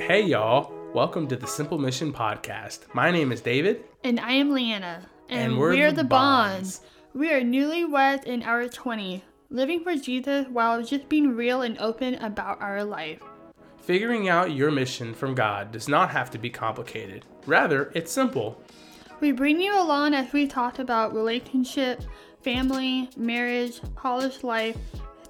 Hey, 0.00 0.22
y'all. 0.22 0.72
Welcome 0.94 1.28
to 1.28 1.36
the 1.36 1.46
Simple 1.46 1.78
Mission 1.78 2.10
Podcast. 2.10 2.92
My 2.94 3.10
name 3.10 3.30
is 3.32 3.42
David. 3.42 3.84
And 4.02 4.18
I 4.18 4.32
am 4.32 4.50
Leanna. 4.50 5.06
And 5.28 5.58
we're 5.58 5.92
the 5.92 6.02
Bonds. 6.02 6.80
We 7.14 7.30
are 7.30 7.42
newlyweds 7.42 8.24
in 8.24 8.42
our 8.42 8.64
20s, 8.64 9.20
living 9.50 9.84
for 9.84 9.94
Jesus 9.94 10.46
while 10.48 10.82
just 10.82 11.08
being 11.10 11.36
real 11.36 11.62
and 11.62 11.78
open 11.78 12.14
about 12.14 12.60
our 12.62 12.82
life. 12.82 13.20
Figuring 13.82 14.30
out 14.30 14.52
your 14.52 14.70
mission 14.70 15.12
from 15.12 15.34
God 15.34 15.70
does 15.70 15.86
not 15.86 16.10
have 16.10 16.30
to 16.30 16.38
be 16.38 16.48
complicated. 16.48 17.26
Rather, 17.46 17.92
it's 17.94 18.10
simple. 18.10 18.60
We 19.20 19.32
bring 19.32 19.60
you 19.60 19.80
along 19.80 20.14
as 20.14 20.32
we 20.32 20.46
talk 20.46 20.78
about 20.78 21.14
relationship, 21.14 22.02
family, 22.42 23.10
marriage, 23.18 23.80
college 23.96 24.42
life, 24.42 24.78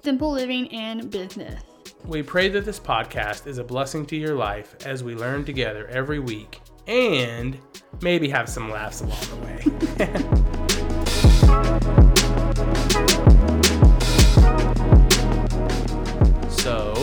simple 0.01 0.31
living, 0.31 0.73
and 0.73 1.11
business. 1.11 1.61
We 2.05 2.23
pray 2.23 2.49
that 2.49 2.65
this 2.65 2.79
podcast 2.79 3.47
is 3.47 3.57
a 3.57 3.63
blessing 3.63 4.05
to 4.07 4.15
your 4.17 4.35
life 4.35 4.75
as 4.85 5.03
we 5.03 5.15
learn 5.15 5.45
together 5.45 5.87
every 5.87 6.19
week 6.19 6.59
and 6.87 7.57
maybe 8.01 8.29
have 8.29 8.49
some 8.49 8.69
laughs 8.69 9.01
along 9.01 9.21
the 9.29 9.35
way. 9.45 10.61
so, 16.49 16.93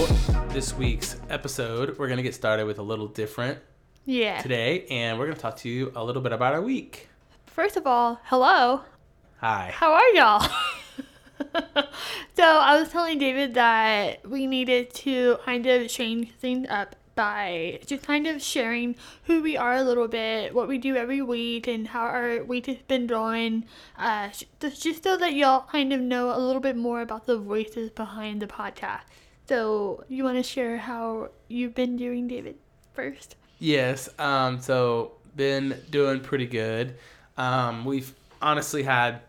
this 0.51 0.75
week's 0.75 1.17
episode, 1.31 1.99
we're 1.99 2.07
going 2.07 2.19
to 2.19 2.23
get 2.23 2.35
started 2.35 2.67
with 2.67 2.79
a 2.79 2.83
little 2.83 3.07
different 3.09 3.59
Yeah. 4.05 4.41
today, 4.43 4.87
and 4.91 5.19
we're 5.19 5.27
going 5.27 5.37
to 5.37 5.41
talk 5.43 5.57
to 5.59 5.69
you 5.69 5.93
a 5.97 6.05
little 6.05 6.23
bit 6.23 6.33
about 6.33 6.55
our 6.55 6.61
week. 6.63 7.09
First 7.47 7.77
of 7.77 7.87
all, 7.87 8.21
hello. 8.25 8.83
Hi. 9.41 9.71
How 9.75 9.93
are 9.93 10.09
y'all? 10.11 10.49
so 12.35 12.43
I 12.43 12.79
was 12.79 12.91
telling 12.91 13.19
David 13.19 13.55
that 13.55 14.29
we 14.29 14.47
needed 14.47 14.93
to 14.95 15.39
kind 15.45 15.67
of 15.67 15.89
change 15.89 16.33
things 16.33 16.67
up 16.69 16.97
by 17.15 17.81
just 17.85 18.05
kind 18.05 18.29
of 18.29 18.41
sharing 18.41 18.95
who 19.25 19.43
we 19.43 19.57
are 19.57 19.75
a 19.75 19.83
little 19.83 20.07
bit, 20.07 20.55
what 20.55 20.69
we 20.69 20.79
do 20.79 20.95
every 20.95 21.21
week, 21.21 21.67
and 21.67 21.89
how 21.89 22.03
our 22.03 22.45
week 22.45 22.67
has 22.67 22.77
been 22.87 23.09
going. 23.09 23.65
Uh, 23.99 24.29
just 24.61 25.03
so 25.03 25.17
that 25.17 25.35
y'all 25.35 25.67
kind 25.69 25.93
of 25.93 26.01
know 26.01 26.31
a 26.31 26.39
little 26.39 26.61
bit 26.61 26.77
more 26.77 27.01
about 27.01 27.27
the 27.27 27.37
voices 27.37 27.91
behind 27.91 28.41
the 28.41 28.47
podcast. 28.47 29.01
So 29.49 30.05
you 30.09 30.23
want 30.23 30.37
to 30.37 30.45
share 30.45 30.77
how 30.79 31.31
you've 31.49 31.75
been 31.75 31.97
doing, 31.97 32.29
David, 32.29 32.55
first? 32.93 33.35
Yes. 33.59 34.09
Um, 34.21 34.61
so 34.61 35.13
been 35.35 35.77
doing 35.91 36.21
pretty 36.21 36.47
good. 36.47 36.95
Um, 37.37 37.85
we've 37.85 38.15
honestly 38.41 38.85
had 38.85 39.23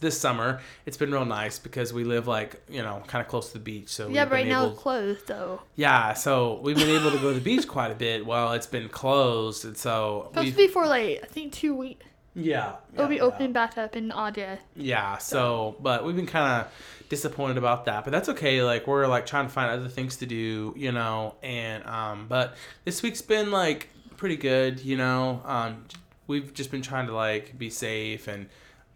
this 0.00 0.18
summer. 0.18 0.60
It's 0.84 0.96
been 0.96 1.10
real 1.12 1.24
nice 1.24 1.58
because 1.58 1.92
we 1.92 2.04
live 2.04 2.26
like 2.26 2.62
you 2.68 2.82
know 2.82 3.02
kind 3.06 3.22
of 3.24 3.28
close 3.28 3.48
to 3.48 3.54
the 3.54 3.64
beach. 3.64 3.88
So 3.88 4.08
Yeah, 4.08 4.24
but 4.24 4.32
right 4.32 4.46
now 4.46 4.62
able- 4.64 4.72
it's 4.72 4.82
closed 4.82 5.26
though. 5.26 5.62
Yeah, 5.74 6.14
so 6.14 6.60
we've 6.62 6.76
been 6.76 6.90
able 6.90 7.10
to 7.10 7.18
go 7.18 7.28
to 7.32 7.34
the 7.38 7.44
beach 7.44 7.66
quite 7.66 7.90
a 7.90 7.94
bit 7.94 8.24
while 8.24 8.52
it's 8.52 8.66
been 8.66 8.88
closed, 8.88 9.64
and 9.64 9.76
so 9.76 10.26
Supposed 10.30 10.50
to 10.52 10.56
be 10.56 10.68
for 10.68 10.86
like 10.86 11.20
I 11.22 11.26
think 11.26 11.52
two 11.52 11.74
weeks. 11.74 12.04
yeah 12.34 12.76
It'll 12.94 13.08
be 13.08 13.16
yeah, 13.16 13.22
opening 13.22 13.52
back 13.52 13.76
up 13.78 13.96
in 13.96 14.10
August. 14.12 14.62
Yeah, 14.76 15.18
so 15.18 15.76
but 15.80 16.04
we've 16.04 16.16
been 16.16 16.26
kind 16.26 16.62
of 16.62 16.72
disappointed 17.08 17.56
about 17.56 17.84
that, 17.86 18.04
but 18.04 18.10
that's 18.10 18.28
okay. 18.30 18.62
Like 18.62 18.86
we're 18.86 19.06
like 19.06 19.26
trying 19.26 19.46
to 19.46 19.52
find 19.52 19.70
other 19.70 19.88
things 19.88 20.16
to 20.18 20.26
do, 20.26 20.74
you 20.76 20.92
know, 20.92 21.34
and 21.42 21.84
um, 21.86 22.26
but 22.28 22.56
this 22.84 23.02
week's 23.02 23.22
been 23.22 23.50
like 23.50 23.88
pretty 24.16 24.36
good, 24.36 24.80
you 24.80 24.96
know. 24.96 25.40
Um, 25.44 25.84
we've 26.26 26.52
just 26.54 26.70
been 26.70 26.82
trying 26.82 27.06
to 27.06 27.14
like 27.14 27.56
be 27.58 27.70
safe 27.70 28.26
and 28.28 28.48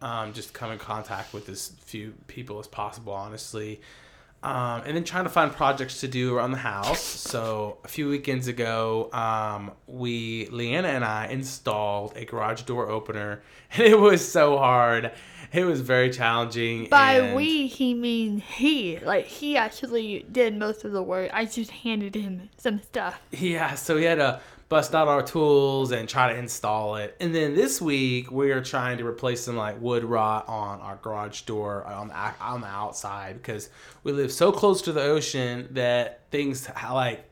um, 0.02 0.32
just 0.32 0.52
come 0.52 0.70
in 0.72 0.78
contact 0.78 1.32
with 1.32 1.48
as 1.48 1.72
few 1.84 2.14
people 2.26 2.58
as 2.58 2.66
possible, 2.66 3.12
honestly. 3.12 3.80
Um, 4.42 4.82
and 4.86 4.96
then 4.96 5.04
trying 5.04 5.24
to 5.24 5.30
find 5.30 5.52
projects 5.52 6.00
to 6.00 6.08
do 6.08 6.34
around 6.34 6.52
the 6.52 6.58
house. 6.58 7.02
So 7.02 7.76
a 7.84 7.88
few 7.88 8.08
weekends 8.08 8.48
ago, 8.48 9.10
um, 9.12 9.72
we 9.86 10.46
Leanna 10.46 10.88
and 10.88 11.04
I 11.04 11.26
installed 11.26 12.16
a 12.16 12.24
garage 12.24 12.62
door 12.62 12.88
opener, 12.88 13.42
and 13.72 13.82
it 13.82 13.98
was 13.98 14.26
so 14.26 14.56
hard. 14.56 15.12
It 15.52 15.64
was 15.64 15.82
very 15.82 16.08
challenging. 16.08 16.88
By 16.88 17.14
and- 17.14 17.36
we, 17.36 17.66
he 17.66 17.92
means 17.92 18.42
he. 18.44 18.98
Like 19.00 19.26
he 19.26 19.58
actually 19.58 20.24
did 20.32 20.56
most 20.56 20.84
of 20.86 20.92
the 20.92 21.02
work. 21.02 21.30
I 21.34 21.44
just 21.44 21.70
handed 21.70 22.14
him 22.14 22.48
some 22.56 22.80
stuff. 22.82 23.20
Yeah, 23.32 23.74
so 23.74 23.98
he 23.98 24.04
had 24.04 24.14
to 24.14 24.40
bust 24.70 24.94
out 24.94 25.08
our 25.08 25.22
tools 25.22 25.90
and 25.90 26.08
try 26.08 26.32
to 26.32 26.38
install 26.38 26.94
it. 26.94 27.16
And 27.20 27.34
then 27.34 27.54
this 27.54 27.82
week 27.82 28.30
we 28.30 28.52
are 28.52 28.62
trying 28.62 28.98
to 28.98 29.06
replace 29.06 29.42
some 29.42 29.56
like 29.56 29.78
wood 29.82 30.04
rot 30.04 30.48
on 30.48 30.80
our 30.80 30.96
garage 30.96 31.42
door 31.42 31.84
on 31.84 32.08
the 32.08 32.14
on 32.14 32.62
the 32.62 32.68
outside 32.68 33.36
because 33.36 33.68
we 34.04 34.12
live 34.12 34.32
so 34.32 34.52
close 34.52 34.80
to 34.82 34.92
the 34.92 35.02
ocean 35.02 35.68
that 35.72 36.22
things 36.30 36.70
like 36.90 37.24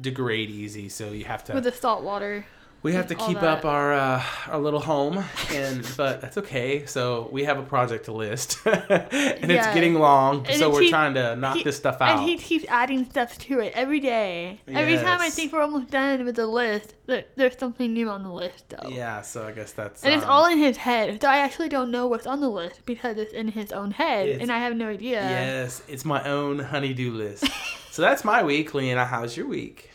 degrade 0.00 0.50
easy. 0.50 0.88
So 0.88 1.10
you 1.10 1.24
have 1.24 1.44
to 1.44 1.54
with 1.54 1.64
the 1.64 1.72
salt 1.72 2.04
water. 2.04 2.46
We 2.84 2.92
have 2.92 3.06
to 3.06 3.14
keep 3.14 3.40
that. 3.40 3.58
up 3.58 3.64
our 3.64 3.94
uh, 3.94 4.22
our 4.48 4.60
little 4.60 4.78
home, 4.78 5.24
and 5.50 5.84
but 5.96 6.20
that's 6.20 6.36
okay. 6.38 6.84
So 6.84 7.28
we 7.32 7.44
have 7.44 7.58
a 7.58 7.62
project 7.62 8.04
to 8.04 8.12
list, 8.12 8.58
and 8.66 9.50
it's 9.50 9.66
getting 9.74 9.94
long. 9.94 10.46
And 10.46 10.58
so 10.58 10.70
we're 10.70 10.80
keep- 10.80 10.90
trying 10.90 11.14
to 11.14 11.34
knock 11.34 11.56
He- 11.56 11.64
this 11.64 11.76
stuff 11.78 12.00
out. 12.00 12.18
And 12.18 12.28
he 12.28 12.36
keeps 12.36 12.66
adding 12.68 13.08
stuff 13.10 13.38
to 13.38 13.60
it 13.60 13.72
every 13.74 14.00
day. 14.00 14.60
Every 14.68 14.96
time 14.98 15.20
I 15.20 15.30
think 15.30 15.52
we're 15.52 15.62
almost 15.62 15.90
done 15.90 16.24
with 16.26 16.36
the 16.36 16.46
list, 16.46 16.94
there, 17.06 17.24
there's 17.36 17.58
something 17.58 17.90
new 17.92 18.10
on 18.10 18.22
the 18.22 18.32
list 18.32 18.68
though. 18.68 18.90
yeah, 18.90 19.22
so 19.22 19.46
I 19.46 19.52
guess 19.52 19.72
that's 19.72 20.04
And 20.04 20.12
it's 20.12 20.24
um, 20.24 20.30
all 20.30 20.46
in 20.46 20.58
his 20.58 20.76
head. 20.76 21.22
So 21.22 21.28
I 21.28 21.38
actually 21.38 21.70
don't 21.70 21.90
know 21.90 22.06
what's 22.06 22.26
on 22.26 22.40
the 22.40 22.50
list 22.50 22.84
because 22.84 23.16
it's 23.16 23.32
in 23.32 23.48
his 23.48 23.72
own 23.72 23.92
head, 23.92 24.28
and 24.28 24.52
I 24.52 24.58
have 24.58 24.76
no 24.76 24.88
idea. 24.88 25.22
Yes, 25.22 25.82
it's 25.88 26.04
my 26.04 26.22
own 26.24 26.58
honeydew 26.58 27.12
list. 27.12 27.46
so 27.90 28.02
that's 28.02 28.24
my 28.24 28.42
week, 28.42 28.74
Leanna. 28.74 29.06
How's 29.06 29.38
your 29.38 29.46
week? 29.46 29.90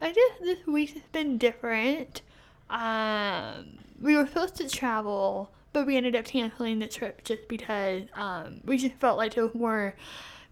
I 0.00 0.12
guess 0.12 0.38
this 0.40 0.66
week 0.66 0.94
has 0.94 1.02
been 1.12 1.38
different. 1.38 2.22
Um, 2.70 3.78
we 4.00 4.16
were 4.16 4.26
supposed 4.26 4.56
to 4.56 4.68
travel, 4.68 5.50
but 5.72 5.86
we 5.86 5.96
ended 5.96 6.16
up 6.16 6.24
canceling 6.24 6.78
the 6.78 6.88
trip 6.88 7.24
just 7.24 7.48
because 7.48 8.02
um, 8.14 8.60
we 8.64 8.78
just 8.78 8.96
felt 8.96 9.18
like 9.18 9.36
it 9.36 9.42
was 9.42 9.54
more 9.54 9.94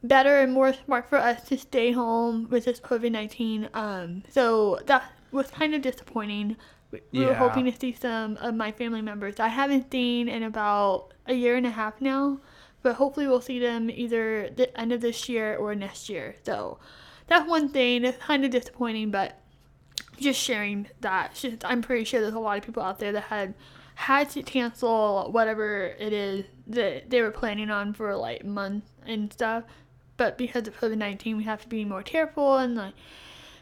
better 0.03 0.39
and 0.39 0.53
more 0.53 0.73
smart 0.73 1.09
for 1.09 1.19
us 1.19 1.43
to 1.49 1.59
stay 1.59 1.93
home 1.93 2.49
with 2.51 2.65
this 2.65 2.81
COVID 2.81 3.13
nineteen. 3.13 3.69
Um, 3.75 4.23
so 4.31 4.79
that 4.87 5.13
was 5.31 5.51
kind 5.51 5.75
of 5.75 5.83
disappointing. 5.83 6.57
We, 6.91 7.01
we 7.13 7.25
were 7.25 7.35
hoping 7.35 7.67
to 7.67 7.79
see 7.79 7.93
some 7.93 8.37
of 8.39 8.55
my 8.55 8.73
family 8.73 9.03
members 9.03 9.39
I 9.39 9.49
haven't 9.49 9.93
seen 9.93 10.29
in 10.29 10.43
about 10.43 11.13
a 11.27 11.35
year 11.35 11.57
and 11.57 11.67
a 11.67 11.71
half 11.71 12.01
now, 12.01 12.41
but 12.83 12.97
hopefully 12.97 13.29
we'll 13.29 13.41
see 13.41 13.61
them 13.61 13.91
either 13.91 14.51
the 14.51 14.77
end 14.81 14.91
of 14.93 15.01
this 15.01 15.29
year 15.29 15.57
or 15.57 15.75
next 15.75 16.09
year. 16.09 16.35
So 16.45 16.79
that's 17.31 17.49
one 17.49 17.69
thing. 17.71 18.05
It's 18.05 18.19
kind 18.19 18.45
of 18.45 18.51
disappointing, 18.51 19.11
but 19.11 19.41
just 20.19 20.39
sharing 20.39 20.89
that. 21.01 21.35
Just- 21.35 21.65
I'm 21.65 21.81
pretty 21.81 22.05
sure 22.05 22.21
there's 22.21 22.35
a 22.35 22.39
lot 22.41 22.59
of 22.59 22.65
people 22.65 22.83
out 22.83 22.99
there 22.99 23.13
that 23.13 23.23
had 23.23 23.55
had 23.95 24.31
to 24.31 24.43
cancel 24.43 25.31
whatever 25.31 25.95
it 25.99 26.13
is 26.13 26.47
that 26.67 27.11
they 27.11 27.21
were 27.21 27.31
planning 27.31 27.71
on 27.71 27.93
for 27.93 28.17
like 28.17 28.45
months 28.45 28.91
and 29.07 29.33
stuff. 29.33 29.65
But 30.17 30.37
because 30.37 30.67
of 30.67 30.79
COVID 30.79 30.99
19, 30.99 31.37
we 31.37 31.45
have 31.45 31.63
to 31.63 31.69
be 31.69 31.85
more 31.85 32.03
careful 32.03 32.57
and 32.57 32.75
like 32.75 32.95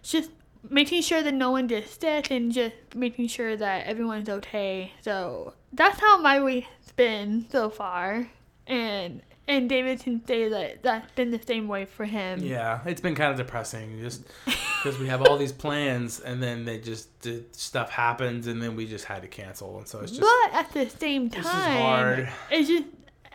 just 0.03 0.31
making 0.71 1.03
sure 1.03 1.23
that 1.23 1.35
no 1.35 1.51
one 1.51 1.67
gets 1.67 1.99
sick 1.99 2.31
and 2.31 2.51
just 2.53 2.75
making 2.95 3.29
sure 3.29 3.57
that 3.57 3.87
everyone's 3.87 4.29
okay. 4.29 4.93
So 5.03 5.55
that's 5.73 6.01
how 6.01 6.21
my 6.21 6.41
week's 6.43 6.93
been 6.97 7.47
so 7.51 7.69
far. 7.69 8.31
And 8.67 9.23
and 9.49 9.69
David 9.69 10.01
can 10.01 10.25
say 10.27 10.49
that 10.49 10.83
that's 10.83 11.11
been 11.13 11.31
the 11.31 11.41
same 11.45 11.67
way 11.67 11.87
for 11.87 12.05
him. 12.05 12.41
Yeah, 12.41 12.81
it's 12.87 13.01
been 13.01 13.15
kind 13.15 13.33
of 13.33 13.39
depressing 13.39 13.99
just 14.01 14.23
because 14.45 14.99
we 14.99 15.09
have 15.09 15.23
all 15.23 15.37
these 15.37 15.53
plans 15.53 16.21
and 16.21 16.43
then 16.43 16.65
they 16.65 16.79
just 16.79 17.09
stuff 17.53 17.91
happens 17.91 18.47
and 18.47 18.63
then 18.63 18.77
we 18.77 18.87
just 18.87 19.07
had 19.07 19.23
to 19.23 19.29
cancel, 19.29 19.79
and 19.79 19.89
so 19.89 20.01
it's 20.01 20.13
just 20.13 20.21
but 20.21 20.55
at 20.55 20.73
the 20.73 20.89
same 20.89 21.29
this 21.29 21.45
is 21.45 21.51
time, 21.51 21.83
hard. 21.83 22.29
it's 22.51 22.69
just 22.69 22.85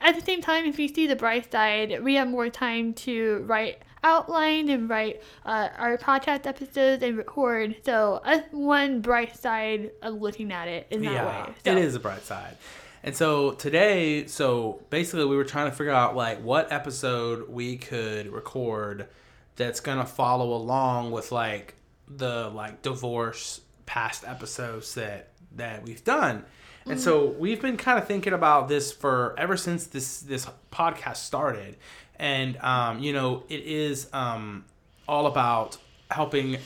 at 0.04 0.16
the 0.16 0.22
same 0.22 0.42
time, 0.42 0.66
if 0.66 0.78
you 0.78 0.88
see 0.88 1.08
the 1.08 1.16
bright 1.16 1.52
side, 1.52 2.04
we 2.04 2.16
have 2.16 2.28
more 2.28 2.50
time 2.50 2.94
to 2.94 3.44
write 3.48 3.82
outline 4.04 4.70
and 4.70 4.90
write 4.90 5.22
uh, 5.46 5.70
our 5.78 5.98
podcast 5.98 6.46
episodes 6.46 7.02
and 7.02 7.18
record. 7.18 7.76
So 7.86 8.22
that's 8.24 8.52
one 8.52 9.02
bright 9.02 9.38
side 9.38 9.92
of 10.02 10.22
looking 10.22 10.52
at 10.52 10.68
it 10.68 10.88
in 10.92 11.02
that 11.04 11.14
yeah, 11.14 11.46
way. 11.46 11.54
So, 11.64 11.72
it 11.72 11.78
is 11.78 11.96
a 11.96 12.00
bright 12.00 12.24
side. 12.24 12.58
And 13.04 13.16
so 13.16 13.52
today, 13.52 14.28
so 14.28 14.82
basically, 14.90 15.26
we 15.26 15.36
were 15.36 15.44
trying 15.44 15.70
to 15.70 15.76
figure 15.76 15.92
out 15.92 16.16
like 16.16 16.42
what 16.42 16.72
episode 16.72 17.50
we 17.50 17.78
could 17.78 18.32
record 18.32 19.08
that's 19.56 19.82
gonna 19.82 20.06
follow 20.06 20.54
along 20.54 21.12
with 21.12 21.32
like 21.32 21.76
the 22.08 22.50
like 22.50 22.82
divorce 22.82 23.62
past 23.86 24.24
episodes 24.26 24.96
that 24.96 25.30
that 25.56 25.84
we've 25.84 26.04
done. 26.04 26.46
And 26.86 27.00
so 27.00 27.28
we've 27.28 27.62
been 27.62 27.78
kind 27.78 27.98
of 27.98 28.08
thinking 28.08 28.34
about 28.34 28.68
this 28.68 28.92
for 28.92 29.36
ever 29.38 29.56
since 29.56 29.86
this 29.88 30.20
this 30.22 30.48
podcast 30.72 31.18
started, 31.18 31.78
and 32.18 32.58
um, 32.58 33.00
you 33.00 33.14
know 33.14 33.44
it 33.50 33.64
is 33.64 34.08
um, 34.14 34.66
all 35.08 35.28
about 35.28 35.78
helping 36.12 36.58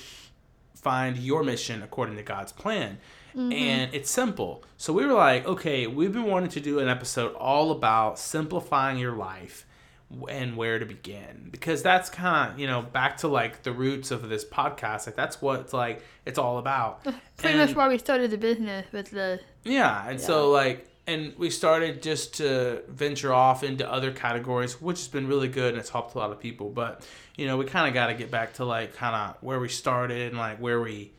find 0.75 1.17
your 1.17 1.43
mission 1.43 1.83
according 1.83 2.15
to 2.15 2.23
God's 2.23 2.51
plan. 2.51 2.97
Mm-hmm. 3.37 3.53
And 3.53 3.93
it's 3.93 4.09
simple. 4.09 4.63
So 4.77 4.91
we 4.93 5.05
were 5.05 5.13
like, 5.13 5.45
okay, 5.45 5.85
we've 5.85 6.11
been 6.11 6.23
wanting 6.25 6.49
to 6.49 6.59
do 6.59 6.79
an 6.79 6.87
episode 6.89 7.35
all 7.35 7.71
about 7.71 8.17
simplifying 8.17 8.97
your 8.97 9.15
life 9.15 9.65
and 10.29 10.55
where 10.57 10.79
to 10.79 10.85
begin. 10.85 11.49
Because 11.51 11.83
that's 11.83 12.09
kind 12.09 12.53
of 12.53 12.59
you 12.59 12.65
know 12.65 12.81
back 12.81 13.17
to 13.17 13.27
like 13.27 13.63
the 13.63 13.71
roots 13.71 14.09
of 14.11 14.27
this 14.27 14.43
podcast. 14.43 15.05
Like 15.05 15.15
that's 15.15 15.41
what 15.41 15.59
it's 15.59 15.73
like 15.73 16.01
it's 16.25 16.39
all 16.39 16.57
about. 16.57 17.03
Pretty 17.37 17.59
And- 17.59 17.67
much 17.69 17.75
why 17.75 17.87
we 17.89 17.97
started 17.97 18.31
the 18.31 18.37
business 18.37 18.85
with 18.91 19.11
the 19.11 19.39
yeah 19.63 20.09
and 20.09 20.19
so 20.19 20.49
like 20.49 20.87
and 21.05 21.33
we 21.37 21.49
started 21.49 22.01
just 22.01 22.35
to 22.35 22.81
venture 22.89 23.33
off 23.33 23.63
into 23.63 23.89
other 23.89 24.11
categories 24.11 24.81
which 24.81 24.97
has 24.99 25.07
been 25.07 25.27
really 25.27 25.47
good 25.47 25.69
and 25.73 25.77
it's 25.79 25.89
helped 25.89 26.15
a 26.15 26.17
lot 26.17 26.31
of 26.31 26.39
people. 26.39 26.69
But 26.69 27.05
you 27.35 27.45
know 27.45 27.57
we 27.57 27.65
kind 27.65 27.87
of 27.87 27.93
got 27.93 28.07
to 28.07 28.13
get 28.15 28.31
back 28.31 28.53
to 28.55 28.65
like 28.65 28.95
kind 28.95 29.15
of 29.15 29.37
where 29.43 29.59
we 29.59 29.67
started 29.69 30.29
and 30.29 30.37
like 30.37 30.57
where 30.59 30.81
we 30.81 31.11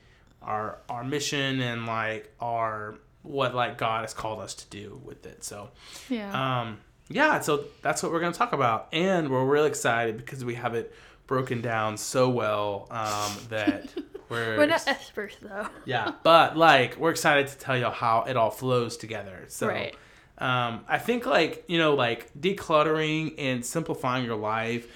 our 0.43 0.79
our 0.88 1.05
mission 1.05 1.61
and 1.61 1.87
like 1.87 2.32
our 2.40 2.96
what 3.23 3.55
like 3.55 3.76
god 3.79 4.02
has 4.02 4.14
called 4.14 4.40
us 4.40 4.55
to 4.55 4.67
do 4.70 5.00
with 5.05 5.26
it 5.26 5.43
so 5.44 5.69
yeah. 6.08 6.61
um, 6.61 6.79
yeah, 7.11 7.40
so 7.40 7.64
that's 7.81 8.02
what 8.02 8.12
we're 8.12 8.20
going 8.20 8.32
to 8.35 8.38
talk 8.38 8.52
about. 8.52 8.88
And 8.93 9.31
we're 9.31 9.46
really 9.46 9.69
excited 9.69 10.19
because 10.19 10.44
we 10.44 10.56
have 10.56 10.75
it 10.75 10.94
broken 11.26 11.62
down 11.62 11.96
so 11.96 12.29
well 12.29 12.87
um, 12.90 13.32
that 13.49 13.88
we're. 14.29 14.58
We're 14.58 14.67
not 14.67 14.87
experts 14.87 15.37
though. 15.40 15.67
yeah, 15.87 16.12
but 16.23 16.58
like, 16.58 16.99
we're 16.99 17.11
excited 17.11 17.49
to 17.49 17.56
tell 17.56 17.79
you 17.79 17.87
how 17.87 18.25
it 18.29 18.37
all 18.37 18.50
flows 18.50 18.99
together. 18.99 19.46
So, 19.49 19.69
Right. 19.69 19.96
um, 20.37 20.85
I 20.87 20.99
think, 20.99 21.25
like, 21.25 21.64
you 21.67 21.79
know, 21.79 21.94
like 21.94 22.31
decluttering 22.38 23.37
and 23.38 23.64
simplifying 23.64 24.26
your 24.26 24.37
life 24.37 24.87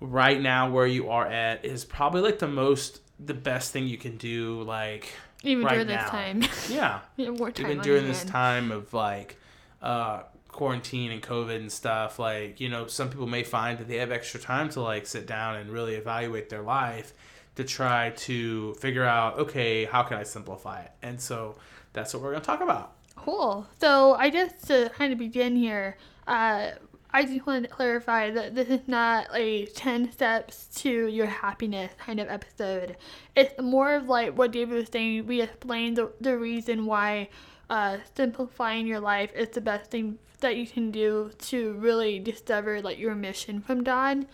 right 0.00 0.40
now 0.42 0.70
where 0.70 0.86
you 0.86 1.08
are 1.08 1.26
at 1.26 1.64
is 1.64 1.82
probably 1.86 2.20
like 2.20 2.40
the 2.40 2.46
most, 2.48 3.00
the 3.18 3.34
best 3.34 3.72
thing 3.72 3.86
you 3.86 3.98
can 3.98 4.16
do. 4.16 4.62
Like, 4.62 5.12
Even 5.42 5.64
right 5.64 5.72
during 5.74 5.86
this 5.88 5.96
now. 5.96 6.08
time. 6.08 6.42
yeah, 6.68 7.00
we 7.16 7.24
have 7.24 7.38
more 7.38 7.50
time 7.50 7.66
even 7.66 7.82
during 7.82 8.06
this 8.06 8.18
hand. 8.20 8.30
time 8.30 8.72
of 8.72 8.92
like 8.92 9.36
uh 9.82 10.22
quarantine 10.48 11.12
and 11.12 11.22
covid 11.22 11.56
and 11.56 11.70
stuff 11.70 12.18
like 12.18 12.58
you 12.60 12.68
know 12.68 12.88
some 12.88 13.08
people 13.08 13.28
may 13.28 13.44
find 13.44 13.78
that 13.78 13.86
they 13.86 13.98
have 13.98 14.10
extra 14.10 14.40
time 14.40 14.68
to 14.68 14.80
like 14.80 15.06
sit 15.06 15.24
down 15.24 15.54
and 15.54 15.70
really 15.70 15.94
evaluate 15.94 16.48
their 16.48 16.62
life 16.62 17.12
to 17.54 17.62
try 17.62 18.10
to 18.16 18.74
figure 18.74 19.04
out 19.04 19.38
okay 19.38 19.84
how 19.84 20.02
can 20.02 20.16
i 20.16 20.24
simplify 20.24 20.80
it 20.80 20.90
and 21.00 21.20
so 21.20 21.54
that's 21.92 22.12
what 22.12 22.20
we're 22.24 22.30
going 22.30 22.40
to 22.40 22.46
talk 22.46 22.60
about 22.60 22.94
Cool. 23.14 23.66
So 23.80 24.14
I 24.14 24.30
guess 24.30 24.52
to 24.68 24.90
kind 24.96 25.12
of 25.12 25.18
begin 25.18 25.54
here, 25.56 25.96
uh, 26.26 26.70
I 27.10 27.24
just 27.24 27.46
want 27.46 27.64
to 27.64 27.70
clarify 27.70 28.30
that 28.32 28.54
this 28.54 28.68
is 28.68 28.86
not 28.86 29.28
a 29.34 29.64
10 29.64 30.12
steps 30.12 30.66
to 30.82 31.06
your 31.06 31.26
happiness 31.26 31.92
kind 31.98 32.20
of 32.20 32.28
episode. 32.28 32.98
It's 33.34 33.58
more 33.60 33.94
of 33.94 34.08
like 34.08 34.36
what 34.36 34.52
David 34.52 34.74
was 34.74 34.88
saying. 34.92 35.26
We 35.26 35.40
explained 35.40 35.96
the, 35.96 36.12
the 36.20 36.36
reason 36.36 36.84
why 36.84 37.30
uh, 37.70 37.98
simplifying 38.14 38.86
your 38.86 39.00
life 39.00 39.30
is 39.34 39.48
the 39.48 39.62
best 39.62 39.90
thing 39.90 40.18
that 40.40 40.56
you 40.56 40.66
can 40.66 40.90
do 40.90 41.30
to 41.38 41.72
really 41.74 42.18
discover 42.18 42.82
like 42.82 42.98
your 42.98 43.14
mission 43.14 43.62
from 43.62 43.84
God. 43.84 44.26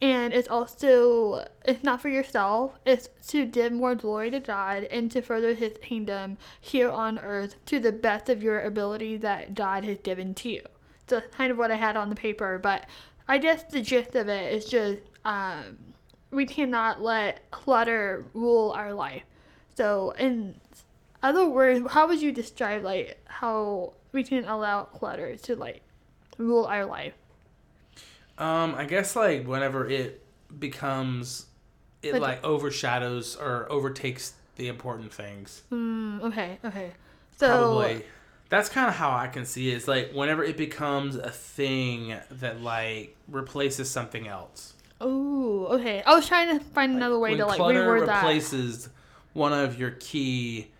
And 0.00 0.32
it's 0.32 0.48
also 0.48 1.46
it's 1.66 1.84
not 1.84 2.00
for 2.00 2.08
yourself. 2.08 2.78
It's 2.86 3.10
to 3.28 3.44
give 3.44 3.72
more 3.72 3.94
glory 3.94 4.30
to 4.30 4.40
God 4.40 4.84
and 4.84 5.10
to 5.12 5.20
further 5.20 5.52
His 5.52 5.76
kingdom 5.82 6.38
here 6.60 6.90
on 6.90 7.18
earth 7.18 7.56
to 7.66 7.78
the 7.78 7.92
best 7.92 8.30
of 8.30 8.42
your 8.42 8.62
ability 8.62 9.18
that 9.18 9.54
God 9.54 9.84
has 9.84 9.98
given 9.98 10.34
to 10.36 10.48
you. 10.48 10.62
That's 11.06 11.34
kind 11.34 11.50
of 11.52 11.58
what 11.58 11.70
I 11.70 11.76
had 11.76 11.96
on 11.96 12.08
the 12.08 12.14
paper, 12.16 12.58
but 12.58 12.86
I 13.28 13.38
guess 13.38 13.64
the 13.64 13.80
gist 13.82 14.14
of 14.14 14.28
it 14.28 14.52
is 14.52 14.64
just 14.66 15.00
um, 15.24 15.78
we 16.30 16.46
cannot 16.46 17.02
let 17.02 17.50
clutter 17.50 18.24
rule 18.34 18.70
our 18.72 18.92
life. 18.94 19.22
So 19.76 20.12
in 20.18 20.54
other 21.22 21.48
words, 21.48 21.86
how 21.90 22.08
would 22.08 22.20
you 22.20 22.32
describe 22.32 22.82
like 22.82 23.20
how 23.26 23.92
we 24.12 24.22
can 24.24 24.44
allow 24.44 24.84
clutter 24.84 25.36
to 25.36 25.56
like 25.56 25.82
rule 26.38 26.64
our 26.64 26.84
life? 26.84 27.14
um 28.38 28.74
i 28.76 28.86
guess 28.86 29.14
like 29.14 29.46
whenever 29.46 29.86
it 29.86 30.24
becomes 30.58 31.46
it 32.02 32.12
Like- 32.14 32.22
like 32.22 32.44
overshadows 32.44 33.36
or 33.36 33.70
overtakes 33.70 34.32
the 34.56 34.68
important 34.68 35.12
things 35.12 35.62
Mm, 35.70 36.22
okay, 36.22 36.58
okay. 36.64 36.92
So 37.36 37.46
probably 37.48 38.04
that's 38.52 38.68
kind 38.68 38.88
of 38.88 38.94
how 38.94 39.10
i 39.10 39.26
can 39.26 39.44
see 39.44 39.70
it 39.70 39.74
it's 39.76 39.88
like 39.88 40.12
whenever 40.12 40.44
it 40.44 40.56
becomes 40.56 41.16
a 41.16 41.30
thing 41.30 42.14
that 42.30 42.60
like 42.60 43.16
replaces 43.28 43.90
something 43.90 44.28
else 44.28 44.74
Oh, 45.04 45.66
okay. 45.72 46.00
I 46.06 46.14
was 46.14 46.28
trying 46.28 46.56
to 46.56 46.64
find 46.64 46.94
another 46.94 47.18
way 47.18 47.34
to 47.34 47.44
like 47.44 47.58
reword 47.60 48.06
that. 48.06 48.18
replaces 48.18 48.88
one 49.32 49.52
of 49.52 49.76
your 49.76 49.90
key 49.98 50.70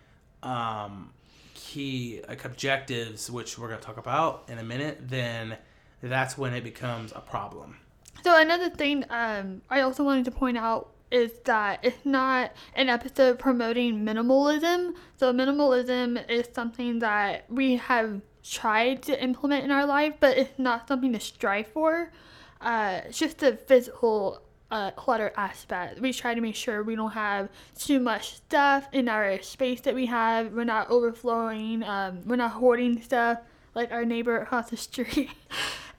um 0.41 1.09
key 1.55 2.21
like 2.29 2.45
objectives 2.45 3.29
which 3.29 3.57
we're 3.59 3.67
going 3.67 3.79
to 3.81 3.85
talk 3.85 3.97
about 3.97 4.45
in 4.47 4.59
a 4.59 4.63
minute 4.63 4.97
then 5.09 5.57
that's 6.01 6.37
when 6.37 6.53
it 6.53 6.63
becomes 6.63 7.11
a 7.13 7.19
problem 7.19 7.75
So 8.23 8.39
another 8.39 8.69
thing 8.69 9.03
um, 9.09 9.61
I 9.69 9.81
also 9.81 10.05
wanted 10.05 10.23
to 10.25 10.31
point 10.31 10.57
out 10.57 10.91
is 11.13 11.31
that 11.45 11.79
it's 11.83 12.05
not 12.05 12.51
an 12.75 12.89
episode 12.89 13.37
promoting 13.37 14.03
minimalism. 14.03 14.95
So 15.17 15.31
minimalism 15.31 16.27
is 16.29 16.47
something 16.53 16.99
that 16.99 17.45
we 17.49 17.75
have 17.75 18.21
tried 18.43 19.03
to 19.03 19.23
implement 19.23 19.63
in 19.63 19.71
our 19.71 19.85
life, 19.85 20.15
but 20.19 20.37
it's 20.37 20.57
not 20.57 20.87
something 20.87 21.13
to 21.13 21.19
strive 21.19 21.67
for. 21.67 22.11
Uh, 22.59 23.01
it's 23.05 23.19
just 23.19 23.37
the 23.37 23.55
physical 23.55 24.41
uh, 24.71 24.91
clutter 24.91 25.31
aspect. 25.37 25.99
We 25.99 26.11
try 26.11 26.33
to 26.33 26.41
make 26.41 26.55
sure 26.55 26.81
we 26.81 26.95
don't 26.95 27.11
have 27.11 27.49
too 27.77 27.99
much 27.99 28.35
stuff 28.35 28.87
in 28.91 29.07
our 29.07 29.39
space 29.43 29.81
that 29.81 29.93
we 29.93 30.07
have. 30.07 30.51
We're 30.51 30.63
not 30.63 30.89
overflowing. 30.89 31.83
Um, 31.83 32.21
we're 32.25 32.37
not 32.37 32.53
hoarding 32.53 33.01
stuff 33.01 33.37
like 33.75 33.91
our 33.91 34.03
neighbor 34.03 34.39
across 34.39 34.71
the 34.71 34.77
street. 34.77 35.29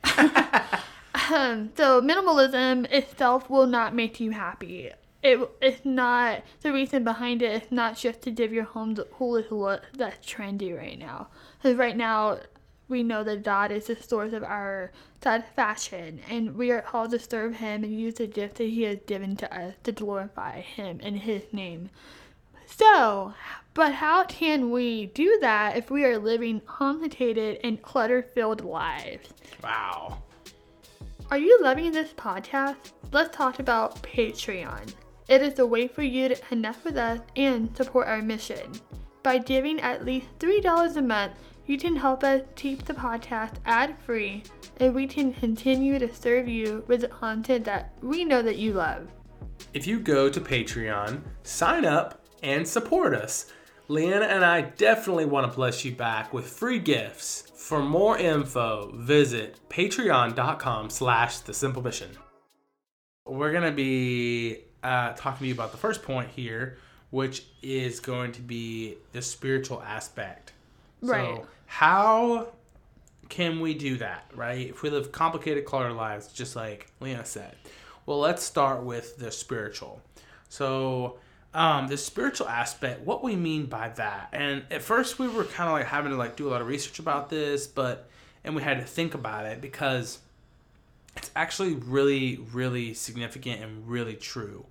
Um, 1.30 1.70
so 1.76 2.02
minimalism 2.02 2.90
itself 2.90 3.48
will 3.48 3.66
not 3.66 3.94
make 3.94 4.20
you 4.20 4.32
happy. 4.32 4.90
It 5.24 5.40
it's 5.62 5.84
not 5.86 6.42
the 6.60 6.70
reason 6.70 7.02
behind 7.02 7.40
it. 7.40 7.50
It's 7.62 7.72
not 7.72 7.96
just 7.96 8.20
to 8.22 8.30
give 8.30 8.52
your 8.52 8.64
home 8.64 8.94
the 8.94 9.04
coolest 9.04 9.50
look 9.50 9.82
that's 9.94 10.24
trendy 10.24 10.76
right 10.76 10.98
now. 10.98 11.28
Because 11.56 11.78
right 11.78 11.96
now, 11.96 12.40
we 12.88 13.02
know 13.02 13.24
that 13.24 13.42
God 13.42 13.72
is 13.72 13.86
the 13.86 13.96
source 13.96 14.34
of 14.34 14.44
our 14.44 14.92
satisfaction, 15.22 16.20
and 16.28 16.54
we 16.54 16.70
are 16.70 16.82
called 16.82 17.12
to 17.12 17.18
serve 17.18 17.56
Him 17.56 17.82
and 17.82 17.98
use 17.98 18.16
the 18.16 18.26
gift 18.26 18.56
that 18.56 18.64
He 18.64 18.82
has 18.82 18.98
given 19.06 19.34
to 19.36 19.58
us 19.58 19.74
to 19.84 19.92
glorify 19.92 20.60
Him 20.60 21.00
in 21.00 21.16
His 21.16 21.42
name. 21.52 21.88
So, 22.66 23.32
but 23.72 23.94
how 23.94 24.24
can 24.24 24.70
we 24.70 25.06
do 25.06 25.38
that 25.40 25.78
if 25.78 25.90
we 25.90 26.04
are 26.04 26.18
living 26.18 26.60
complicated 26.60 27.60
and 27.64 27.80
clutter-filled 27.80 28.62
lives? 28.62 29.28
wow 29.62 30.18
Are 31.30 31.38
you 31.38 31.58
loving 31.62 31.92
this 31.92 32.12
podcast? 32.12 32.92
Let's 33.10 33.34
talk 33.34 33.58
about 33.58 34.02
Patreon. 34.02 34.92
It 35.28 35.42
is 35.42 35.58
a 35.58 35.66
way 35.66 35.88
for 35.88 36.02
you 36.02 36.28
to 36.28 36.36
connect 36.36 36.84
with 36.84 36.96
us 36.96 37.20
and 37.36 37.74
support 37.76 38.06
our 38.08 38.20
mission. 38.22 38.72
By 39.22 39.38
giving 39.38 39.80
at 39.80 40.04
least 40.04 40.26
$3 40.38 40.96
a 40.96 41.02
month, 41.02 41.32
you 41.66 41.78
can 41.78 41.96
help 41.96 42.22
us 42.22 42.42
keep 42.56 42.84
the 42.84 42.92
podcast 42.92 43.54
ad 43.64 43.96
free 44.04 44.42
and 44.80 44.94
we 44.94 45.06
can 45.06 45.32
continue 45.32 45.98
to 45.98 46.12
serve 46.14 46.46
you 46.46 46.84
with 46.88 47.00
the 47.00 47.08
content 47.08 47.64
that 47.64 47.92
we 48.02 48.22
know 48.24 48.42
that 48.42 48.56
you 48.58 48.72
love. 48.74 49.08
if 49.72 49.86
you 49.86 49.98
go 49.98 50.28
to 50.28 50.40
patreon 50.40 51.20
sign 51.42 51.84
up 51.84 52.20
and 52.42 52.66
support 52.68 53.14
us 53.14 53.46
leanna 53.88 54.26
and 54.26 54.44
i 54.44 54.60
definitely 54.60 55.24
want 55.24 55.48
to 55.50 55.56
bless 55.56 55.84
you 55.84 55.92
back 55.92 56.32
with 56.34 56.46
free 56.46 56.78
gifts 56.78 57.50
for 57.56 57.80
more 57.80 58.18
info 58.18 58.90
visit 58.96 59.58
patreon.com 59.70 60.90
slash 60.90 61.38
the 61.38 61.54
simple 61.54 61.82
mission 61.82 62.10
we're 63.26 63.52
going 63.52 63.64
to 63.64 63.72
be 63.72 64.63
uh, 64.84 65.14
talking 65.14 65.40
to 65.40 65.46
you 65.48 65.54
about 65.54 65.72
the 65.72 65.78
first 65.78 66.02
point 66.02 66.30
here 66.30 66.78
which 67.10 67.44
is 67.62 68.00
going 68.00 68.32
to 68.32 68.40
be 68.40 68.96
the 69.12 69.22
spiritual 69.22 69.80
aspect. 69.82 70.52
Right. 71.00 71.36
so 71.36 71.46
how 71.66 72.48
can 73.28 73.60
we 73.60 73.74
do 73.74 73.96
that 73.98 74.30
right? 74.34 74.68
If 74.68 74.82
we 74.82 74.90
live 74.90 75.10
complicated 75.12 75.64
cluttered 75.64 75.96
lives 75.96 76.28
just 76.28 76.54
like 76.54 76.90
leanna 77.00 77.24
said. 77.24 77.54
Well 78.06 78.20
let's 78.20 78.42
start 78.42 78.82
with 78.82 79.16
the 79.16 79.30
spiritual. 79.30 80.00
So 80.48 81.18
um, 81.54 81.86
the 81.86 81.96
spiritual 81.96 82.48
aspect 82.48 83.00
what 83.06 83.22
we 83.22 83.36
mean 83.36 83.66
by 83.66 83.88
that 83.90 84.28
and 84.32 84.64
at 84.72 84.82
first 84.82 85.20
we 85.20 85.28
were 85.28 85.44
kind 85.44 85.68
of 85.68 85.74
like 85.74 85.86
having 85.86 86.10
to 86.10 86.18
like 86.18 86.34
do 86.34 86.48
a 86.48 86.50
lot 86.50 86.60
of 86.60 86.66
research 86.66 86.98
about 86.98 87.30
this 87.30 87.68
but 87.68 88.08
and 88.42 88.56
we 88.56 88.62
had 88.62 88.78
to 88.80 88.84
think 88.84 89.14
about 89.14 89.46
it 89.46 89.60
because 89.60 90.18
it's 91.16 91.30
actually 91.36 91.74
really 91.74 92.38
really 92.52 92.94
significant 92.94 93.62
and 93.62 93.88
really 93.88 94.14
true 94.14 94.64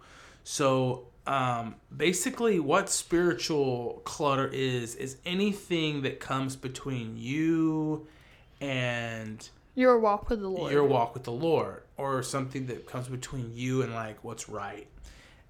so 0.43 1.07
um, 1.25 1.75
basically 1.95 2.59
what 2.59 2.89
spiritual 2.89 4.01
clutter 4.03 4.47
is 4.47 4.95
is 4.95 5.17
anything 5.25 6.01
that 6.01 6.19
comes 6.19 6.55
between 6.55 7.15
you 7.17 8.07
and 8.59 9.49
Your 9.75 9.99
walk 9.99 10.29
with 10.29 10.41
the 10.41 10.49
Lord. 10.49 10.71
your 10.71 10.83
walk 10.83 11.13
with 11.13 11.23
the 11.23 11.31
Lord 11.31 11.83
or 11.97 12.23
something 12.23 12.65
that 12.67 12.87
comes 12.87 13.07
between 13.07 13.51
you 13.53 13.83
and 13.83 13.93
like 13.93 14.23
what's 14.23 14.49
right. 14.49 14.87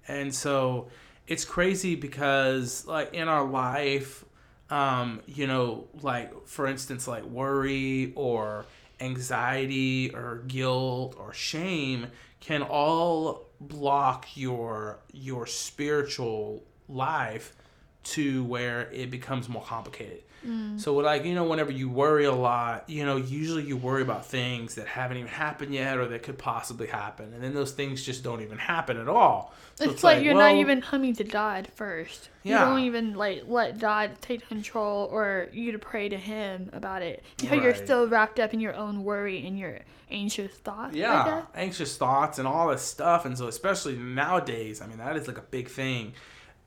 And 0.06 0.32
so 0.32 0.88
it's 1.26 1.44
crazy 1.44 1.96
because 1.96 2.86
like 2.86 3.14
in 3.14 3.28
our 3.28 3.44
life 3.44 4.24
um 4.70 5.20
you 5.26 5.46
know 5.46 5.86
like 6.00 6.46
for 6.46 6.66
instance 6.66 7.06
like 7.06 7.24
worry 7.24 8.12
or 8.16 8.64
anxiety 9.00 10.14
or 10.14 10.42
guilt 10.46 11.16
or 11.18 11.32
shame 11.32 12.06
can 12.40 12.62
all 12.62 13.46
block 13.60 14.26
your 14.36 14.98
your 15.12 15.46
spiritual 15.46 16.62
life 16.88 17.54
to 18.02 18.44
where 18.44 18.90
it 18.92 19.10
becomes 19.10 19.48
more 19.48 19.62
complicated. 19.62 20.22
Mm. 20.46 20.80
So 20.80 20.94
like 20.94 21.24
you 21.24 21.34
know 21.34 21.44
whenever 21.44 21.72
you 21.72 21.88
worry 21.88 22.24
a 22.24 22.32
lot, 22.34 22.88
you 22.88 23.04
know 23.04 23.16
usually 23.16 23.64
you 23.64 23.76
worry 23.76 24.02
about 24.02 24.26
things 24.26 24.74
that 24.74 24.86
haven't 24.86 25.16
even 25.16 25.28
happened 25.28 25.74
yet 25.74 25.98
or 25.98 26.06
that 26.08 26.22
could 26.22 26.38
possibly 26.38 26.86
happen, 26.86 27.32
and 27.32 27.42
then 27.42 27.54
those 27.54 27.72
things 27.72 28.02
just 28.04 28.22
don't 28.22 28.42
even 28.42 28.58
happen 28.58 28.96
at 28.98 29.08
all. 29.08 29.54
So 29.76 29.90
it's, 29.90 30.04
like, 30.04 30.22
you're 30.22 30.34
not 30.34 30.54
even 30.54 30.80
coming 30.80 31.16
to 31.16 31.24
God 31.24 31.66
first. 31.74 32.28
You 32.44 32.52
Yeah. 32.52 32.64
don't 32.66 32.80
even 32.80 33.14
like 33.14 33.44
let 33.48 33.78
God 33.80 34.12
take 34.20 34.46
control 34.46 35.08
or 35.10 35.48
you 35.52 35.72
to 35.72 35.80
pray 35.80 36.08
to 36.08 36.16
Him 36.16 36.70
about 36.72 37.02
it. 37.02 37.24
Because 37.38 37.60
you're 37.60 37.74
still 37.74 38.06
wrapped 38.06 38.38
up 38.38 38.54
in 38.54 38.60
your 38.60 38.74
own 38.74 39.02
worry 39.02 39.44
and 39.44 39.58
your 39.58 39.80
anxious 40.10 40.52
thoughts. 40.52 40.94
Yeah 40.94 41.42
anxious 41.56 41.96
thoughts 41.96 42.38
and 42.38 42.46
all 42.46 42.68
this 42.68 42.82
stuff 42.82 43.24
and 43.24 43.36
so 43.36 43.48
especially 43.48 43.96
nowadays 43.96 44.80
i 44.80 44.86
mean 44.86 44.98
that 44.98 45.16
is 45.16 45.26
like 45.26 45.38
a 45.38 45.42
big 45.42 45.68
thing 45.68 46.12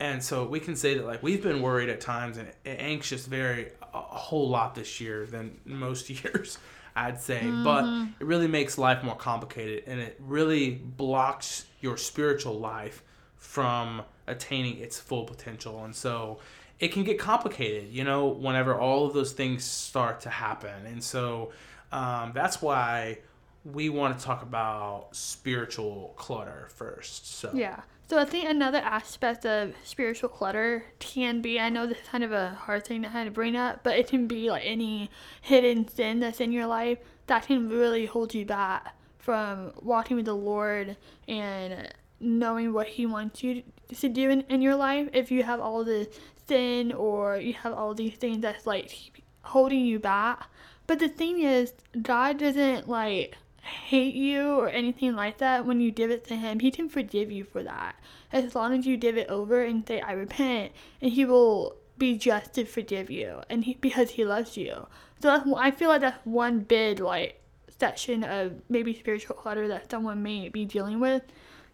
and 0.00 0.22
so 0.22 0.44
we 0.44 0.60
can 0.60 0.76
say 0.76 0.94
that 0.94 1.04
like 1.04 1.22
we've 1.22 1.42
been 1.42 1.62
worried 1.62 1.88
at 1.88 2.00
times 2.00 2.36
and 2.36 2.48
anxious 2.64 3.26
very 3.26 3.70
a 3.94 3.98
whole 3.98 4.48
lot 4.48 4.74
this 4.74 5.00
year 5.00 5.26
than 5.26 5.58
most 5.64 6.08
years 6.24 6.58
i'd 6.96 7.20
say 7.20 7.50
but 7.62 7.84
it 8.18 8.24
really 8.24 8.48
makes 8.48 8.78
life 8.78 9.02
more 9.02 9.16
complicated 9.16 9.84
and 9.86 10.00
it 10.00 10.16
really 10.20 10.70
blocks 10.70 11.66
your 11.80 11.96
spiritual 11.96 12.58
life 12.58 13.02
from 13.36 14.02
attaining 14.26 14.78
its 14.78 14.98
full 14.98 15.24
potential 15.24 15.84
and 15.84 15.94
so 15.94 16.38
it 16.80 16.88
can 16.88 17.04
get 17.04 17.18
complicated 17.18 17.88
you 17.90 18.04
know 18.04 18.26
whenever 18.26 18.78
all 18.78 19.06
of 19.06 19.14
those 19.14 19.32
things 19.32 19.64
start 19.64 20.20
to 20.20 20.30
happen 20.30 20.86
and 20.86 21.02
so 21.02 21.50
um, 21.90 22.32
that's 22.34 22.60
why 22.60 23.18
we 23.64 23.88
want 23.88 24.18
to 24.18 24.24
talk 24.24 24.42
about 24.42 25.08
spiritual 25.12 26.14
clutter 26.16 26.68
first. 26.74 27.28
So 27.28 27.50
Yeah. 27.54 27.80
So 28.08 28.16
I 28.16 28.24
think 28.24 28.48
another 28.48 28.78
aspect 28.78 29.44
of 29.44 29.74
spiritual 29.84 30.30
clutter 30.30 30.86
can 30.98 31.42
be 31.42 31.60
I 31.60 31.68
know 31.68 31.86
this 31.86 31.98
is 31.98 32.08
kind 32.08 32.24
of 32.24 32.32
a 32.32 32.50
hard 32.50 32.86
thing 32.86 33.02
to 33.02 33.10
kind 33.10 33.28
of 33.28 33.34
bring 33.34 33.54
up, 33.54 33.80
but 33.82 33.98
it 33.98 34.08
can 34.08 34.26
be 34.26 34.50
like 34.50 34.62
any 34.64 35.10
hidden 35.42 35.86
sin 35.86 36.20
that's 36.20 36.40
in 36.40 36.50
your 36.50 36.66
life 36.66 36.98
that 37.26 37.46
can 37.46 37.68
really 37.68 38.06
hold 38.06 38.32
you 38.32 38.46
back 38.46 38.94
from 39.18 39.72
walking 39.82 40.16
with 40.16 40.24
the 40.24 40.34
Lord 40.34 40.96
and 41.28 41.92
knowing 42.18 42.72
what 42.72 42.88
He 42.88 43.04
wants 43.04 43.42
you 43.42 43.62
to 43.94 44.08
do 44.08 44.30
in, 44.30 44.40
in 44.48 44.62
your 44.62 44.74
life. 44.74 45.10
If 45.12 45.30
you 45.30 45.42
have 45.42 45.60
all 45.60 45.84
the 45.84 46.08
sin 46.46 46.92
or 46.92 47.36
you 47.36 47.52
have 47.52 47.74
all 47.74 47.92
these 47.92 48.14
things 48.14 48.40
that's 48.40 48.66
like 48.66 49.22
holding 49.42 49.84
you 49.84 49.98
back. 49.98 50.48
But 50.86 50.98
the 50.98 51.08
thing 51.10 51.40
is, 51.40 51.74
God 52.00 52.38
doesn't 52.38 52.88
like 52.88 53.36
hate 53.62 54.14
you 54.14 54.52
or 54.52 54.68
anything 54.68 55.14
like 55.14 55.38
that 55.38 55.66
when 55.66 55.80
you 55.80 55.90
give 55.90 56.10
it 56.10 56.26
to 56.28 56.36
him. 56.36 56.60
He 56.60 56.70
can 56.70 56.88
forgive 56.88 57.30
you 57.30 57.44
for 57.44 57.62
that. 57.62 57.96
As 58.32 58.54
long 58.54 58.72
as 58.78 58.86
you 58.86 58.96
give 58.96 59.16
it 59.16 59.28
over 59.28 59.62
and 59.62 59.86
say, 59.86 60.00
I 60.00 60.12
repent, 60.12 60.72
and 61.00 61.12
he 61.12 61.24
will 61.24 61.76
be 61.96 62.16
just 62.16 62.54
to 62.54 62.64
forgive 62.64 63.10
you 63.10 63.40
and 63.50 63.64
he 63.64 63.74
because 63.74 64.10
he 64.10 64.24
loves 64.24 64.56
you. 64.56 64.86
So 65.20 65.28
that's, 65.28 65.48
I 65.56 65.72
feel 65.72 65.88
like 65.88 66.00
that's 66.02 66.24
one 66.24 66.60
big 66.60 67.00
like 67.00 67.40
section 67.80 68.22
of 68.24 68.52
maybe 68.68 68.94
spiritual 68.96 69.34
clutter 69.34 69.66
that 69.68 69.90
someone 69.90 70.22
may 70.22 70.48
be 70.48 70.64
dealing 70.64 71.00
with. 71.00 71.22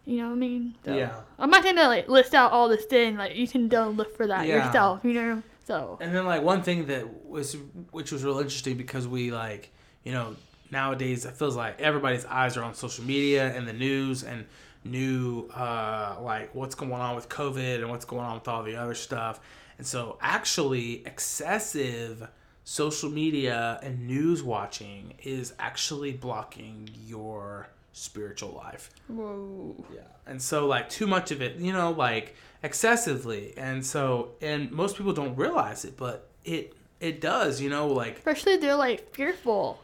You 0.03 0.17
know 0.17 0.27
what 0.29 0.33
I 0.33 0.37
mean? 0.37 0.75
So, 0.83 0.95
Yeah. 0.95 1.21
I'm 1.37 1.49
not 1.49 1.63
gonna 1.63 1.87
like 1.87 2.07
list 2.07 2.33
out 2.33 2.51
all 2.51 2.69
the 2.69 2.79
sin. 2.79 3.17
Like 3.17 3.35
you 3.35 3.47
can 3.47 3.67
go 3.67 3.89
look 3.89 4.15
for 4.17 4.25
that 4.27 4.47
Yeah. 4.47 4.65
yourself. 4.65 5.01
You 5.03 5.13
know. 5.13 5.43
So 5.65 5.97
And 6.01 6.13
then 6.15 6.25
like 6.25 6.41
one 6.43 6.61
thing 6.63 6.85
that 6.87 7.25
was 7.27 7.55
which 7.91 8.11
was 8.11 8.23
real 8.23 8.37
interesting 8.39 8.77
because 8.77 9.07
we 9.07 9.31
like 9.31 9.71
you 10.03 10.11
know 10.11 10.35
nowadays 10.71 11.25
it 11.25 11.35
feels 11.35 11.55
like 11.55 11.79
everybody's 11.81 12.25
eyes 12.25 12.57
are 12.57 12.63
on 12.63 12.73
social 12.73 13.03
media 13.03 13.53
and 13.55 13.67
the 13.67 13.73
news 13.73 14.23
and 14.23 14.45
new 14.83 15.47
uh 15.55 16.15
like 16.21 16.53
what's 16.53 16.75
going 16.75 16.91
on 16.91 17.15
with 17.15 17.27
COVID 17.27 17.77
and 17.77 17.89
what's 17.89 18.05
going 18.05 18.23
on 18.23 18.35
with 18.35 18.47
all 18.47 18.63
the 18.63 18.75
other 18.75 18.93
stuff. 18.93 19.39
And 19.77 19.85
so 19.85 20.17
actually 20.21 21.05
excessive 21.05 22.27
social 22.63 23.09
media 23.09 23.79
and 23.83 24.07
news 24.07 24.41
watching 24.43 25.13
is 25.23 25.53
actually 25.59 26.13
blocking 26.13 26.89
your 27.05 27.69
spiritual 27.93 28.51
life. 28.51 28.89
whoa. 29.07 29.75
Yeah. 29.93 30.01
And 30.27 30.41
so 30.41 30.67
like 30.67 30.89
too 30.89 31.07
much 31.07 31.31
of 31.31 31.41
it, 31.41 31.57
you 31.57 31.71
know, 31.73 31.91
like 31.91 32.35
excessively. 32.63 33.53
And 33.57 33.85
so 33.85 34.31
and 34.41 34.71
most 34.71 34.97
people 34.97 35.13
don't 35.13 35.35
realize 35.35 35.85
it, 35.85 35.95
but 35.97 36.27
it 36.43 36.73
it 36.99 37.21
does, 37.21 37.61
you 37.61 37.69
know, 37.69 37.87
like 37.87 38.17
Especially 38.17 38.57
they're 38.57 38.75
like 38.75 39.13
fearful. 39.13 39.79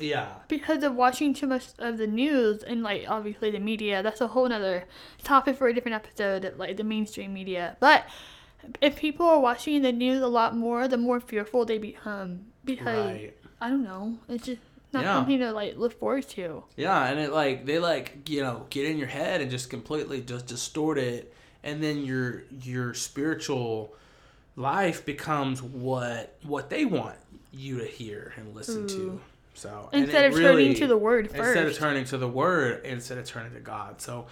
Yeah. 0.00 0.28
because 0.48 0.82
of 0.82 0.94
watching 0.94 1.32
too 1.34 1.46
much 1.46 1.66
of 1.78 1.98
the 1.98 2.06
news 2.06 2.62
and 2.62 2.82
like 2.82 3.04
obviously 3.08 3.50
the 3.50 3.58
media 3.60 4.02
that's 4.02 4.20
a 4.20 4.26
whole 4.28 4.48
nother 4.48 4.84
topic 5.22 5.56
for 5.56 5.68
a 5.68 5.74
different 5.74 5.94
episode 5.94 6.54
like 6.56 6.76
the 6.76 6.84
mainstream 6.84 7.32
media 7.32 7.76
but 7.80 8.04
if 8.80 8.96
people 8.96 9.26
are 9.26 9.40
watching 9.40 9.82
the 9.82 9.92
news 9.92 10.20
a 10.22 10.26
lot 10.26 10.56
more 10.56 10.88
the 10.88 10.96
more 10.96 11.20
fearful 11.20 11.64
they 11.64 11.78
become 11.78 12.40
because 12.64 13.10
Right. 13.10 13.36
i 13.60 13.68
don't 13.68 13.84
know 13.84 14.18
it's 14.28 14.46
just 14.46 14.60
not 14.92 15.02
Yeah. 15.04 15.14
something 15.16 15.38
to 15.40 15.52
like 15.52 15.76
look 15.76 15.98
forward 15.98 16.26
to 16.30 16.62
Yeah, 16.76 17.06
and 17.06 17.18
it 17.18 17.32
like 17.32 17.66
they 17.66 17.78
like, 17.80 18.28
you 18.28 18.42
know, 18.42 18.66
get 18.70 18.86
in 18.86 18.96
your 18.96 19.08
head 19.08 19.40
and 19.40 19.50
just 19.50 19.68
completely 19.68 20.20
just 20.20 20.46
distort 20.46 20.98
it 20.98 21.34
and 21.64 21.82
then 21.82 22.04
your 22.04 22.44
your 22.62 22.94
spiritual 22.94 23.92
life 24.56 25.04
becomes 25.04 25.60
what 25.62 26.36
what 26.44 26.70
they 26.70 26.84
want 26.84 27.16
you 27.52 27.78
to 27.78 27.86
hear 27.86 28.34
and 28.36 28.54
listen 28.54 28.86
to. 28.86 29.20
So 29.54 29.88
instead 29.92 30.26
of 30.26 30.38
turning 30.38 30.74
to 30.74 30.86
the 30.86 30.96
word 30.96 31.30
first 31.30 31.40
instead 31.40 31.66
of 31.66 31.76
turning 31.76 32.04
to 32.06 32.18
the 32.18 32.28
word 32.28 32.84
instead 32.84 33.18
of 33.18 33.26
turning 33.26 33.52
to 33.54 33.60
god. 33.60 34.00
So 34.00 34.26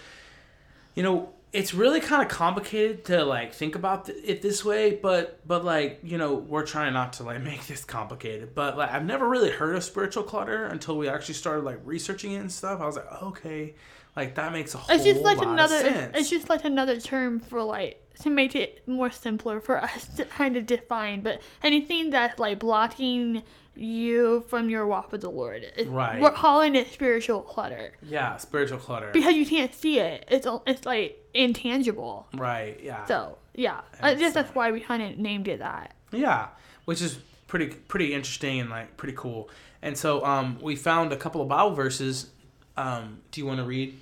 you 0.94 1.02
know 1.02 1.30
it's 1.52 1.74
really 1.74 2.00
kind 2.00 2.22
of 2.22 2.28
complicated 2.28 3.04
to 3.04 3.24
like 3.24 3.52
think 3.52 3.74
about 3.74 4.08
it 4.08 4.40
this 4.40 4.64
way 4.64 4.98
but 5.02 5.46
but 5.46 5.64
like 5.64 6.00
you 6.02 6.16
know 6.16 6.34
we're 6.34 6.64
trying 6.66 6.92
not 6.94 7.14
to 7.14 7.22
like 7.22 7.40
make 7.42 7.66
this 7.66 7.84
complicated. 7.84 8.54
But 8.54 8.76
like 8.76 8.90
i've 8.90 9.04
never 9.04 9.28
really 9.28 9.50
heard 9.50 9.76
of 9.76 9.84
spiritual 9.84 10.24
clutter 10.24 10.66
until 10.66 10.96
we 10.96 11.08
actually 11.08 11.34
started 11.34 11.64
like 11.64 11.80
researching 11.84 12.32
it 12.32 12.38
and 12.38 12.52
stuff. 12.52 12.80
I 12.80 12.86
was 12.86 12.96
like 12.96 13.22
okay 13.22 13.74
like 14.14 14.34
that 14.34 14.52
makes 14.52 14.74
a 14.74 14.78
whole 14.78 14.94
it's 14.94 15.04
just 15.04 15.22
like 15.22 15.38
lot 15.38 15.48
another 15.48 15.76
of 15.76 15.86
it's, 15.86 15.94
sense. 15.94 16.16
it's 16.18 16.30
just 16.30 16.50
like 16.50 16.64
another 16.64 17.00
term 17.00 17.40
for 17.40 17.62
like 17.62 18.02
to 18.20 18.30
make 18.30 18.54
it 18.54 18.86
more 18.86 19.10
simpler 19.10 19.60
for 19.60 19.78
us 19.82 20.06
to 20.16 20.24
kind 20.24 20.56
of 20.56 20.66
define. 20.66 21.20
But 21.20 21.40
anything 21.62 22.10
that's 22.10 22.38
like 22.38 22.58
blocking 22.58 23.42
you 23.74 24.44
from 24.48 24.68
your 24.68 24.86
walk 24.86 25.10
with 25.12 25.20
the 25.22 25.30
lord 25.30 25.62
it- 25.62 25.88
Right. 25.88 26.20
we're 26.20 26.30
calling 26.32 26.74
it 26.74 26.92
spiritual 26.92 27.40
clutter 27.40 27.92
yeah 28.02 28.36
spiritual 28.36 28.78
clutter 28.78 29.10
because 29.12 29.34
you 29.34 29.46
can't 29.46 29.74
see 29.74 29.98
it 29.98 30.24
it's 30.28 30.46
it's 30.66 30.84
like 30.84 31.18
intangible 31.34 32.26
right 32.34 32.78
yeah 32.82 33.04
so 33.06 33.38
yeah 33.54 33.80
i 34.02 34.14
guess 34.14 34.34
that's 34.34 34.54
why 34.54 34.70
we 34.72 34.80
kind 34.80 35.02
of 35.02 35.18
named 35.18 35.48
it 35.48 35.60
that 35.60 35.94
Yeah, 36.10 36.48
which 36.84 37.00
is 37.00 37.18
pretty 37.48 37.68
pretty 37.68 38.12
interesting 38.14 38.60
and 38.60 38.68
like 38.70 38.96
pretty 38.96 39.14
cool. 39.16 39.48
And 39.82 39.96
so 39.96 40.24
um, 40.24 40.58
we 40.62 40.76
found 40.76 41.12
a 41.12 41.16
couple 41.16 41.40
of 41.42 41.48
Bible 41.48 41.74
verses. 41.74 42.30
Um, 42.76 43.20
do 43.30 43.40
you 43.40 43.46
want 43.46 43.58
to 43.58 43.64
read 43.64 43.98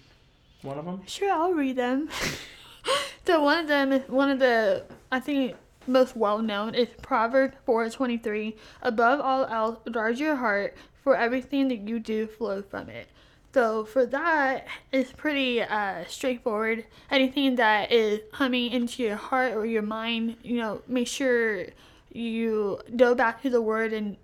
one 0.63 0.77
of 0.79 0.85
them? 0.85 1.01
Sure, 1.07 1.33
I'll 1.33 1.53
read 1.55 1.77
them. 1.77 2.09
so 3.27 3.43
one 3.43 3.59
of 3.61 3.69
them 3.69 3.93
is 3.93 4.09
one 4.09 4.31
of 4.31 4.39
the 4.39 4.85
I 5.11 5.21
think 5.21 5.57
most 5.87 6.17
well 6.17 6.39
known 6.39 6.75
is 6.75 6.89
Proverbs 7.03 7.57
four 7.65 7.89
twenty 7.91 8.19
three. 8.19 8.57
Above 8.83 9.21
all 9.21 9.45
else, 9.47 9.79
guard 9.91 10.19
your 10.19 10.37
heart, 10.37 10.77
for 11.03 11.17
everything 11.17 11.69
that 11.69 11.89
you 11.89 11.99
do 11.99 12.27
flows 12.27 12.65
from 12.71 12.89
it. 12.89 13.09
So 13.53 13.85
for 13.85 14.07
that, 14.07 14.67
it's 14.93 15.13
pretty 15.13 15.61
uh, 15.61 16.05
straightforward. 16.07 16.85
Anything 17.11 17.57
that 17.57 17.91
is 17.91 18.21
coming 18.33 18.71
into 18.71 19.03
your 19.03 19.17
heart 19.17 19.55
or 19.55 19.67
your 19.67 19.83
mind, 19.83 20.37
you 20.43 20.59
know, 20.59 20.83
make 20.87 21.09
sure 21.09 21.67
you 22.13 22.79
go 22.97 23.15
back 23.15 23.43
to 23.43 23.51
the 23.51 23.61
word 23.61 23.93
and 23.93 24.17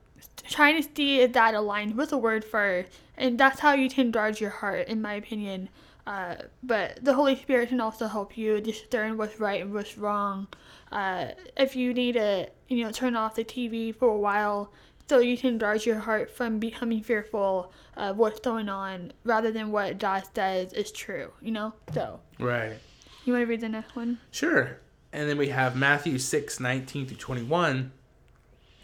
try 0.49 0.73
to 0.73 0.89
see 0.95 1.21
if 1.21 1.33
that 1.33 1.55
aligns 1.55 1.97
with 1.97 2.11
the 2.11 2.19
word 2.19 2.45
first. 2.45 2.89
And 3.17 3.37
that's 3.37 3.61
how 3.61 3.75
you 3.75 3.89
can 3.89 4.13
guard 4.13 4.41
your 4.41 4.51
heart, 4.51 4.87
in 4.87 5.03
my 5.03 5.15
opinion. 5.15 5.71
Uh, 6.07 6.37
but 6.63 7.05
the 7.05 7.15
Holy 7.15 7.35
Spirit 7.35 7.71
can 7.71 7.81
also 7.81 8.07
help 8.07 8.39
you 8.39 8.61
discern 8.61 9.17
what's 9.17 9.41
right 9.41 9.63
and 9.63 9.75
what's 9.75 9.99
wrong. 9.99 10.47
Uh, 10.93 11.29
if 11.57 11.75
you 11.77 11.93
need 11.93 12.13
to, 12.13 12.49
you 12.69 12.85
know, 12.85 12.91
turn 12.91 13.17
off 13.17 13.35
the 13.35 13.45
TV 13.45 13.95
for 13.95 14.09
a 14.09 14.17
while 14.17 14.73
so 15.09 15.19
you 15.19 15.37
can 15.37 15.59
guard 15.59 15.85
your 15.85 15.99
heart 15.99 16.31
from 16.31 16.59
becoming 16.59 17.03
fearful 17.03 17.73
of 17.97 18.17
what's 18.17 18.41
going 18.41 18.69
on 18.69 19.13
rather 19.25 19.51
than 19.51 19.71
what 19.71 19.99
God 19.99 20.25
says 20.35 20.73
is 20.73 20.91
true, 20.91 21.33
you 21.41 21.51
know? 21.53 21.73
So, 21.95 22.21
Right. 22.39 22.77
you 23.25 23.33
want 23.33 23.43
to 23.45 23.47
read 23.47 23.61
the 23.61 23.69
next 23.69 23.95
one? 23.95 24.19
Sure. 24.31 24.79
And 25.13 25.29
then 25.29 25.39
we 25.39 25.49
have 25.49 25.77
Matthew 25.77 26.19
6, 26.19 26.61
19 26.61 27.07
through 27.07 27.17
21. 27.17 27.93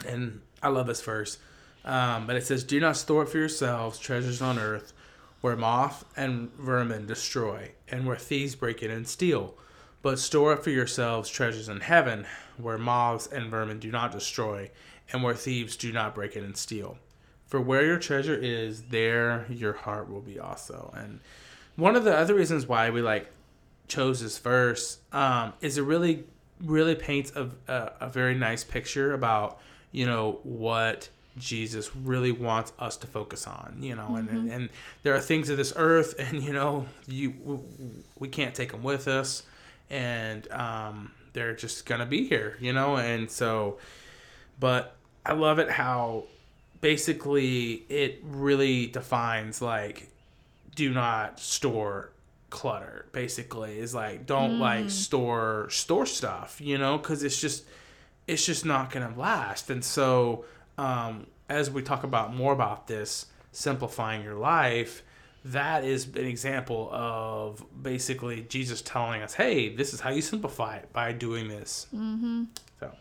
And 0.06 0.40
I 0.62 0.68
love 0.68 0.86
this 0.86 1.02
verse. 1.02 1.38
Um, 1.84 2.26
but 2.26 2.36
it 2.36 2.46
says, 2.46 2.62
Do 2.64 2.78
not 2.78 2.96
store 2.96 3.22
up 3.22 3.28
for 3.28 3.38
yourselves 3.38 3.98
treasures 3.98 4.40
on 4.40 4.58
earth 4.58 4.92
where 5.40 5.56
moth 5.56 6.04
and 6.16 6.52
vermin 6.54 7.04
destroy, 7.04 7.72
and 7.88 8.06
where 8.06 8.16
thieves 8.16 8.54
break 8.54 8.80
in 8.80 8.92
and 8.92 9.08
steal. 9.08 9.54
But 10.02 10.18
store 10.18 10.52
up 10.52 10.64
for 10.64 10.70
yourselves 10.70 11.30
treasures 11.30 11.68
in 11.68 11.80
heaven 11.80 12.26
where 12.56 12.76
moths 12.76 13.28
and 13.28 13.50
vermin 13.50 13.78
do 13.78 13.90
not 13.90 14.12
destroy, 14.12 14.70
and 15.12 15.22
where 15.22 15.34
thieves 15.34 15.76
do 15.76 15.92
not 15.92 16.14
break 16.14 16.36
in 16.36 16.44
and 16.44 16.56
steal. 16.56 16.98
For 17.46 17.60
where 17.60 17.84
your 17.84 17.98
treasure 17.98 18.34
is, 18.34 18.82
there 18.84 19.46
your 19.48 19.74
heart 19.74 20.10
will 20.10 20.20
be 20.20 20.40
also. 20.40 20.92
And 20.96 21.20
one 21.76 21.96
of 21.96 22.04
the 22.04 22.16
other 22.16 22.34
reasons 22.34 22.66
why 22.66 22.90
we 22.90 23.02
like 23.02 23.30
chose 23.88 24.22
this 24.22 24.38
verse 24.38 24.98
um, 25.12 25.52
is 25.60 25.78
it 25.78 25.82
really, 25.82 26.24
really 26.62 26.94
paints 26.94 27.32
a, 27.36 27.50
a, 27.68 27.92
a 28.00 28.08
very 28.08 28.34
nice 28.34 28.64
picture 28.64 29.12
about, 29.12 29.60
you 29.92 30.06
know, 30.06 30.40
what 30.42 31.10
Jesus 31.38 31.94
really 31.94 32.32
wants 32.32 32.72
us 32.78 32.96
to 32.98 33.06
focus 33.06 33.46
on, 33.46 33.76
you 33.80 33.94
know, 33.94 34.16
and, 34.16 34.28
and, 34.28 34.50
and 34.50 34.68
there 35.02 35.14
are 35.14 35.20
things 35.20 35.48
of 35.48 35.56
this 35.56 35.72
earth 35.76 36.14
and, 36.18 36.42
you 36.42 36.52
know, 36.52 36.86
you, 37.06 37.62
we 38.18 38.28
can't 38.28 38.54
take 38.54 38.72
them 38.72 38.82
with 38.82 39.08
us 39.08 39.42
and, 39.92 40.50
um, 40.50 41.12
they're 41.32 41.54
just 41.54 41.86
gonna 41.86 42.06
be 42.06 42.26
here, 42.26 42.56
you 42.60 42.72
know, 42.72 42.96
and 42.96 43.30
so, 43.30 43.78
but 44.58 44.96
I 45.24 45.34
love 45.34 45.58
it 45.58 45.70
how 45.70 46.24
basically 46.80 47.84
it 47.88 48.20
really 48.24 48.86
defines 48.86 49.62
like 49.62 50.08
do 50.74 50.92
not 50.92 51.38
store 51.38 52.10
clutter 52.50 53.06
basically. 53.12 53.78
Is 53.78 53.94
like 53.94 54.26
don't 54.26 54.58
like 54.58 54.90
store 54.90 55.68
store 55.70 56.06
stuff 56.06 56.60
you 56.60 56.76
know? 56.76 56.98
Because 56.98 57.22
it's 57.22 57.40
just 57.40 57.64
it's 58.26 58.44
just 58.44 58.64
not 58.64 58.90
gonna 58.90 59.14
last. 59.16 59.70
And 59.70 59.84
so 59.84 60.44
um 60.76 61.26
as 61.48 61.70
we 61.70 61.82
talk 61.82 62.04
about 62.04 62.34
more 62.34 62.52
about 62.52 62.88
this 62.88 63.26
simplifying 63.52 64.22
your 64.22 64.34
life 64.34 65.02
that 65.44 65.84
is 65.84 66.06
an 66.06 66.24
example 66.26 66.88
of 66.92 67.64
basically 67.82 68.42
jesus 68.42 68.80
telling 68.82 69.22
us 69.22 69.34
hey 69.34 69.74
this 69.74 69.92
is 69.92 70.00
how 70.00 70.10
you 70.10 70.22
simplify 70.22 70.76
it 70.76 70.92
by 70.92 71.12
doing 71.12 71.48
this 71.48 71.86
Mm-hmm. 71.94 72.44
so 72.80 72.92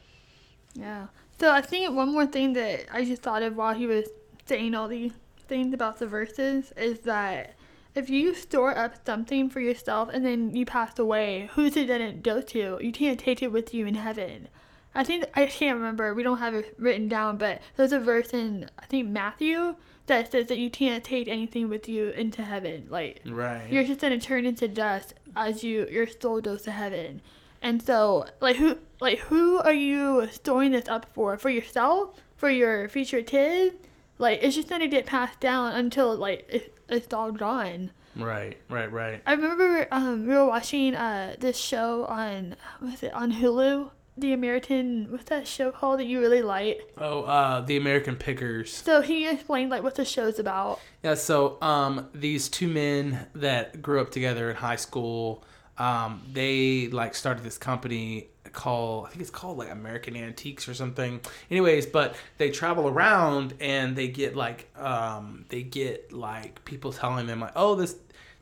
Yeah. 0.74 1.08
So 1.40 1.52
I 1.52 1.62
think 1.62 1.96
one 1.96 2.12
more 2.14 2.26
thing 2.28 2.54
that 2.54 2.86
I 2.94 3.04
just 3.04 3.22
thought 3.24 3.42
of 3.44 3.56
while 3.56 3.74
he 3.74 3.88
was 3.88 4.08
saying 4.46 4.76
all 4.76 4.88
these 4.88 5.12
things 5.48 5.74
about 5.74 5.98
the 5.98 6.06
verses 6.08 6.72
is 6.78 7.00
that 7.00 7.56
if 7.96 8.10
you 8.10 8.34
store 8.36 8.78
up 8.78 8.94
something 9.06 9.50
for 9.50 9.60
yourself 9.60 10.10
and 10.14 10.24
then 10.26 10.56
you 10.56 10.66
pass 10.66 10.98
away, 11.00 11.50
who's 11.54 11.76
it 11.76 11.88
gonna 11.88 12.14
go 12.14 12.42
to? 12.42 12.78
You 12.80 12.92
can't 12.92 13.20
take 13.20 13.42
it 13.42 13.52
with 13.52 13.74
you 13.74 13.86
in 13.86 13.96
heaven. 13.96 14.48
I 14.94 15.04
think 15.04 15.26
I 15.36 15.46
can't 15.48 15.78
remember. 15.78 16.14
We 16.14 16.24
don't 16.24 16.38
have 16.38 16.54
it 16.54 16.76
written 16.78 17.08
down, 17.10 17.38
but 17.38 17.60
there's 17.76 17.92
a 17.92 18.00
verse 18.00 18.34
in 18.34 18.70
I 18.80 18.86
think 18.86 19.10
Matthew 19.10 19.76
that 20.12 20.32
says 20.32 20.48
that 20.48 20.58
you 20.60 20.70
can't 20.70 21.04
take 21.04 21.28
anything 21.28 21.70
with 21.70 21.88
you 21.90 22.10
into 22.10 22.44
heaven. 22.44 22.88
Like 22.90 23.22
right 23.26 23.72
you're 23.72 23.84
just 23.84 24.02
gonna 24.02 24.20
turn 24.20 24.46
into 24.46 24.68
dust 24.68 25.14
as 25.36 25.64
you 25.64 25.88
your 25.90 26.06
soul 26.08 26.42
goes 26.42 26.62
to 26.64 26.72
heaven. 26.72 27.22
And 27.64 27.82
so, 27.82 28.26
like 28.40 28.56
who, 28.58 28.78
like 29.00 29.20
who 29.20 29.60
are 29.60 29.74
you 29.74 30.28
storing 30.32 30.72
this 30.72 30.88
up 30.88 31.06
for? 31.14 31.38
For 31.38 31.50
yourself? 31.50 32.20
For 32.36 32.50
your 32.50 32.90
future 32.90 33.22
kids? 33.22 33.76
Like 34.18 34.40
it's 34.42 34.56
just 34.56 34.68
gonna 34.68 34.88
get 34.88 35.06
passed 35.06 35.40
down 35.40 35.74
until 35.74 36.16
like 36.16 36.46
it, 36.50 36.78
it's 36.90 37.14
all 37.14 37.32
gone. 37.32 37.92
right 38.16 38.58
right 38.68 38.92
right 38.92 39.22
I 39.26 39.34
remember 39.34 39.88
um 39.92 40.28
we 40.28 40.34
were 40.34 40.46
watching 40.46 40.96
uh 40.96 41.36
this 41.40 41.58
show 41.58 42.06
on 42.06 42.56
was 42.82 43.04
it 43.04 43.14
on 43.14 43.32
Hulu? 43.32 43.90
The 44.22 44.34
American 44.34 45.08
what's 45.10 45.26
that 45.26 45.48
show 45.48 45.72
called 45.72 46.00
that 46.00 46.06
you 46.06 46.20
really 46.20 46.44
like? 46.44 46.94
Oh, 46.96 47.24
uh, 47.24 47.62
the 47.62 47.76
American 47.76 48.16
Pickers. 48.16 48.72
So 48.72 49.02
he 49.02 49.28
explained 49.28 49.72
like 49.72 49.82
what 49.82 49.96
the 49.96 50.06
show's 50.06 50.38
about. 50.38 50.80
Yeah, 51.04 51.16
so 51.16 51.58
um, 51.60 52.08
these 52.14 52.48
two 52.48 52.68
men 52.68 53.26
that 53.34 53.82
grew 53.82 54.00
up 54.00 54.12
together 54.12 54.52
in 54.52 54.56
high 54.56 54.76
school, 54.76 55.44
um, 55.80 56.22
they 56.32 56.88
like 56.90 57.16
started 57.16 57.44
this 57.44 57.58
company 57.58 58.28
called 58.52 59.08
I 59.08 59.10
think 59.10 59.22
it's 59.22 59.32
called 59.32 59.58
like 59.58 59.72
American 59.72 60.16
Antiques 60.16 60.70
or 60.70 60.76
something. 60.76 61.20
Anyways, 61.50 61.88
but 61.88 62.16
they 62.38 62.52
travel 62.52 62.88
around 62.88 63.56
and 63.60 63.96
they 63.96 64.08
get 64.08 64.36
like 64.36 64.70
um, 64.78 65.46
they 65.50 65.64
get 65.64 66.14
like 66.14 66.64
people 66.64 66.94
telling 66.94 67.26
them 67.26 67.40
like, 67.40 67.54
oh 67.56 67.74
this 67.74 67.96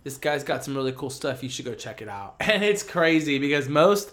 this 0.03 0.17
guy's 0.17 0.43
got 0.43 0.65
some 0.65 0.75
really 0.75 0.91
cool 0.91 1.09
stuff. 1.09 1.41
You 1.41 1.49
should 1.49 1.63
go 1.63 1.73
check 1.73 2.01
it 2.01 2.09
out. 2.09 2.35
And 2.41 2.65
it's 2.65 2.83
crazy 2.83 3.39
because 3.39 3.69
most 3.69 4.11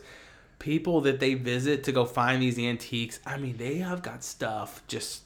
people 0.58 1.00
that 1.02 1.20
they 1.20 1.34
visit 1.34 1.84
to 1.84 1.92
go 1.92 2.04
find 2.04 2.42
these 2.42 2.58
antiques, 2.58 3.20
I 3.26 3.36
mean, 3.36 3.56
they 3.56 3.76
have 3.78 4.02
got 4.02 4.24
stuff 4.24 4.82
just. 4.88 5.22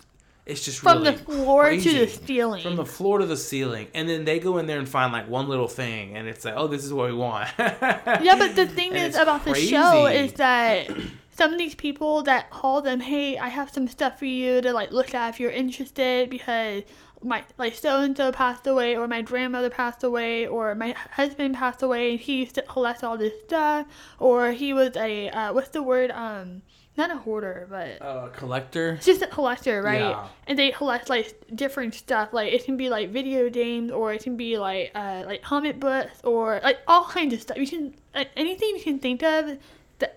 It's 0.46 0.64
just 0.64 0.80
From 0.80 1.02
really 1.02 1.12
the 1.12 1.18
floor 1.18 1.70
to 1.70 1.78
the 1.78 2.08
ceiling. 2.08 2.62
from 2.62 2.74
the 2.74 2.84
floor 2.84 3.18
to 3.18 3.26
the 3.26 3.36
ceiling, 3.36 3.86
and 3.94 4.08
then 4.08 4.24
they 4.24 4.40
go 4.40 4.58
in 4.58 4.66
there 4.66 4.78
and 4.80 4.88
find 4.88 5.12
like 5.12 5.28
one 5.28 5.48
little 5.48 5.68
thing, 5.68 6.16
and 6.16 6.26
it's 6.26 6.44
like, 6.44 6.54
oh, 6.56 6.66
this 6.66 6.84
is 6.84 6.92
what 6.92 7.08
we 7.08 7.14
want. 7.14 7.48
Yeah, 7.58 8.36
but 8.36 8.56
the 8.56 8.66
thing 8.66 8.94
is 8.96 9.14
about 9.16 9.44
the 9.44 9.54
show 9.54 10.06
is 10.06 10.32
that 10.34 10.90
some 11.30 11.52
of 11.52 11.58
these 11.58 11.74
people 11.76 12.22
that 12.22 12.50
call 12.50 12.82
them, 12.82 12.98
hey, 13.00 13.38
I 13.38 13.48
have 13.48 13.70
some 13.70 13.86
stuff 13.86 14.18
for 14.18 14.24
you 14.24 14.60
to 14.62 14.72
like 14.72 14.90
look 14.90 15.14
at 15.14 15.28
if 15.28 15.38
you're 15.40 15.52
interested 15.52 16.28
because 16.30 16.82
my 17.22 17.44
like 17.58 17.74
so 17.74 18.00
and 18.00 18.16
so 18.16 18.32
passed 18.32 18.66
away 18.66 18.96
or 18.96 19.06
my 19.06 19.22
grandmother 19.22 19.70
passed 19.70 20.02
away 20.02 20.46
or 20.46 20.74
my 20.74 20.94
husband 21.12 21.54
passed 21.54 21.82
away 21.82 22.12
and 22.12 22.20
he 22.20 22.40
used 22.40 22.54
to 22.54 22.62
collect 22.62 23.04
all 23.04 23.18
this 23.18 23.34
stuff 23.44 23.86
or 24.18 24.52
he 24.52 24.72
was 24.72 24.96
a 24.96 25.28
uh, 25.28 25.52
what's 25.52 25.68
the 25.68 25.82
word 25.82 26.10
um 26.12 26.62
not 26.96 27.10
a 27.10 27.16
hoarder 27.16 27.66
but 27.70 28.00
uh, 28.02 28.28
collector. 28.28 28.94
it's 28.94 29.06
just 29.06 29.22
a 29.22 29.26
collector, 29.26 29.82
right? 29.82 30.00
Yeah. 30.00 30.28
And 30.46 30.58
they 30.58 30.70
collect 30.70 31.08
like 31.08 31.34
different 31.54 31.94
stuff. 31.94 32.32
Like 32.32 32.52
it 32.52 32.64
can 32.64 32.76
be 32.76 32.88
like 32.90 33.10
video 33.10 33.48
games, 33.48 33.90
or 33.90 34.12
it 34.12 34.22
can 34.22 34.36
be 34.36 34.58
like 34.58 34.90
uh, 34.94 35.22
like 35.24 35.42
comic 35.42 35.80
books, 35.80 36.20
or 36.24 36.60
like 36.62 36.78
all 36.86 37.04
kinds 37.04 37.32
of 37.32 37.40
stuff. 37.40 37.56
You 37.56 37.66
can 37.66 37.94
like, 38.14 38.30
anything 38.36 38.70
you 38.76 38.82
can 38.82 38.98
think 38.98 39.22
of, 39.22 39.58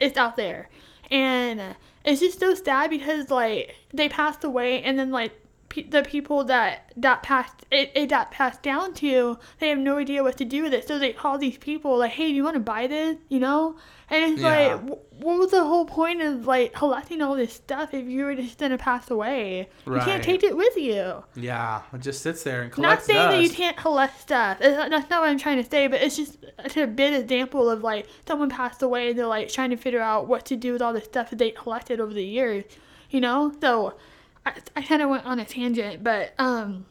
it's 0.02 0.18
out 0.18 0.36
there. 0.36 0.70
And 1.12 1.62
it's 2.04 2.20
just 2.20 2.40
so 2.40 2.56
sad 2.56 2.90
because 2.90 3.30
like 3.30 3.76
they 3.94 4.10
passed 4.10 4.44
away, 4.44 4.82
and 4.84 4.98
then 4.98 5.12
like 5.12 5.32
pe- 5.74 5.84
the 5.90 6.04
people 6.04 6.44
that 6.46 6.92
that 6.98 7.24
passed 7.24 7.66
it, 7.72 7.92
it 7.96 8.08
got 8.08 8.32
passed 8.32 8.62
down 8.62 8.94
to, 8.96 9.38
they 9.60 9.70
have 9.70 9.80
no 9.80 9.98
idea 9.98 10.22
what 10.24 10.38
to 10.38 10.46
do 10.46 10.64
with 10.64 10.74
it. 10.74 10.88
So 10.88 11.00
they 11.00 11.12
call 11.14 11.38
these 11.40 11.58
people 11.58 11.98
like, 11.98 12.12
hey, 12.12 12.28
do 12.30 12.36
you 12.36 12.44
want 12.44 12.54
to 12.56 12.60
buy 12.60 12.86
this? 12.88 13.18
You 13.30 13.40
know? 13.40 13.76
And 14.10 14.34
it's 14.34 14.42
Yeah. 14.42 14.50
like, 14.76 14.82
wh- 14.90 15.24
what 15.24 15.40
was 15.40 15.52
the 15.52 15.64
whole 15.64 15.86
point 15.86 16.22
of 16.22 16.46
like 16.46 16.74
collecting 16.74 17.22
all 17.22 17.36
this 17.36 17.54
stuff 17.54 17.94
if 17.96 18.06
you 18.08 18.26
were 18.26 18.36
just 18.36 18.60
gonna 18.60 18.78
pass 18.78 19.10
away? 19.10 19.70
You 19.88 20.00
can't 20.02 20.24
take 20.24 20.44
it 20.44 20.56
with 20.56 20.76
you. 20.78 21.24
Yeah, 21.36 21.82
it 21.92 22.02
just 22.02 22.22
sits 22.22 22.44
there 22.44 22.62
and 22.62 22.72
collects 22.72 23.08
Not 23.08 23.16
saying 23.16 23.30
that 23.32 23.42
you 23.42 23.50
can't 23.50 23.76
collect 23.78 24.22
stuff. 24.22 24.58
It's 24.62 24.78
not- 24.78 24.90
That's 24.92 25.10
not 25.10 25.22
what 25.22 25.30
I'm 25.32 25.40
trying 25.40 25.64
to 25.64 25.68
say. 25.70 25.88
But 25.88 26.02
it's 26.04 26.16
just 26.18 26.38
it's 26.60 26.78
a 26.78 26.86
bit 26.86 27.14
example 27.20 27.70
of 27.70 27.82
like 27.82 28.06
someone 28.28 28.50
passed 28.50 28.84
away. 28.84 29.10
and 29.10 29.18
They're 29.18 29.26
like 29.26 29.50
trying 29.50 29.72
to 29.72 29.78
figure 29.78 30.02
out 30.02 30.28
what 30.28 30.46
to 30.48 30.56
do 30.56 30.74
with 30.74 30.82
all 30.84 30.94
the 30.94 31.02
stuff 31.02 31.32
that 31.32 31.40
they 31.40 31.50
collected 31.50 32.00
over 32.00 32.14
the 32.14 32.26
years. 32.26 32.66
You 33.10 33.22
know. 33.22 33.52
So 33.62 33.96
I, 34.46 34.54
I 34.76 34.82
kind 34.82 35.02
of 35.02 35.10
went 35.10 35.26
on 35.26 35.40
a 35.40 35.46
tangent, 35.46 36.04
but 36.04 36.34
um, 36.38 36.86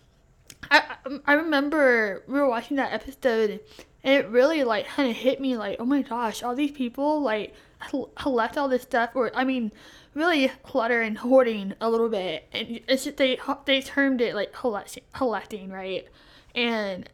I 0.70 0.82
I- 1.26 1.34
remember 1.34 2.22
we 2.26 2.34
were 2.34 2.48
watching 2.48 2.76
that 2.78 2.92
episode. 2.92 3.60
And 4.04 4.14
it 4.14 4.28
really 4.30 4.64
like 4.64 4.88
kind 4.88 5.08
of 5.08 5.16
hit 5.16 5.40
me 5.40 5.56
like, 5.56 5.76
oh 5.78 5.84
my 5.84 6.02
gosh, 6.02 6.42
all 6.42 6.56
these 6.56 6.72
people 6.72 7.20
like 7.22 7.54
col- 7.78 8.10
collect 8.16 8.58
all 8.58 8.68
this 8.68 8.82
stuff, 8.82 9.10
or 9.14 9.30
I 9.32 9.44
mean, 9.44 9.70
really 10.14 10.48
clutter 10.64 11.00
and 11.02 11.16
hoarding 11.16 11.74
a 11.80 11.88
little 11.88 12.08
bit. 12.08 12.48
And 12.52 12.80
it's 12.88 13.04
just 13.04 13.16
they 13.16 13.38
they 13.64 13.80
termed 13.80 14.20
it 14.20 14.34
like 14.34 14.52
collecting, 14.52 15.04
collecting, 15.14 15.70
right? 15.70 16.08
And 16.52 17.08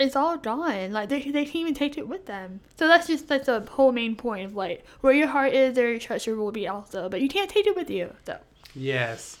it's 0.00 0.16
all 0.16 0.36
gone. 0.36 0.90
Like 0.90 1.10
they 1.10 1.20
they 1.30 1.44
can't 1.44 1.54
even 1.56 1.74
take 1.74 1.96
it 1.96 2.08
with 2.08 2.26
them. 2.26 2.58
So 2.76 2.88
that's 2.88 3.06
just 3.06 3.28
that's 3.28 3.46
the 3.46 3.60
whole 3.60 3.92
main 3.92 4.16
point 4.16 4.46
of 4.46 4.56
like 4.56 4.84
where 5.02 5.12
your 5.12 5.28
heart 5.28 5.52
is, 5.52 5.76
there 5.76 5.90
your 5.90 6.00
treasure 6.00 6.34
will 6.34 6.50
be 6.50 6.66
also. 6.66 7.08
But 7.08 7.20
you 7.20 7.28
can't 7.28 7.48
take 7.50 7.68
it 7.68 7.76
with 7.76 7.88
you. 7.88 8.12
So 8.26 8.36
Yes. 8.74 9.38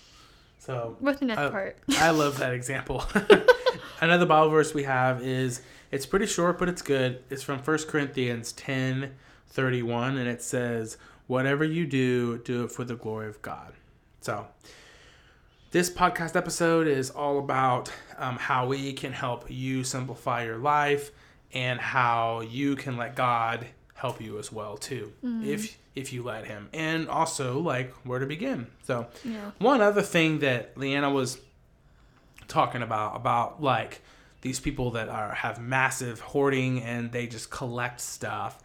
So 0.60 0.96
what's 1.00 1.20
the 1.20 1.26
next 1.26 1.40
I, 1.40 1.50
part? 1.50 1.78
I 1.98 2.10
love 2.10 2.38
that 2.38 2.52
example. 2.52 3.02
Another 4.00 4.26
Bible 4.26 4.50
verse 4.50 4.74
we 4.74 4.84
have 4.84 5.22
is 5.22 5.62
it's 5.90 6.04
pretty 6.04 6.26
short, 6.26 6.58
but 6.58 6.68
it's 6.68 6.82
good. 6.82 7.24
It's 7.30 7.42
from 7.42 7.58
1 7.58 7.78
Corinthians 7.88 8.52
10 8.52 9.14
31, 9.48 10.18
and 10.18 10.28
it 10.28 10.42
says, 10.42 10.98
Whatever 11.26 11.64
you 11.64 11.86
do, 11.86 12.38
do 12.38 12.64
it 12.64 12.72
for 12.72 12.84
the 12.84 12.94
glory 12.94 13.28
of 13.28 13.40
God. 13.40 13.72
So, 14.20 14.46
this 15.70 15.88
podcast 15.88 16.36
episode 16.36 16.86
is 16.86 17.08
all 17.10 17.38
about 17.38 17.90
um, 18.18 18.36
how 18.36 18.66
we 18.66 18.92
can 18.92 19.12
help 19.12 19.50
you 19.50 19.82
simplify 19.82 20.44
your 20.44 20.58
life 20.58 21.10
and 21.54 21.80
how 21.80 22.40
you 22.40 22.76
can 22.76 22.98
let 22.98 23.16
God 23.16 23.66
help 24.00 24.20
you 24.20 24.38
as 24.38 24.50
well 24.50 24.76
too 24.76 25.12
mm-hmm. 25.24 25.44
if 25.44 25.78
if 25.94 26.12
you 26.12 26.22
let 26.22 26.46
him 26.46 26.68
and 26.72 27.08
also 27.08 27.58
like 27.58 27.92
where 28.04 28.18
to 28.18 28.26
begin 28.26 28.66
so 28.84 29.06
Yeah. 29.24 29.50
one 29.58 29.80
other 29.80 30.02
thing 30.02 30.38
that 30.40 30.76
Leanna 30.76 31.10
was 31.10 31.38
talking 32.48 32.82
about 32.82 33.16
about 33.16 33.62
like 33.62 34.02
these 34.42 34.58
people 34.60 34.92
that 34.92 35.08
are 35.08 35.34
have 35.34 35.60
massive 35.60 36.20
hoarding 36.20 36.82
and 36.82 37.12
they 37.12 37.26
just 37.26 37.50
collect 37.50 38.00
stuff 38.00 38.62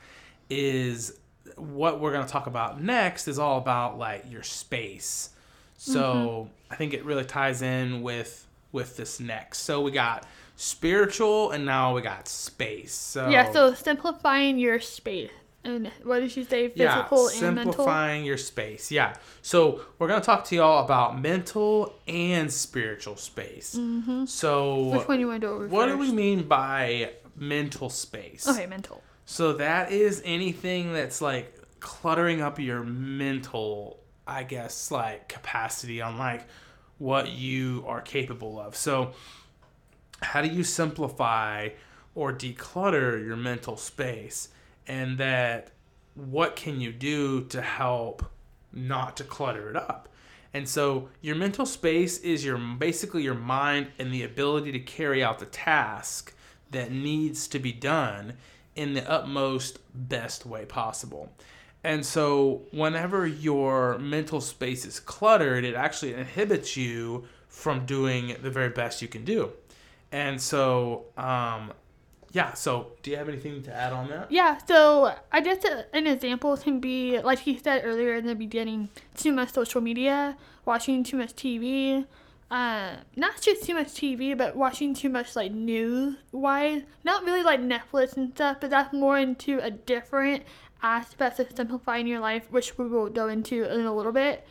is 0.49 1.17
what 1.57 1.99
we're 1.99 2.11
going 2.11 2.25
to 2.25 2.31
talk 2.31 2.47
about 2.47 2.81
next 2.81 3.27
is 3.27 3.39
all 3.39 3.57
about 3.57 3.97
like 3.97 4.29
your 4.29 4.43
space. 4.43 5.29
So, 5.77 6.03
mm-hmm. 6.03 6.73
I 6.73 6.75
think 6.75 6.93
it 6.93 7.03
really 7.05 7.25
ties 7.25 7.61
in 7.61 8.01
with 8.01 8.45
with 8.71 8.97
this 8.97 9.19
next. 9.19 9.59
So, 9.59 9.81
we 9.81 9.91
got 9.91 10.25
spiritual 10.55 11.51
and 11.51 11.65
now 11.65 11.93
we 11.95 12.01
got 12.01 12.27
space. 12.27 12.93
So 12.93 13.29
Yeah, 13.29 13.51
so 13.51 13.73
simplifying 13.73 14.57
your 14.57 14.79
space. 14.79 15.31
and 15.63 15.91
what 16.03 16.19
did 16.19 16.35
you 16.35 16.43
say? 16.43 16.71
yeah, 16.75 16.95
Physical 17.09 17.27
and 17.29 17.55
mental. 17.55 17.73
simplifying 17.73 18.23
your 18.25 18.37
space. 18.37 18.91
Yeah. 18.91 19.15
So 19.41 19.81
we're 19.99 20.07
gonna 20.07 20.21
talk 20.21 20.45
to 20.45 20.55
y'all 20.55 20.83
about 20.83 21.19
mental 21.19 21.93
and 22.07 22.51
spiritual 22.51 23.15
space. 23.17 23.75
Mm-hmm. 23.75 24.25
So 24.25 24.89
Which 24.89 25.07
one 25.07 25.19
you 25.19 25.27
want 25.27 25.41
to 25.41 25.47
over 25.47 25.67
what 25.67 25.87
do 25.87 25.97
we 25.97 26.11
mean 26.11 26.47
by 26.47 27.11
mental 27.35 27.89
space? 27.89 28.47
Okay, 28.47 28.65
mental. 28.65 29.01
So 29.25 29.53
that 29.53 29.91
is 29.91 30.21
anything 30.23 30.93
that's 30.93 31.19
like 31.19 31.51
cluttering 31.79 32.41
up 32.41 32.59
your 32.59 32.83
mental, 32.83 33.99
I 34.27 34.43
guess, 34.43 34.91
like 34.91 35.27
capacity 35.27 36.01
on 36.01 36.17
like 36.17 36.45
what 36.99 37.29
you 37.29 37.83
are 37.87 38.01
capable 38.01 38.59
of. 38.59 38.75
So 38.75 39.11
how 40.21 40.41
do 40.41 40.47
you 40.47 40.63
simplify 40.63 41.69
or 42.13 42.33
declutter 42.33 43.23
your 43.25 43.35
mental 43.35 43.77
space? 43.77 44.49
And 44.87 45.17
that 45.17 45.71
what 46.13 46.55
can 46.55 46.79
you 46.79 46.91
do 46.93 47.45
to 47.45 47.61
help 47.61 48.25
not 48.71 49.17
to 49.17 49.23
clutter 49.23 49.69
it 49.69 49.75
up? 49.75 50.09
And 50.53 50.69
so 50.69 51.09
your 51.21 51.35
mental 51.35 51.65
space 51.65 52.19
is 52.19 52.45
your 52.45 52.57
basically 52.57 53.23
your 53.23 53.35
mind 53.35 53.87
and 53.99 54.13
the 54.13 54.23
ability 54.23 54.71
to 54.71 54.79
carry 54.79 55.21
out 55.21 55.39
the 55.39 55.45
task 55.45 56.33
that 56.71 56.91
needs 56.91 57.47
to 57.49 57.59
be 57.59 57.73
done 57.73 58.33
in 58.75 58.93
the 58.93 59.09
utmost 59.09 59.79
best 59.93 60.45
way 60.45 60.65
possible. 60.65 61.31
And 61.83 62.05
so 62.05 62.63
whenever 62.71 63.27
your 63.27 63.99
mental 63.99 64.41
space 64.41 64.85
is 64.85 64.99
cluttered, 64.99 65.63
it 65.65 65.75
actually 65.75 66.13
inhibits 66.13 66.75
you 66.75 67.25
from 67.47 67.85
doing 67.85 68.35
the 68.41 68.49
very 68.49 68.69
best 68.69 69.01
you 69.01 69.07
can 69.07 69.23
do. 69.23 69.51
And 70.15 70.41
so 70.41 71.07
um 71.17 71.73
yeah, 72.31 72.53
so 72.53 72.91
do 73.01 73.11
you 73.11 73.17
have 73.17 73.29
anything 73.29 73.63
to 73.63 73.73
add 73.73 73.93
on 73.93 74.09
that? 74.09 74.29
Yeah, 74.29 74.57
so 74.67 75.13
I 75.31 75.39
guess 75.39 75.63
an 75.93 76.05
example 76.05 76.57
can 76.57 76.81
be, 76.81 77.17
like 77.21 77.39
he 77.39 77.57
said 77.57 77.83
earlier 77.85 78.15
in 78.15 78.25
the 78.25 78.35
beginning, 78.35 78.89
too 79.15 79.31
much 79.31 79.53
social 79.53 79.79
media, 79.79 80.35
watching 80.65 81.01
too 81.05 81.15
much 81.15 81.33
TV. 81.33 82.05
Uh, 82.51 82.97
not 83.15 83.41
just 83.41 83.63
too 83.63 83.73
much 83.73 83.87
TV, 83.87 84.37
but 84.37 84.55
watching 84.55 84.93
too 84.93 85.07
much 85.07 85.33
like 85.35 85.53
news 85.53 86.17
wise. 86.33 86.81
Not 87.05 87.23
really 87.23 87.41
like 87.41 87.61
Netflix 87.61 88.17
and 88.17 88.33
stuff, 88.33 88.57
but 88.59 88.69
that's 88.69 88.93
more 88.93 89.17
into 89.17 89.59
a 89.59 89.71
different 89.71 90.43
aspect 90.81 91.39
of 91.39 91.47
simplifying 91.55 92.05
your 92.05 92.19
life, 92.19 92.43
which 92.51 92.77
we 92.77 92.85
will 92.85 93.09
go 93.09 93.29
into 93.29 93.63
in 93.63 93.85
a 93.85 93.95
little 93.95 94.11
bit. 94.11 94.45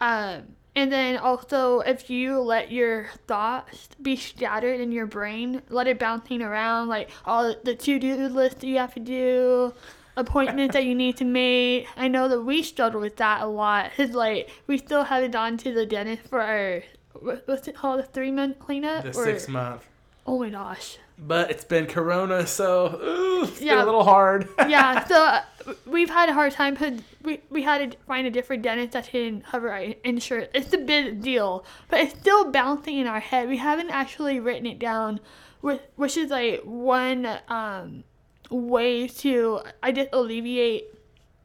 Um, 0.00 0.54
and 0.74 0.90
then 0.90 1.18
also, 1.18 1.80
if 1.80 2.08
you 2.08 2.40
let 2.40 2.72
your 2.72 3.08
thoughts 3.26 3.88
be 4.00 4.16
scattered 4.16 4.80
in 4.80 4.90
your 4.90 5.06
brain, 5.06 5.62
let 5.68 5.86
it 5.86 5.98
bouncing 5.98 6.40
around, 6.40 6.88
like 6.88 7.10
all 7.26 7.54
the 7.62 7.74
to 7.74 7.98
do 7.98 8.16
list 8.28 8.60
that 8.60 8.66
you 8.66 8.78
have 8.78 8.94
to 8.94 9.00
do, 9.00 9.74
appointments 10.16 10.72
that 10.72 10.84
you 10.84 10.94
need 10.94 11.18
to 11.18 11.24
make. 11.24 11.86
I 11.96 12.08
know 12.08 12.26
that 12.28 12.40
we 12.40 12.62
struggle 12.62 13.00
with 13.00 13.16
that 13.16 13.42
a 13.42 13.46
lot. 13.46 13.90
Cause 13.96 14.12
like 14.12 14.50
we 14.66 14.78
still 14.78 15.04
haven't 15.04 15.32
gone 15.32 15.58
to 15.58 15.74
the 15.74 15.84
dentist 15.84 16.28
for 16.28 16.40
our 16.40 16.82
what's 17.20 17.68
it 17.68 17.74
called, 17.74 18.00
a 18.00 18.02
three 18.04 18.30
month 18.30 18.58
cleanup? 18.58 19.04
The 19.04 19.10
or, 19.10 19.24
six 19.24 19.48
month. 19.48 19.84
Oh 20.26 20.38
my 20.38 20.48
gosh. 20.48 20.98
But 21.18 21.50
it's 21.50 21.64
been 21.64 21.86
Corona, 21.86 22.46
so 22.46 22.98
ooh, 23.00 23.44
it's 23.44 23.58
been 23.58 23.68
Yeah. 23.68 23.84
a 23.84 23.86
little 23.86 24.02
hard. 24.04 24.48
yeah, 24.68 25.04
so 25.04 25.14
uh, 25.24 25.42
we've 25.86 26.10
had 26.10 26.28
a 26.28 26.32
hard 26.32 26.52
time 26.52 26.74
because 26.74 27.00
we, 27.22 27.40
we 27.50 27.62
had 27.62 27.92
to 27.92 27.96
find 28.06 28.26
a 28.26 28.30
different 28.30 28.62
dentist 28.62 28.92
that 28.92 29.06
can 29.08 29.42
cover 29.42 29.70
our 29.70 29.80
insurance. 30.04 30.48
It's 30.54 30.72
a 30.72 30.78
big 30.78 31.22
deal, 31.22 31.64
but 31.88 32.00
it's 32.00 32.18
still 32.18 32.50
bouncing 32.50 32.98
in 32.98 33.06
our 33.06 33.20
head. 33.20 33.48
We 33.48 33.58
haven't 33.58 33.90
actually 33.90 34.40
written 34.40 34.66
it 34.66 34.78
down, 34.80 35.20
which, 35.60 35.80
which 35.96 36.16
is 36.16 36.30
like 36.30 36.62
one 36.64 37.28
um, 37.48 38.02
way 38.50 39.06
to, 39.06 39.60
I 39.82 39.92
just 39.92 40.08
alleviate 40.12 40.86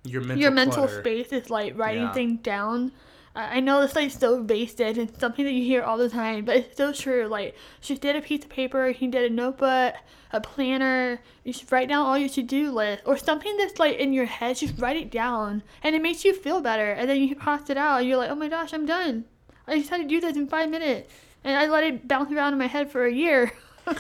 Your 0.06 0.21
mental 0.21 0.41
your 0.41 0.51
mental 0.51 0.88
clutter. 0.88 1.01
space 1.01 1.32
is 1.32 1.49
like 1.51 1.77
writing 1.77 2.03
Yeah. 2.03 2.13
things 2.13 2.39
down. 2.41 2.91
I 3.39 3.60
know 3.60 3.82
it's 3.82 3.95
like 3.95 4.12
so 4.12 4.41
basic 4.43 4.97
and 4.97 5.15
something 5.19 5.45
that 5.45 5.52
you 5.52 5.63
hear 5.63 5.84
all 5.84 5.97
the 5.97 6.10
time, 6.10 6.43
but 6.45 6.58
it's 6.58 6.78
so 6.78 6.91
true. 6.91 7.28
Like, 7.28 7.56
just 7.82 8.02
did 8.02 8.15
a 8.15 8.21
piece 8.21 8.43
of 8.43 8.50
paper, 8.50 8.89
he 8.91 9.08
did 9.08 9.32
a 9.32 9.34
notebook, 9.34 9.93
a 10.32 10.41
planner, 10.41 11.21
you 11.43 11.54
should 11.54 11.71
write 11.71 11.88
down 11.89 12.06
all 12.06 12.17
your 12.17 12.30
to 12.30 12.41
do 12.41 12.71
list 12.71 13.04
or 13.06 13.15
something 13.17 13.56
that's 13.58 13.80
like 13.80 13.97
in 13.97 14.12
your 14.12 14.26
head, 14.26 14.58
just 14.58 14.80
write 14.80 14.97
it 14.97 15.12
down 15.12 15.63
and 15.84 15.95
it 15.95 16.02
makes 16.02 16.26
you 16.26 16.34
feel 16.34 16.62
better. 16.62 16.91
And 16.91 17.10
then 17.10 17.17
you 17.21 17.36
cross 17.36 17.69
it 17.69 17.78
out 17.78 18.00
and 18.00 18.10
you're 18.10 18.17
like, 18.17 18.32
oh 18.32 18.36
my 18.36 18.50
gosh, 18.50 18.73
I'm 18.73 18.86
done. 18.86 19.26
I 19.67 19.78
just 19.78 19.89
had 19.89 20.02
to 20.02 20.08
do 20.08 20.19
this 20.19 20.36
in 20.36 20.47
five 20.47 20.69
minutes. 20.69 21.13
And 21.43 21.56
I 21.56 21.67
let 21.67 21.84
it 21.84 22.08
bounce 22.08 22.32
around 22.32 22.54
in 22.54 22.60
my 22.60 22.67
head 22.67 22.91
for 22.91 23.06
a 23.06 23.13
year. 23.13 23.52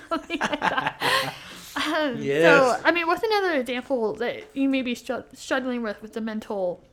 Something 0.09 0.39
like 0.39 0.59
that. 0.59 1.33
Um, 1.75 2.17
Yes. 2.19 2.41
So, 2.43 2.81
I 2.83 2.91
mean, 2.91 3.05
what's 3.05 3.21
another 3.23 3.53
example 3.53 4.13
that 4.15 4.55
you 4.55 4.67
may 4.67 4.81
be 4.81 4.95
str- 4.95 5.27
struggling 5.33 5.83
with 5.83 6.01
with 6.01 6.13
the 6.13 6.21
mental 6.21 6.83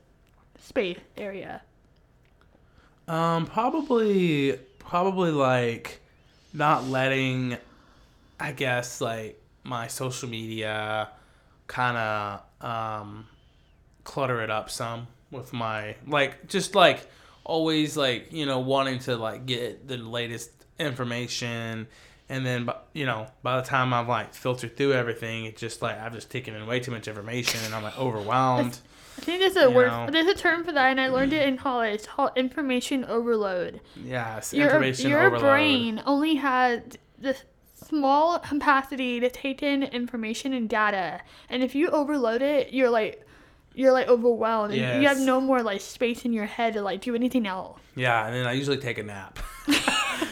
space 0.60 0.98
area? 1.16 1.62
Um, 3.06 3.46
probably, 3.46 4.58
probably 4.78 5.30
like 5.30 6.00
not 6.52 6.86
letting, 6.88 7.56
I 8.40 8.52
guess, 8.52 9.00
like 9.00 9.40
my 9.62 9.86
social 9.86 10.28
media 10.28 11.08
kind 11.66 11.96
of 11.96 12.42
um 12.60 13.26
clutter 14.04 14.42
it 14.42 14.50
up 14.50 14.68
some 14.68 15.06
with 15.30 15.54
my 15.54 15.96
like 16.06 16.46
just 16.46 16.74
like 16.74 17.06
always 17.42 17.96
like 17.96 18.30
you 18.32 18.44
know 18.44 18.58
wanting 18.58 18.98
to 18.98 19.16
like 19.16 19.46
get 19.46 19.88
the 19.88 19.96
latest 19.96 20.50
information. 20.78 21.86
And 22.28 22.44
then 22.44 22.70
you 22.94 23.04
know 23.04 23.26
by 23.42 23.60
the 23.60 23.66
time 23.66 23.92
I've 23.92 24.08
like 24.08 24.34
filtered 24.34 24.76
through 24.76 24.94
everything 24.94 25.44
it's 25.44 25.60
just 25.60 25.82
like 25.82 25.98
I've 25.98 26.14
just 26.14 26.30
taken 26.30 26.54
in 26.54 26.66
way 26.66 26.80
too 26.80 26.90
much 26.90 27.06
information 27.06 27.60
and 27.64 27.74
I'm 27.74 27.82
like 27.82 27.98
overwhelmed 28.06 28.78
I 29.16 29.20
think 29.20 29.40
there's 29.40 29.56
a 29.56 29.68
You 29.68 29.70
word. 29.70 29.88
know. 29.88 30.08
There's 30.10 30.26
a 30.26 30.34
term 30.34 30.64
for 30.64 30.72
that, 30.72 30.90
and 30.90 31.00
I 31.00 31.08
learned 31.08 31.32
it 31.32 31.46
in 31.46 31.56
college. 31.56 31.94
It's 31.94 32.06
called 32.06 32.32
information 32.36 33.04
overload. 33.04 33.80
yes 33.96 34.52
Your 34.52 34.66
information 34.66 35.10
your 35.10 35.20
overload 35.20 35.40
Your 35.42 35.50
brain 35.50 36.02
only 36.06 36.34
has 36.36 36.80
this 37.18 37.44
small 37.74 38.38
capacity 38.38 39.20
to 39.20 39.30
take 39.30 39.62
in 39.62 39.82
information 39.82 40.52
and 40.52 40.68
data, 40.68 41.20
and 41.48 41.62
if 41.62 41.74
you 41.74 41.88
overload 41.90 42.42
it, 42.42 42.72
you're 42.72 42.90
like 42.90 43.20
you're 43.76 43.92
like 43.92 44.06
overwhelmed, 44.08 44.72
and 44.74 45.02
you 45.02 45.08
have 45.08 45.18
no 45.18 45.40
more 45.40 45.62
like 45.62 45.80
space 45.80 46.24
in 46.24 46.32
your 46.32 46.46
head 46.46 46.74
to 46.74 46.82
like 46.82 47.00
do 47.00 47.14
anything 47.14 47.46
else. 47.46 47.78
Yeah, 47.96 48.26
and 48.26 48.34
then 48.34 48.46
I 48.46 48.52
usually 48.52 48.76
take 48.78 48.98
a 48.98 49.02
nap. 49.02 49.38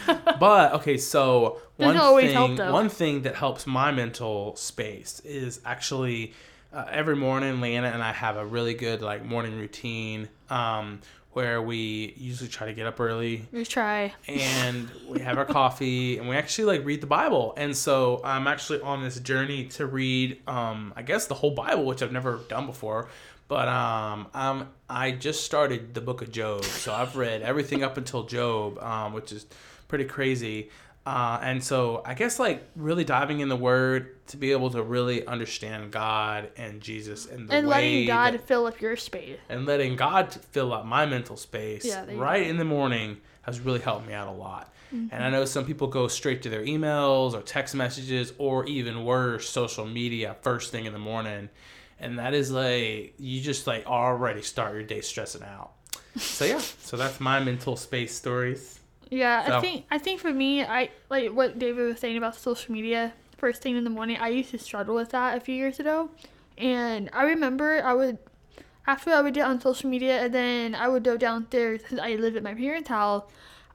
but 0.39 0.73
okay, 0.73 0.97
so 0.97 1.61
Doesn't 1.77 1.95
one 2.01 2.21
thing, 2.21 2.33
help, 2.57 2.71
one 2.71 2.89
thing 2.89 3.21
that 3.23 3.35
helps 3.35 3.65
my 3.67 3.91
mental 3.91 4.55
space 4.55 5.19
is 5.25 5.59
actually 5.65 6.33
uh, 6.73 6.85
every 6.89 7.15
morning, 7.15 7.61
Leanna 7.61 7.87
and 7.87 8.01
I 8.01 8.11
have 8.11 8.37
a 8.37 8.45
really 8.45 8.73
good 8.73 9.01
like 9.01 9.23
morning 9.23 9.57
routine 9.57 10.27
um, 10.49 11.01
where 11.33 11.61
we 11.61 12.13
usually 12.17 12.49
try 12.49 12.67
to 12.67 12.73
get 12.73 12.85
up 12.85 12.99
early 12.99 13.47
We 13.51 13.65
try. 13.65 14.13
and 14.27 14.89
we 15.07 15.19
have 15.19 15.37
our 15.37 15.45
coffee 15.45 16.17
and 16.17 16.27
we 16.29 16.35
actually 16.35 16.65
like 16.65 16.85
read 16.85 17.01
the 17.01 17.07
Bible. 17.07 17.53
And 17.57 17.75
so 17.75 18.21
I'm 18.23 18.47
actually 18.47 18.81
on 18.81 19.03
this 19.03 19.19
journey 19.19 19.65
to 19.69 19.85
read, 19.85 20.41
um, 20.47 20.93
I 20.95 21.01
guess 21.01 21.27
the 21.27 21.35
whole 21.35 21.51
Bible, 21.51 21.85
which 21.85 22.01
I've 22.01 22.11
never 22.11 22.39
done 22.49 22.65
before. 22.65 23.09
But 23.47 23.67
um, 23.67 24.27
um, 24.33 24.69
I 24.89 25.11
just 25.11 25.43
started 25.43 25.93
the 25.93 26.01
book 26.01 26.21
of 26.21 26.31
Job, 26.31 26.63
so 26.63 26.93
I've 26.93 27.15
read 27.15 27.41
everything 27.41 27.83
up 27.83 27.97
until 27.97 28.23
Job, 28.23 28.79
um, 28.79 29.13
which 29.13 29.31
is 29.31 29.45
pretty 29.87 30.05
crazy. 30.05 30.69
Uh, 31.05 31.37
and 31.41 31.61
so 31.61 32.01
I 32.05 32.13
guess 32.13 32.39
like 32.39 32.63
really 32.77 33.03
diving 33.03 33.41
in 33.41 33.49
the 33.49 33.57
Word 33.57 34.25
to 34.27 34.37
be 34.37 34.53
able 34.53 34.69
to 34.71 34.81
really 34.81 35.25
understand 35.27 35.91
God 35.91 36.49
and 36.55 36.79
Jesus 36.79 37.25
and 37.25 37.49
the 37.49 37.55
And 37.55 37.67
letting 37.67 38.07
God 38.07 38.33
that- 38.35 38.47
fill 38.47 38.65
up 38.67 38.79
your 38.79 38.95
space. 38.95 39.37
and 39.49 39.65
letting 39.65 39.97
God 39.97 40.31
fill 40.51 40.71
up 40.73 40.85
my 40.85 41.05
mental 41.05 41.35
space 41.35 41.83
Yeah, 41.85 42.05
right 42.15 42.43
go. 42.43 42.49
in 42.49 42.57
the 42.57 42.63
morning 42.65 43.17
has 43.41 43.59
really 43.59 43.81
helped 43.81 44.07
me 44.07 44.13
out 44.13 44.29
a 44.29 44.31
lot. 44.31 44.73
Mm-hmm. 44.95 45.07
And 45.13 45.23
I 45.23 45.29
know 45.29 45.43
some 45.43 45.65
people 45.65 45.87
go 45.87 46.07
straight 46.07 46.41
to 46.43 46.49
their 46.49 46.63
emails 46.63 47.33
or 47.33 47.41
text 47.41 47.75
messages 47.75 48.31
or 48.37 48.65
even 48.67 49.03
worse, 49.03 49.49
social 49.49 49.85
media 49.85 50.37
first 50.41 50.71
thing 50.71 50.85
in 50.85 50.93
the 50.93 50.99
morning. 50.99 51.49
And 51.99 52.17
that 52.19 52.33
is 52.33 52.49
like, 52.51 53.13
you 53.17 53.41
just 53.41 53.67
like 53.67 53.85
already 53.85 54.41
start 54.41 54.73
your 54.73 54.83
day 54.83 55.01
stressing 55.01 55.43
out. 55.43 55.71
So, 56.15 56.45
yeah, 56.45 56.59
so 56.79 56.95
that's 56.95 57.19
my 57.19 57.39
mental 57.41 57.75
space 57.75 58.15
stories. 58.15 58.79
Yeah, 59.13 59.45
So- 59.45 59.57
I 59.57 59.61
think 59.61 59.85
I 59.91 59.97
think 59.99 60.19
for 60.19 60.33
me, 60.33 60.63
I 60.63 60.89
like 61.09 61.31
what 61.31 61.59
David 61.59 61.85
was 61.85 61.99
saying 61.99 62.17
about 62.17 62.35
social 62.35 62.73
media. 62.73 63.13
First 63.37 63.61
thing 63.61 63.75
in 63.75 63.83
the 63.83 63.89
morning, 63.89 64.17
I 64.19 64.29
used 64.29 64.51
to 64.51 64.57
struggle 64.57 64.95
with 64.95 65.09
that 65.11 65.37
a 65.37 65.39
few 65.39 65.53
years 65.55 65.79
ago, 65.79 66.09
and 66.57 67.09
I 67.13 67.23
remember 67.23 67.81
I 67.83 67.93
would 67.93 68.17
after 68.87 69.11
I 69.11 69.21
would 69.21 69.33
get 69.33 69.45
on 69.45 69.61
social 69.61 69.89
media, 69.89 70.23
and 70.23 70.33
then 70.33 70.75
I 70.75 70.87
would 70.87 71.03
go 71.03 71.15
downstairs 71.17 71.81
because 71.81 71.99
I 71.99 72.15
live 72.15 72.35
at 72.35 72.43
my 72.43 72.53
parents' 72.53 72.89
house. 72.89 73.23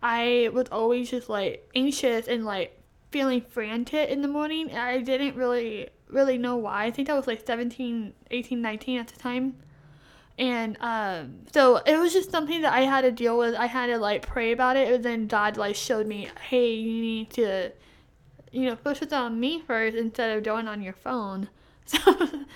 I 0.02 0.50
was 0.52 0.66
always 0.72 1.10
just 1.10 1.28
like 1.28 1.68
anxious 1.74 2.26
and 2.28 2.44
like 2.44 2.78
feeling 3.10 3.40
frantic 3.42 4.08
in 4.10 4.22
the 4.22 4.28
morning. 4.28 4.74
I 4.74 4.98
didn't 4.98 5.36
really 5.36 5.88
really 6.08 6.38
know 6.38 6.56
why. 6.56 6.84
I 6.86 6.90
think 6.90 7.10
I 7.10 7.14
was 7.14 7.26
like 7.26 7.46
17, 7.46 8.14
18, 8.30 8.62
19 8.62 8.98
at 8.98 9.08
the 9.08 9.18
time. 9.18 9.56
And 10.38 10.76
um, 10.80 11.40
so 11.52 11.78
it 11.78 11.98
was 11.98 12.12
just 12.12 12.30
something 12.30 12.62
that 12.62 12.72
I 12.72 12.82
had 12.82 13.00
to 13.00 13.10
deal 13.10 13.36
with. 13.36 13.54
I 13.56 13.66
had 13.66 13.86
to 13.88 13.98
like 13.98 14.26
pray 14.26 14.52
about 14.52 14.76
it, 14.76 14.92
and 14.92 15.04
then 15.04 15.26
God 15.26 15.56
like 15.56 15.74
showed 15.74 16.06
me, 16.06 16.28
hey, 16.48 16.74
you 16.74 17.02
need 17.02 17.30
to, 17.30 17.72
you 18.52 18.66
know, 18.66 18.76
focus 18.76 19.12
on 19.12 19.40
me 19.40 19.60
first 19.60 19.96
instead 19.96 20.36
of 20.36 20.44
going 20.44 20.68
on 20.68 20.82
your 20.82 20.94
phone. 20.94 21.48
So 21.88 21.98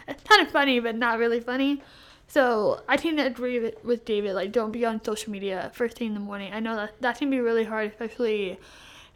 it's 0.07 0.23
kind 0.25 0.43
of 0.43 0.53
funny, 0.53 0.79
but 0.79 0.95
not 0.95 1.19
really 1.19 1.41
funny. 1.41 1.83
So 2.29 2.83
I 2.87 2.99
tend 2.99 3.17
to 3.17 3.25
agree 3.25 3.73
with 3.83 4.05
David. 4.05 4.35
Like, 4.35 4.53
don't 4.53 4.73
be 4.73 4.85
on 4.85 5.03
social 5.03 5.33
media 5.33 5.71
first 5.75 5.97
thing 5.97 6.09
in 6.09 6.15
the 6.15 6.21
morning. 6.21 6.53
I 6.53 6.61
know 6.61 6.77
that 6.77 7.01
that 7.01 7.17
can 7.17 7.31
be 7.31 7.41
really 7.41 7.65
hard, 7.65 7.91
especially 7.91 8.59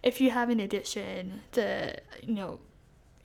if 0.02 0.18
you 0.20 0.30
have 0.30 0.48
an 0.48 0.58
addiction 0.60 1.42
to, 1.52 1.96
you 2.22 2.34
know, 2.34 2.60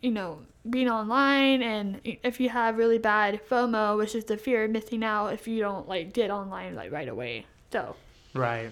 you 0.01 0.11
know, 0.11 0.39
being 0.69 0.89
online, 0.89 1.61
and 1.61 2.01
if 2.03 2.39
you 2.39 2.49
have 2.49 2.77
really 2.77 2.97
bad 2.97 3.41
FOMO, 3.49 3.97
which 3.97 4.15
is 4.15 4.25
the 4.25 4.37
fear 4.37 4.65
of 4.65 4.71
missing 4.71 5.03
out 5.03 5.33
if 5.33 5.47
you 5.47 5.59
don't 5.59 5.87
like 5.87 6.13
get 6.13 6.29
online 6.29 6.75
like 6.75 6.91
right 6.91 7.07
away. 7.07 7.45
So. 7.71 7.95
Right. 8.33 8.71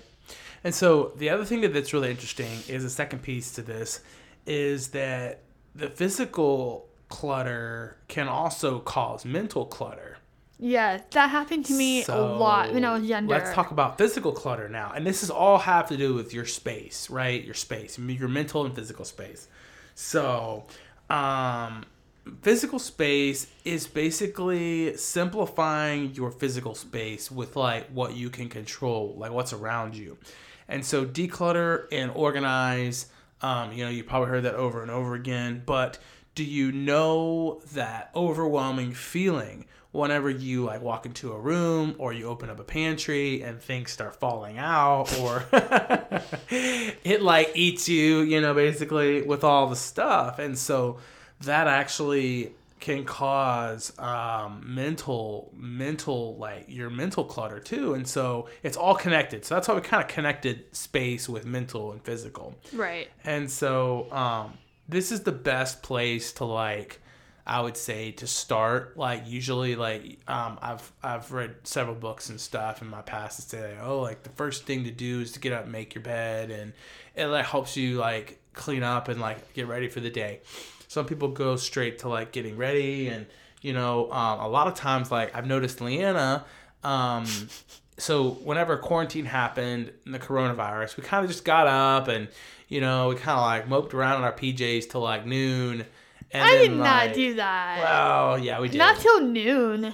And 0.64 0.76
so 0.76 1.14
the 1.16 1.30
other 1.30 1.46
thing 1.46 1.62
that's 1.62 1.94
really 1.94 2.12
interesting 2.12 2.60
is 2.68 2.84
the 2.84 2.90
second 2.90 3.22
piece 3.22 3.54
to 3.54 3.62
this 3.62 4.02
is 4.46 4.90
that 4.90 5.42
the 5.76 5.90
physical 5.90 6.88
clutter 7.08 7.98
can 8.08 8.28
also 8.28 8.80
cause 8.80 9.26
mental 9.26 9.66
clutter. 9.66 10.18
Yeah, 10.62 11.00
that 11.12 11.30
happened 11.30 11.66
to 11.68 11.74
me 11.74 12.04
a 12.04 12.18
lot 12.18 12.74
when 12.74 12.84
I 12.84 12.94
was 12.94 13.04
younger. 13.04 13.34
Let's 13.34 13.54
talk 13.54 13.72
about 13.72 13.98
physical 13.98 14.34
clutter 14.34 14.68
now. 14.68 14.92
And 14.94 15.08
this 15.08 15.24
is 15.24 15.32
all 15.32 15.58
have 15.58 15.88
to 15.88 15.96
do 15.96 16.14
with 16.14 16.34
your 16.34 16.46
space, 16.46 17.10
right? 17.10 17.42
Your 17.42 17.54
space, 17.54 17.98
your 17.98 18.28
mental 18.28 18.66
and 18.66 18.76
physical 18.76 19.06
space. 19.06 19.48
So, 19.96 20.66
um, 21.10 21.86
physical 22.42 22.80
space 22.80 23.48
is 23.66 23.88
basically 23.88 24.96
simplifying 24.98 26.14
your 26.14 26.32
physical 26.32 26.76
space 26.76 27.32
with 27.32 27.56
like 27.56 27.88
what 27.90 28.16
you 28.16 28.30
can 28.30 28.50
control, 28.50 29.16
like 29.18 29.32
what's 29.32 29.54
around 29.54 29.96
you. 29.96 30.18
And 30.68 30.86
so 30.86 31.06
declutter 31.06 31.88
and 31.92 32.12
organize. 32.12 33.08
Um, 33.42 33.72
you 33.72 33.86
know, 33.86 33.90
you 33.90 34.04
probably 34.04 34.30
heard 34.30 34.44
that 34.44 34.56
over 34.56 34.82
and 34.82 34.92
over 34.92 35.16
again, 35.16 35.64
but 35.66 35.98
do 36.36 36.44
you 36.44 36.72
know 36.72 37.62
that 37.74 38.12
overwhelming 38.16 38.94
feeling 38.94 39.66
whenever 39.92 40.30
you 40.30 40.66
like 40.66 40.82
walk 40.82 41.06
into 41.06 41.32
a 41.34 41.40
room 41.40 41.96
or 41.98 42.14
you 42.14 42.28
open 42.28 42.50
up 42.50 42.60
a 42.60 42.64
pantry 42.64 43.42
and 43.42 43.60
things 43.60 43.92
start 43.92 44.16
falling 44.16 44.58
out 44.58 45.18
or 45.20 45.44
it 46.52 47.22
like 47.22 47.52
eats 47.56 47.90
you, 47.90 48.20
you 48.20 48.40
know, 48.40 48.54
basically 48.54 49.24
with 49.24 49.44
all 49.44 49.68
the 49.68 49.76
stuff. 49.76 50.38
And 50.38 50.58
so 50.58 50.98
that 51.42 51.68
actually 51.68 52.54
can 52.80 53.04
cause 53.04 53.98
um, 54.00 54.64
mental 54.66 55.52
mental 55.54 56.38
like 56.38 56.66
your 56.68 56.90
mental 56.90 57.26
clutter 57.26 57.60
too. 57.60 57.94
And 57.94 58.08
so 58.08 58.48
it's 58.64 58.78
all 58.78 58.96
connected. 58.96 59.44
So 59.44 59.56
that's 59.56 59.68
why 59.68 59.74
we 59.74 59.82
kind 59.82 60.04
of 60.04 60.08
connected 60.08 60.76
space 60.76 61.28
with 61.28 61.46
mental 61.46 61.92
and 61.92 62.02
physical. 62.02 62.56
Right. 62.74 63.10
And 63.26 63.50
so 63.50 64.12
um, 64.12 64.54
this 64.88 65.12
is 65.12 65.22
the 65.22 65.32
best 65.32 65.82
place 65.82 66.32
to 66.34 66.46
like 66.46 67.02
I 67.50 67.62
would 67.62 67.76
say 67.76 68.12
to 68.12 68.28
start. 68.28 68.96
Like 68.96 69.24
usually, 69.26 69.76
like 69.76 70.20
um, 70.28 70.60
I've 70.62 70.92
I've 71.02 71.32
read 71.32 71.56
several 71.64 71.96
books 71.96 72.30
and 72.30 72.40
stuff 72.40 72.84
in 72.84 72.88
my 72.88 73.02
past 73.02 73.38
that 73.38 73.50
say, 73.50 73.76
like, 73.76 73.84
oh, 73.84 74.02
like 74.02 74.22
the 74.22 74.30
first 74.30 74.66
thing 74.66 74.84
to 74.84 74.92
do 74.92 75.22
is 75.22 75.32
to 75.32 75.40
get 75.40 75.52
up, 75.52 75.64
and 75.64 75.72
make 75.72 75.96
your 75.96 76.04
bed, 76.04 76.52
and 76.52 76.74
it 77.16 77.26
like 77.26 77.46
helps 77.46 77.76
you 77.76 77.98
like 77.98 78.40
clean 78.54 78.84
up 78.84 79.08
and 79.08 79.20
like 79.20 79.52
get 79.54 79.68
ready 79.68 79.88
for 79.88 80.00
the 80.00 80.12
day. 80.12 80.42
Some 80.88 81.08
people 81.08 81.30
go 81.30 81.56
straight 81.56 81.98
to 82.00 82.08
like 82.08 82.32
getting 82.32 82.56
ready, 82.56 83.08
and 83.08 83.26
you 83.62 83.74
know, 83.74 84.12
um, 84.12 84.42
a 84.42 84.48
lot 84.48 84.68
of 84.68 84.76
times, 84.76 85.12
like 85.12 85.36
I've 85.36 85.48
noticed 85.48 85.82
Leanna. 85.82 86.46
Um, 86.84 87.26
so 87.98 88.30
whenever 88.30 88.78
quarantine 88.78 89.26
happened 89.26 89.92
and 90.06 90.14
the 90.14 90.20
coronavirus, 90.20 90.98
we 90.98 91.04
kind 91.04 91.26
of 91.26 91.32
just 91.32 91.46
got 91.46 91.66
up 91.66 92.10
and 92.10 92.28
you 92.68 92.80
know 92.80 93.10
we 93.10 93.16
kind 93.16 93.40
of 93.40 93.44
like 93.44 93.68
moped 93.68 93.96
around 93.96 94.18
in 94.18 94.24
our 94.24 94.34
PJs 94.34 94.88
till 94.88 95.02
like 95.02 95.26
noon. 95.26 95.88
And 96.32 96.44
I 96.44 96.58
did 96.58 96.72
not 96.72 97.14
do 97.14 97.36
that. 97.36 97.80
Well, 97.82 98.40
yeah, 98.40 98.60
we 98.60 98.70
did. 98.70 98.78
Not 98.78 99.00
till 99.00 99.22
noon. 99.22 99.86
And 99.86 99.94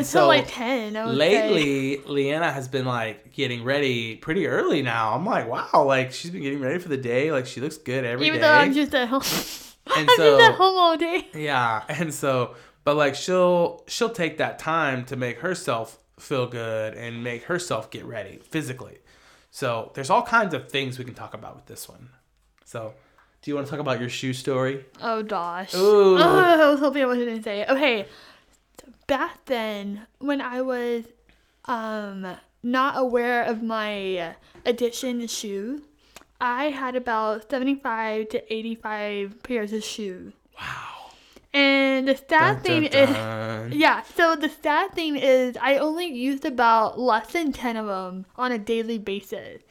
Until 0.00 0.04
so 0.04 0.26
like 0.26 0.44
ten. 0.48 0.92
lately, 1.16 1.96
say. 1.96 2.02
Leanna 2.06 2.52
has 2.52 2.68
been 2.68 2.84
like 2.84 3.32
getting 3.32 3.64
ready 3.64 4.16
pretty 4.16 4.46
early 4.46 4.82
now. 4.82 5.14
I'm 5.14 5.24
like, 5.24 5.48
wow, 5.48 5.84
like 5.84 6.12
she's 6.12 6.30
been 6.30 6.42
getting 6.42 6.60
ready 6.60 6.78
for 6.78 6.88
the 6.88 6.98
day. 6.98 7.32
Like 7.32 7.46
she 7.46 7.62
looks 7.62 7.78
good 7.78 8.04
every 8.04 8.26
Even 8.26 8.40
day. 8.40 8.46
though 8.46 8.52
I'm 8.52 8.74
just 8.74 8.94
at 8.94 9.08
home. 9.08 9.22
and 9.96 10.10
I'm 10.10 10.16
so, 10.16 10.38
just 10.38 10.50
at 10.50 10.56
home 10.56 10.76
all 10.76 10.96
day. 10.98 11.26
Yeah, 11.32 11.82
and 11.88 12.12
so, 12.12 12.54
but 12.84 12.96
like 12.96 13.14
she'll 13.14 13.82
she'll 13.88 14.10
take 14.10 14.36
that 14.38 14.58
time 14.58 15.06
to 15.06 15.16
make 15.16 15.38
herself 15.38 15.98
feel 16.18 16.46
good 16.46 16.92
and 16.94 17.24
make 17.24 17.44
herself 17.44 17.90
get 17.90 18.04
ready 18.04 18.40
physically. 18.50 18.98
So 19.50 19.92
there's 19.94 20.10
all 20.10 20.22
kinds 20.22 20.52
of 20.52 20.68
things 20.68 20.98
we 20.98 21.04
can 21.06 21.14
talk 21.14 21.32
about 21.32 21.56
with 21.56 21.64
this 21.64 21.88
one. 21.88 22.10
So 22.66 22.92
do 23.42 23.50
you 23.50 23.54
want 23.54 23.66
to 23.66 23.70
talk 23.70 23.80
about 23.80 24.00
your 24.00 24.08
shoe 24.08 24.32
story? 24.32 24.84
Oh 25.00 25.22
gosh. 25.22 25.74
Ooh. 25.74 26.18
Oh, 26.18 26.38
I 26.38 26.70
was 26.70 26.80
hoping 26.80 27.02
I 27.02 27.06
wasn't 27.06 27.28
gonna 27.28 27.42
say 27.42 27.60
it. 27.60 27.68
Okay. 27.68 28.06
Back 29.06 29.44
then, 29.46 30.06
when 30.18 30.40
I 30.40 30.60
was 30.62 31.04
um 31.64 32.36
not 32.62 32.98
aware 32.98 33.44
of 33.44 33.62
my 33.62 34.34
addiction 34.66 35.20
to 35.20 35.28
shoes, 35.28 35.80
I 36.40 36.64
had 36.64 36.96
about 36.96 37.48
seventy 37.50 37.76
five 37.76 38.28
to 38.30 38.52
eighty 38.52 38.74
five 38.74 39.42
pairs 39.42 39.72
of 39.72 39.84
shoes. 39.84 40.32
Wow. 40.60 40.94
And 41.54 42.06
the 42.06 42.16
sad 42.16 42.56
dun, 42.56 42.62
thing 42.62 42.82
dun, 42.90 43.12
dun. 43.12 43.72
is, 43.72 43.78
yeah. 43.78 44.02
So 44.14 44.36
the 44.36 44.50
sad 44.50 44.92
thing 44.92 45.16
is, 45.16 45.56
I 45.60 45.78
only 45.78 46.06
used 46.06 46.44
about 46.44 46.98
less 46.98 47.32
than 47.32 47.52
ten 47.52 47.76
of 47.76 47.86
them 47.86 48.26
on 48.36 48.52
a 48.52 48.58
daily 48.58 48.98
basis. 48.98 49.62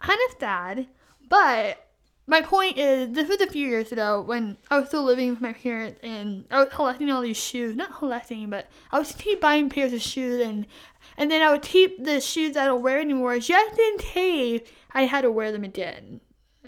Kind 0.00 0.20
of 0.28 0.36
sad, 0.38 0.86
but 1.28 1.85
my 2.26 2.42
point 2.42 2.76
is, 2.76 3.10
this 3.12 3.28
was 3.28 3.40
a 3.40 3.46
few 3.46 3.68
years 3.68 3.92
ago 3.92 4.20
when 4.20 4.56
I 4.68 4.78
was 4.78 4.88
still 4.88 5.04
living 5.04 5.30
with 5.30 5.40
my 5.40 5.52
parents, 5.52 6.00
and 6.02 6.44
I 6.50 6.60
was 6.60 6.72
collecting 6.72 7.10
all 7.10 7.22
these 7.22 7.36
shoes. 7.36 7.76
Not 7.76 7.94
collecting, 7.94 8.50
but 8.50 8.68
I 8.90 8.98
was 8.98 9.12
keep 9.12 9.40
buying 9.40 9.70
pairs 9.70 9.92
of 9.92 10.02
shoes, 10.02 10.44
and 10.44 10.66
and 11.16 11.30
then 11.30 11.40
I 11.40 11.52
would 11.52 11.62
keep 11.62 12.04
the 12.04 12.20
shoes 12.20 12.56
I 12.56 12.66
don't 12.66 12.82
wear 12.82 13.00
anymore, 13.00 13.38
just 13.38 13.78
in 13.78 13.98
case 13.98 14.62
I 14.92 15.02
had 15.02 15.22
to 15.22 15.30
wear 15.30 15.52
them 15.52 15.64
again, 15.64 16.20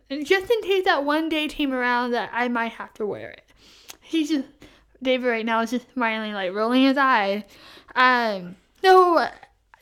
and 0.09 0.25
just 0.25 0.51
in 0.51 0.63
case 0.63 0.85
that 0.85 1.05
one 1.05 1.29
day 1.29 1.49
came 1.49 1.73
around 1.73 2.13
that 2.13 2.31
I 2.33 2.49
might 2.49 2.73
have 2.73 2.95
to 2.95 3.07
wear 3.07 3.31
it. 3.31 3.45
He's 4.01 4.29
just 4.29 4.47
David 5.03 5.29
right 5.29 5.47
now 5.47 5.61
is 5.61 5.71
just 5.71 5.93
smiling, 5.93 6.33
like 6.33 6.55
rolling 6.55 6.83
his 6.83 6.97
eyes. 6.97 7.43
Um, 7.95 8.57
so 8.83 9.27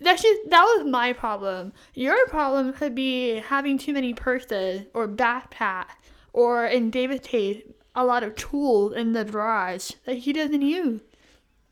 just 0.02 0.50
that 0.50 0.62
was 0.62 0.86
my 0.86 1.12
problem. 1.12 1.72
Your 1.94 2.26
problem 2.28 2.72
could 2.72 2.94
be 2.94 3.36
having 3.36 3.78
too 3.78 3.92
many 3.92 4.14
purses 4.14 4.82
or 4.94 5.08
backpacks 5.08 5.86
or 6.32 6.66
in 6.66 6.90
David's 6.90 7.26
case, 7.26 7.62
a 7.94 8.04
lot 8.04 8.22
of 8.22 8.36
tools 8.36 8.92
in 8.94 9.14
the 9.14 9.24
garage 9.24 9.92
that 10.04 10.18
he 10.18 10.32
doesn't 10.34 10.60
use. 10.60 11.00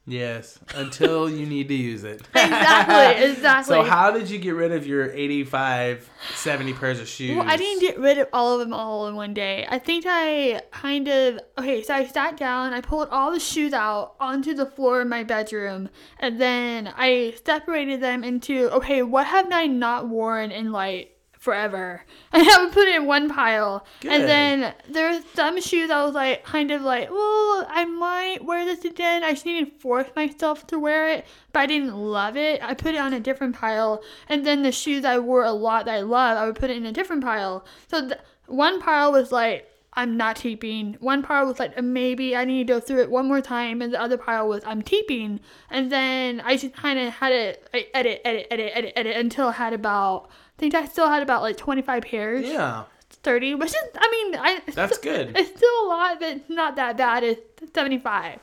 Yes, 0.07 0.59
until 0.75 1.31
you 1.31 1.47
need 1.47 1.69
to 1.69 1.75
use 1.75 2.05
it. 2.05 2.21
exactly, 2.35 3.25
exactly. 3.31 3.75
So 3.75 3.83
how 3.85 4.11
did 4.11 4.29
you 4.29 4.39
get 4.39 4.55
rid 4.55 4.71
of 4.71 4.87
your 4.87 5.11
85, 5.11 6.11
70 6.35 6.75
pairs 6.75 7.01
of 7.01 7.09
shoes? 7.09 7.39
Well, 7.39 7.49
I 7.49 7.57
didn't 7.57 7.81
get 7.81 7.99
rid 7.99 8.19
of 8.19 8.29
all 8.31 8.53
of 8.53 8.61
them 8.61 8.75
all 8.75 9.09
in 9.09 9.15
one 9.17 9.33
day. 9.33 9.67
I 9.67 9.79
think 9.79 10.05
I 10.07 10.61
kind 10.73 11.09
of 11.09 11.41
okay. 11.59 11.83
So 11.83 11.95
I 11.95 12.05
sat 12.05 12.37
down, 12.37 12.75
I 12.75 12.83
pulled 12.83 13.09
all 13.09 13.33
the 13.33 13.41
shoes 13.41 13.73
out 13.73 14.17
onto 14.21 14.53
the 14.53 14.67
floor 14.67 15.01
in 15.01 15.09
my 15.09 15.25
bedroom, 15.25 15.89
and 16.19 16.39
then 16.39 16.93
I 16.95 17.35
separated 17.47 18.03
them 18.03 18.23
into 18.25 18.71
okay, 18.73 19.03
what 19.03 19.27
have 19.27 19.51
I 19.51 19.67
not 19.67 20.11
worn 20.11 20.51
in 20.51 20.71
like 20.71 21.14
forever. 21.45 22.03
And 22.33 22.43
I 22.51 22.65
would 22.65 22.73
put 22.73 22.89
it 22.89 22.97
in 22.97 23.07
one 23.07 23.29
pile. 23.29 23.87
Good. 24.01 24.13
And 24.13 24.25
then 24.25 24.75
there's 24.89 25.23
some 25.35 25.61
shoes 25.61 25.91
I 25.91 26.03
was 26.03 26.15
like, 26.15 26.43
kind 26.43 26.71
of 26.71 26.83
like, 26.83 27.11
well, 27.11 27.67
I 27.69 27.85
might 27.85 28.45
wear 28.45 28.65
this 28.65 28.85
again. 28.85 29.23
I 29.23 29.33
just 29.33 29.45
to 29.45 29.67
force 29.79 30.09
myself 30.17 30.67
to 30.69 30.79
wear 30.79 31.11
it, 31.11 31.27
but 31.53 31.61
I 31.61 31.67
didn't 31.67 31.95
love 31.95 32.37
it. 32.37 32.63
I 32.63 32.73
put 32.75 32.95
it 32.95 32.99
on 32.99 33.13
a 33.13 33.21
different 33.21 33.55
pile. 33.55 34.03
And 34.29 34.45
then 34.47 34.63
the 34.63 34.73
shoes 34.73 35.05
I 35.05 35.19
wore 35.19 35.45
a 35.45 35.53
lot 35.53 35.85
that 35.85 35.95
I 35.95 36.01
love, 36.01 36.39
I 36.39 36.47
would 36.47 36.57
put 36.57 36.71
it 36.71 36.79
in 36.79 36.87
a 36.87 36.93
different 36.93 37.23
pile. 37.23 37.65
So 37.89 38.09
th- 38.09 38.21
one 38.47 38.81
pile 38.81 39.13
was 39.13 39.31
like, 39.31 39.71
I'm 39.97 40.17
not 40.17 40.37
keeping. 40.37 40.97
One 40.99 41.23
pile 41.23 41.47
was 41.47 41.61
like, 41.61 41.81
maybe 41.81 42.35
I 42.35 42.45
need 42.45 42.67
to 42.67 42.73
go 42.73 42.81
through 42.81 43.03
it 43.03 43.11
one 43.11 43.29
more 43.29 43.41
time. 43.41 43.81
And 43.81 43.93
the 43.93 44.01
other 44.01 44.19
pile 44.19 44.49
was, 44.49 44.63
I'm 44.67 44.83
keeping. 44.83 45.41
And 45.71 45.93
then 45.93 46.41
I 46.41 46.57
just 46.57 46.75
kind 46.75 46.99
of 46.99 47.13
had 47.13 47.33
it, 47.33 47.69
edit, 47.73 48.21
edit, 48.25 48.49
edit, 48.51 48.73
edit, 48.75 48.93
edit 48.97 49.17
until 49.17 49.49
I 49.49 49.53
had 49.53 49.73
about 49.73 50.31
I 50.57 50.61
think 50.61 50.75
I 50.75 50.87
still 50.87 51.09
had 51.09 51.23
about 51.23 51.43
like 51.43 51.57
25 51.57 52.03
pairs. 52.03 52.47
Yeah. 52.47 52.85
30, 53.23 53.55
which 53.55 53.71
is, 53.71 53.77
I 53.97 54.11
mean, 54.11 54.41
I, 54.41 54.61
that's 54.73 54.99
good. 54.99 55.37
It's 55.37 55.57
still 55.57 55.85
a 55.85 55.87
lot, 55.87 56.21
but 56.21 56.51
not 56.51 56.77
that 56.77 56.97
bad. 56.97 57.23
It's 57.25 57.73
75. 57.73 58.39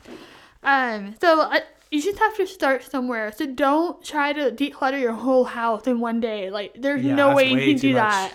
Um, 0.62 1.14
so 1.20 1.42
I, 1.42 1.62
you 1.90 2.02
just 2.02 2.18
have 2.18 2.36
to 2.36 2.46
start 2.46 2.82
somewhere. 2.82 3.32
So 3.32 3.46
don't 3.46 4.02
try 4.04 4.32
to 4.32 4.50
declutter 4.50 5.00
your 5.00 5.12
whole 5.12 5.44
house 5.44 5.86
in 5.86 6.00
one 6.00 6.20
day. 6.20 6.50
Like, 6.50 6.74
there's 6.80 7.04
yeah, 7.04 7.14
no 7.14 7.34
way 7.34 7.50
you 7.50 7.72
can 7.72 7.76
do 7.76 7.92
much. 7.92 8.02
that. 8.02 8.32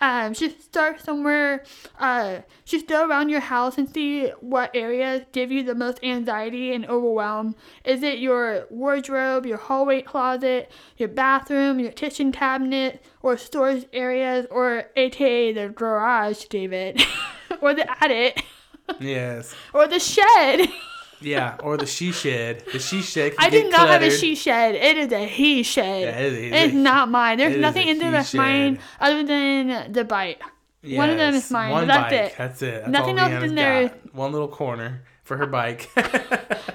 Um, 0.00 0.34
just 0.34 0.62
start 0.62 1.00
somewhere. 1.00 1.64
Uh, 1.98 2.40
just 2.64 2.86
go 2.86 3.06
around 3.08 3.28
your 3.30 3.40
house 3.40 3.78
and 3.78 3.88
see 3.88 4.28
what 4.40 4.70
areas 4.74 5.22
give 5.32 5.50
you 5.50 5.62
the 5.62 5.74
most 5.74 5.98
anxiety 6.02 6.72
and 6.72 6.84
overwhelm. 6.86 7.54
Is 7.84 8.02
it 8.02 8.18
your 8.18 8.66
wardrobe, 8.70 9.46
your 9.46 9.56
hallway 9.58 10.02
closet, 10.02 10.70
your 10.96 11.08
bathroom, 11.08 11.78
your 11.78 11.92
kitchen 11.92 12.32
cabinet, 12.32 13.02
or 13.22 13.36
storage 13.36 13.86
areas, 13.92 14.46
or 14.50 14.90
aka 14.96 15.52
the 15.52 15.68
garage, 15.68 16.44
David, 16.44 17.02
or 17.60 17.74
the 17.74 17.88
attic? 18.04 18.44
Yes. 19.00 19.52
or 19.74 19.88
the 19.88 19.98
shed. 19.98 20.68
Yeah, 21.20 21.56
or 21.62 21.76
the 21.76 21.86
she 21.86 22.12
shed. 22.12 22.64
The 22.72 22.78
she 22.78 23.02
shed. 23.02 23.34
I 23.38 23.50
do 23.50 23.68
not 23.68 23.88
have 23.88 24.02
a 24.02 24.10
she 24.10 24.34
shed. 24.34 24.74
It 24.74 24.98
is 24.98 25.12
a 25.12 25.26
he 25.26 25.62
shed. 25.62 26.02
Yeah, 26.02 26.18
it 26.18 26.32
is- 26.32 26.52
it's 26.52 26.74
not 26.74 27.08
mine. 27.10 27.38
There's 27.38 27.56
nothing 27.56 27.88
in 27.88 27.98
there 27.98 28.08
he 28.08 28.12
that's 28.12 28.34
mine 28.34 28.78
other 29.00 29.24
than 29.24 29.92
the 29.92 30.04
bite. 30.04 30.40
One 30.82 31.10
of 31.10 31.18
them 31.18 31.34
is 31.34 31.50
mine, 31.50 31.72
One 31.72 31.88
that's 31.88 32.02
bike. 32.02 32.12
it. 32.12 32.34
That's 32.38 32.62
it. 32.62 32.74
That's 32.82 32.88
Nothing 32.90 33.18
else 33.18 33.42
in 33.44 33.54
there. 33.56 33.88
One 34.12 34.30
little 34.32 34.48
corner 34.48 35.02
for 35.26 35.36
her 35.36 35.46
bike. 35.46 35.90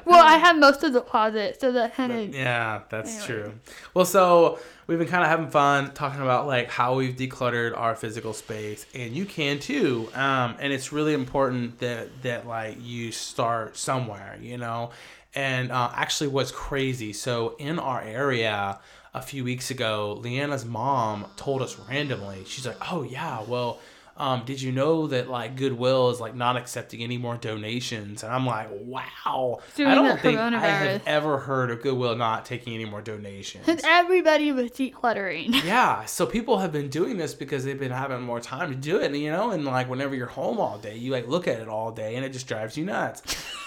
Well, 0.03 0.25
I 0.25 0.37
have 0.37 0.57
most 0.57 0.83
of 0.83 0.91
the 0.91 0.99
closet, 1.01 1.61
so 1.61 1.71
that 1.71 1.95
kind 1.95 2.11
of 2.11 2.35
Yeah, 2.35 2.81
that's 2.89 3.29
Anyway. 3.29 3.43
true. 3.43 3.53
Well, 3.93 4.03
so 4.03 4.59
we've 4.87 4.99
been 4.99 5.07
kind 5.07 5.23
of 5.23 5.29
having 5.29 5.49
fun 5.49 5.93
talking 5.93 6.21
about 6.21 6.47
like 6.47 6.69
how 6.69 6.95
we've 6.95 7.15
decluttered 7.15 7.77
our 7.77 7.95
physical 7.95 8.33
space, 8.33 8.85
and 8.93 9.15
you 9.15 9.23
can 9.25 9.59
too. 9.59 10.09
Um, 10.13 10.55
and 10.59 10.73
it's 10.73 10.91
really 10.91 11.13
important 11.13 11.79
that 11.79 12.09
that 12.23 12.45
like 12.45 12.77
you 12.81 13.13
start 13.13 13.77
somewhere, 13.77 14.37
you 14.41 14.57
know. 14.57 14.89
And 15.33 15.71
uh, 15.71 15.91
actually, 15.95 16.27
what's 16.29 16.51
crazy? 16.51 17.13
So 17.13 17.55
in 17.57 17.79
our 17.79 18.01
area. 18.01 18.79
A 19.13 19.21
few 19.21 19.43
weeks 19.43 19.71
ago, 19.71 20.21
Leanna's 20.23 20.63
mom 20.63 21.25
told 21.35 21.61
us 21.61 21.77
randomly. 21.89 22.45
She's 22.45 22.65
like, 22.65 22.77
"Oh 22.93 23.03
yeah, 23.03 23.41
well, 23.45 23.77
um, 24.21 24.43
did 24.45 24.61
you 24.61 24.71
know 24.71 25.07
that 25.07 25.31
like 25.31 25.55
Goodwill 25.55 26.11
is 26.11 26.19
like 26.19 26.35
not 26.35 26.55
accepting 26.55 27.01
any 27.01 27.17
more 27.17 27.37
donations?" 27.37 28.21
And 28.21 28.31
I'm 28.31 28.45
like, 28.45 28.69
"Wow, 28.71 29.61
During 29.75 29.91
I 29.91 29.95
don't 29.95 30.19
think 30.21 30.37
I 30.37 30.59
have 30.59 31.01
ever 31.07 31.39
heard 31.39 31.71
of 31.71 31.81
Goodwill 31.81 32.15
not 32.15 32.45
taking 32.45 32.75
any 32.75 32.85
more 32.85 33.01
donations. 33.01 33.65
Because 33.65 33.81
everybody 33.87 34.51
was 34.51 34.69
decluttering. 34.69 35.63
yeah, 35.65 36.05
so 36.05 36.27
people 36.27 36.59
have 36.59 36.71
been 36.71 36.87
doing 36.89 37.17
this 37.17 37.33
because 37.33 37.65
they've 37.65 37.79
been 37.79 37.91
having 37.91 38.21
more 38.21 38.39
time 38.39 38.69
to 38.69 38.75
do 38.75 38.99
it, 38.99 39.11
you 39.15 39.31
know, 39.31 39.49
and 39.49 39.65
like 39.65 39.89
whenever 39.89 40.13
you're 40.13 40.27
home 40.27 40.59
all 40.59 40.77
day, 40.77 40.95
you 40.95 41.11
like 41.11 41.27
look 41.27 41.47
at 41.47 41.59
it 41.59 41.67
all 41.67 41.91
day 41.91 42.15
and 42.15 42.23
it 42.23 42.31
just 42.31 42.47
drives 42.47 42.77
you 42.77 42.85
nuts. 42.85 43.23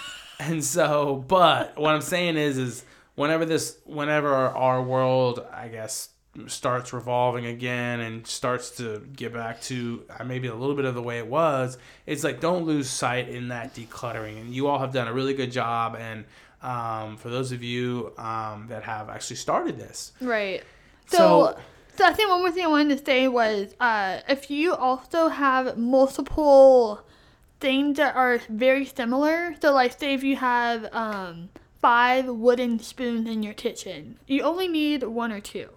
and 0.39 0.63
so, 0.63 1.25
but 1.27 1.77
what 1.77 1.93
I'm 1.93 2.01
saying 2.01 2.37
is 2.37 2.57
is 2.57 2.85
whenever 3.15 3.45
this 3.45 3.77
whenever 3.83 4.33
our 4.33 4.81
world, 4.81 5.45
I 5.53 5.67
guess 5.67 6.09
starts 6.47 6.91
revolving 6.93 7.45
again 7.45 7.99
and 8.01 8.25
starts 8.27 8.71
to 8.71 8.99
get 9.15 9.33
back 9.33 9.61
to 9.61 10.03
uh, 10.19 10.23
maybe 10.23 10.47
a 10.47 10.55
little 10.55 10.75
bit 10.75 10.85
of 10.85 10.93
the 10.95 11.01
way 11.01 11.17
it 11.17 11.27
was 11.27 11.77
it's 12.05 12.23
like 12.23 12.39
don't 12.39 12.65
lose 12.65 12.89
sight 12.89 13.29
in 13.29 13.47
that 13.49 13.73
decluttering 13.73 14.39
and 14.41 14.53
you 14.53 14.67
all 14.67 14.79
have 14.79 14.91
done 14.91 15.07
a 15.07 15.13
really 15.13 15.33
good 15.33 15.51
job 15.51 15.95
and 15.99 16.25
um, 16.61 17.15
for 17.17 17.29
those 17.29 17.51
of 17.51 17.61
you 17.63 18.11
um, 18.17 18.65
that 18.69 18.83
have 18.83 19.09
actually 19.09 19.35
started 19.37 19.77
this 19.79 20.11
Right. 20.21 20.63
So, 21.07 21.17
So- 21.17 21.59
so, 21.97 22.03
I 22.05 22.11
think 22.11 22.27
one 22.29 22.41
more 22.41 22.51
thing 22.51 22.65
I 22.65 22.67
wanted 22.67 22.97
to 22.97 23.05
say 23.05 23.29
was 23.29 23.73
uh, 23.79 24.19
if 24.27 24.51
you 24.51 24.75
also 24.75 25.29
have 25.29 25.77
multiple 25.77 26.99
things 27.61 27.95
that 27.97 28.17
are 28.17 28.39
very 28.49 28.83
similar, 28.85 29.55
so 29.61 29.73
like 29.73 29.97
say 29.97 30.13
if 30.13 30.21
you 30.21 30.35
have 30.35 30.93
um, 30.93 31.47
five 31.81 32.25
wooden 32.25 32.79
spoons 32.79 33.29
in 33.29 33.43
your 33.43 33.53
kitchen, 33.53 34.19
you 34.27 34.41
only 34.41 34.67
need 34.67 35.03
one 35.03 35.31
or 35.31 35.39
two. 35.39 35.69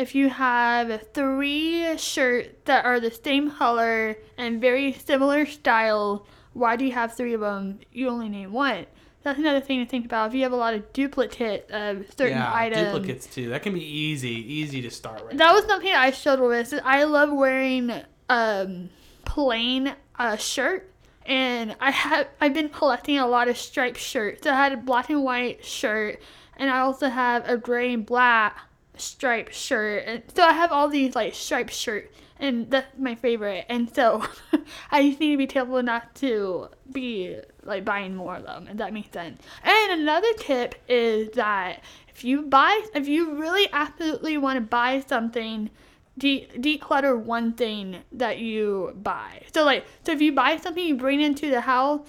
If 0.00 0.14
you 0.14 0.30
have 0.30 1.08
three 1.12 1.98
shirts 1.98 2.48
that 2.64 2.86
are 2.86 3.00
the 3.00 3.10
same 3.10 3.50
color 3.50 4.16
and 4.38 4.58
very 4.58 4.94
similar 4.94 5.44
style, 5.44 6.26
why 6.54 6.76
do 6.76 6.86
you 6.86 6.92
have 6.92 7.14
three 7.14 7.34
of 7.34 7.42
them? 7.42 7.80
You 7.92 8.08
only 8.08 8.30
need 8.30 8.46
one. 8.46 8.86
That's 9.24 9.38
another 9.38 9.60
thing 9.60 9.84
to 9.84 9.90
think 9.90 10.06
about. 10.06 10.28
If 10.28 10.34
you 10.36 10.42
have 10.44 10.52
a 10.52 10.56
lot 10.56 10.72
of 10.72 10.90
duplicate 10.94 11.70
of 11.70 12.06
certain 12.16 12.38
yeah, 12.38 12.50
items, 12.50 12.94
duplicates 12.94 13.26
too. 13.26 13.50
That 13.50 13.62
can 13.62 13.74
be 13.74 13.84
easy, 13.84 14.30
easy 14.30 14.80
to 14.80 14.90
start 14.90 15.22
with. 15.26 15.36
that 15.36 15.52
was 15.52 15.66
something 15.66 15.92
I 15.92 16.12
struggled 16.12 16.48
with. 16.48 16.72
I 16.82 17.04
love 17.04 17.30
wearing 17.30 17.92
um, 18.30 18.88
plain 19.26 19.94
uh, 20.18 20.36
shirt, 20.36 20.90
and 21.26 21.76
I 21.78 21.90
have 21.90 22.28
I've 22.40 22.54
been 22.54 22.70
collecting 22.70 23.18
a 23.18 23.26
lot 23.26 23.48
of 23.48 23.58
striped 23.58 23.98
shirts. 23.98 24.44
So 24.44 24.50
I 24.50 24.56
had 24.56 24.72
a 24.72 24.78
black 24.78 25.10
and 25.10 25.22
white 25.22 25.62
shirt, 25.62 26.22
and 26.56 26.70
I 26.70 26.78
also 26.78 27.10
have 27.10 27.46
a 27.46 27.58
gray 27.58 27.92
and 27.92 28.06
black 28.06 28.56
striped 29.00 29.54
shirt. 29.54 30.04
And 30.06 30.22
so 30.34 30.42
I 30.42 30.52
have 30.52 30.72
all 30.72 30.88
these 30.88 31.14
like 31.14 31.34
striped 31.34 31.72
shirts, 31.72 32.14
and 32.38 32.70
that's 32.70 32.98
my 32.98 33.14
favorite. 33.14 33.66
And 33.68 33.92
so 33.94 34.24
I 34.90 35.08
just 35.08 35.20
need 35.20 35.32
to 35.32 35.38
be 35.38 35.46
careful 35.46 35.82
not 35.82 36.14
to 36.16 36.68
be 36.92 37.36
like 37.64 37.84
buying 37.84 38.14
more 38.14 38.36
of 38.36 38.44
them, 38.44 38.68
if 38.70 38.76
that 38.78 38.92
makes 38.92 39.12
sense. 39.12 39.40
And 39.62 40.00
another 40.00 40.32
tip 40.38 40.74
is 40.88 41.30
that 41.32 41.82
if 42.08 42.24
you 42.24 42.42
buy, 42.42 42.80
if 42.94 43.08
you 43.08 43.34
really 43.34 43.68
absolutely 43.72 44.38
want 44.38 44.56
to 44.56 44.60
buy 44.60 45.02
something, 45.06 45.70
de- 46.18 46.48
declutter 46.56 47.18
one 47.18 47.52
thing 47.52 47.98
that 48.12 48.38
you 48.38 48.96
buy. 49.02 49.42
So 49.52 49.64
like, 49.64 49.84
so 50.04 50.12
if 50.12 50.20
you 50.20 50.32
buy 50.32 50.56
something, 50.56 50.84
you 50.84 50.96
bring 50.96 51.20
into 51.20 51.50
the 51.50 51.62
house, 51.62 52.06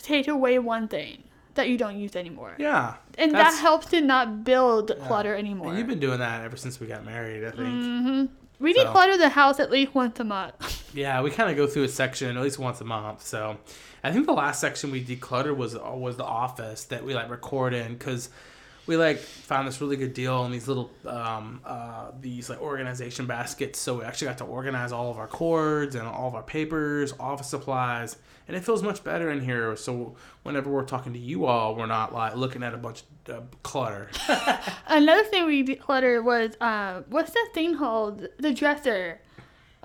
take 0.00 0.28
away 0.28 0.58
one 0.58 0.88
thing 0.88 1.24
that 1.54 1.68
you 1.68 1.76
don't 1.78 1.98
use 1.98 2.16
anymore. 2.16 2.54
yeah, 2.58 2.94
And 3.18 3.32
that 3.32 3.54
helps 3.58 3.86
to 3.86 4.00
not 4.00 4.44
build 4.44 4.92
clutter 5.06 5.34
anymore. 5.34 5.68
And 5.70 5.78
you've 5.78 5.86
been 5.86 6.00
doing 6.00 6.18
that 6.18 6.44
ever 6.44 6.56
since 6.56 6.80
we 6.80 6.86
got 6.86 7.04
married, 7.04 7.44
I 7.44 7.50
think. 7.50 7.68
hmm 7.68 8.24
We 8.60 8.74
So- 8.74 8.84
declutter 8.84 9.18
the 9.18 9.28
house 9.30 9.58
at 9.60 9.70
least 9.70 9.94
once 9.94 10.18
a 10.20 10.24
month. 10.24 10.54
Yeah, 10.94 11.22
we 11.22 11.30
kind 11.32 11.50
of 11.50 11.56
go 11.56 11.66
through 11.66 11.82
a 11.82 11.88
section 11.88 12.36
at 12.36 12.40
least 12.40 12.56
once 12.60 12.80
a 12.80 12.84
month. 12.84 13.20
So, 13.26 13.56
I 14.04 14.12
think 14.12 14.26
the 14.26 14.32
last 14.32 14.60
section 14.60 14.92
we 14.92 15.04
decluttered 15.04 15.56
was 15.56 15.74
was 15.74 16.16
the 16.16 16.24
office 16.24 16.84
that 16.84 17.04
we 17.04 17.14
like 17.16 17.28
record 17.28 17.74
in 17.74 17.94
because 17.94 18.28
we 18.86 18.96
like 18.96 19.18
found 19.18 19.66
this 19.66 19.80
really 19.80 19.96
good 19.96 20.14
deal 20.14 20.34
on 20.34 20.50
these 20.50 20.68
little 20.68 20.90
um, 21.06 21.60
uh, 21.64 22.10
these 22.20 22.50
like 22.50 22.60
organization 22.60 23.26
baskets. 23.26 23.78
So 23.78 23.98
we 23.98 24.04
actually 24.04 24.28
got 24.28 24.38
to 24.38 24.44
organize 24.44 24.92
all 24.92 25.10
of 25.10 25.18
our 25.18 25.26
cords 25.26 25.94
and 25.94 26.06
all 26.06 26.28
of 26.28 26.34
our 26.34 26.42
papers, 26.42 27.14
office 27.18 27.48
supplies, 27.48 28.16
and 28.46 28.56
it 28.56 28.64
feels 28.64 28.82
much 28.82 29.02
better 29.02 29.30
in 29.30 29.40
here. 29.40 29.74
So 29.76 30.16
whenever 30.42 30.70
we're 30.70 30.84
talking 30.84 31.12
to 31.14 31.18
you 31.18 31.46
all, 31.46 31.74
we're 31.74 31.86
not 31.86 32.12
like 32.12 32.36
looking 32.36 32.62
at 32.62 32.74
a 32.74 32.78
bunch 32.78 33.04
of 33.28 33.34
uh, 33.34 33.40
clutter. 33.62 34.10
Another 34.86 35.24
thing 35.24 35.46
we 35.46 35.64
decluttered 35.64 36.24
was 36.24 36.56
uh, 36.60 37.02
what's 37.08 37.32
that 37.32 37.50
thing 37.54 37.76
called? 37.76 38.26
The 38.38 38.52
dresser. 38.52 39.20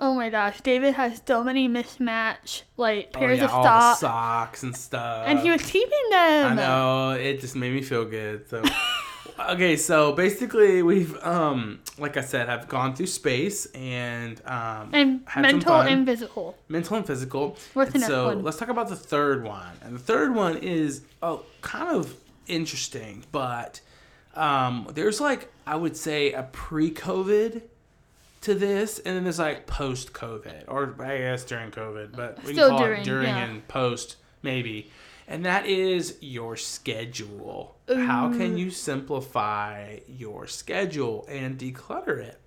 Oh 0.02 0.14
my 0.14 0.30
gosh, 0.30 0.60
David 0.62 0.94
has 0.94 1.20
so 1.26 1.44
many 1.44 1.68
mismatched 1.68 2.64
like 2.78 3.12
pairs 3.12 3.38
oh, 3.38 3.42
yeah, 3.42 3.44
of 3.44 3.50
all 3.52 3.62
the 3.62 3.94
socks, 3.96 4.62
and 4.62 4.74
stuff. 4.74 5.24
and 5.26 5.38
he 5.40 5.50
was 5.50 5.60
keeping 5.62 6.10
them. 6.10 6.52
I 6.52 6.54
know 6.54 7.10
it 7.10 7.40
just 7.40 7.54
made 7.54 7.74
me 7.74 7.82
feel 7.82 8.06
good. 8.06 8.48
So, 8.48 8.62
okay, 9.50 9.76
so 9.76 10.12
basically 10.12 10.82
we've, 10.82 11.14
um, 11.22 11.80
like 11.98 12.16
I 12.16 12.22
said, 12.22 12.48
have 12.48 12.66
gone 12.66 12.96
through 12.96 13.08
space 13.08 13.66
and 13.74 14.40
um, 14.46 14.88
And 14.94 15.20
mental 15.36 15.70
fun. 15.72 15.88
and 15.88 16.06
physical. 16.06 16.56
mental 16.68 16.96
and 16.96 17.06
physical. 17.06 17.58
What's 17.74 17.90
the 17.92 17.96
And 17.96 18.00
next 18.00 18.06
so 18.10 18.26
one? 18.28 18.42
let's 18.42 18.56
talk 18.56 18.70
about 18.70 18.88
the 18.88 18.96
third 18.96 19.44
one. 19.44 19.72
And 19.82 19.94
the 19.94 19.98
third 20.02 20.34
one 20.34 20.56
is 20.56 21.02
oh, 21.22 21.44
kind 21.60 21.94
of 21.94 22.16
interesting, 22.46 23.22
but 23.32 23.80
um, 24.34 24.88
there's 24.94 25.20
like 25.20 25.52
I 25.66 25.76
would 25.76 25.96
say 25.96 26.32
a 26.32 26.44
pre-COVID 26.44 27.62
to 28.42 28.54
this, 28.54 28.98
and 28.98 29.16
then 29.16 29.24
there's 29.24 29.38
like 29.38 29.66
post-COVID, 29.66 30.64
or 30.68 30.96
I 31.00 31.18
guess 31.18 31.44
during 31.44 31.70
COVID, 31.70 32.16
but 32.16 32.42
we 32.44 32.54
can 32.54 32.68
call 32.68 32.78
during, 32.78 33.02
it 33.02 33.04
during 33.04 33.28
yeah. 33.28 33.44
and 33.44 33.68
post 33.68 34.16
maybe. 34.42 34.90
And 35.28 35.44
that 35.46 35.66
is 35.66 36.16
your 36.20 36.56
schedule. 36.56 37.76
How 37.88 38.32
can 38.32 38.56
you 38.56 38.70
simplify 38.70 39.98
your 40.08 40.48
schedule 40.48 41.24
and 41.28 41.56
declutter 41.56 42.18
it? 42.18 42.40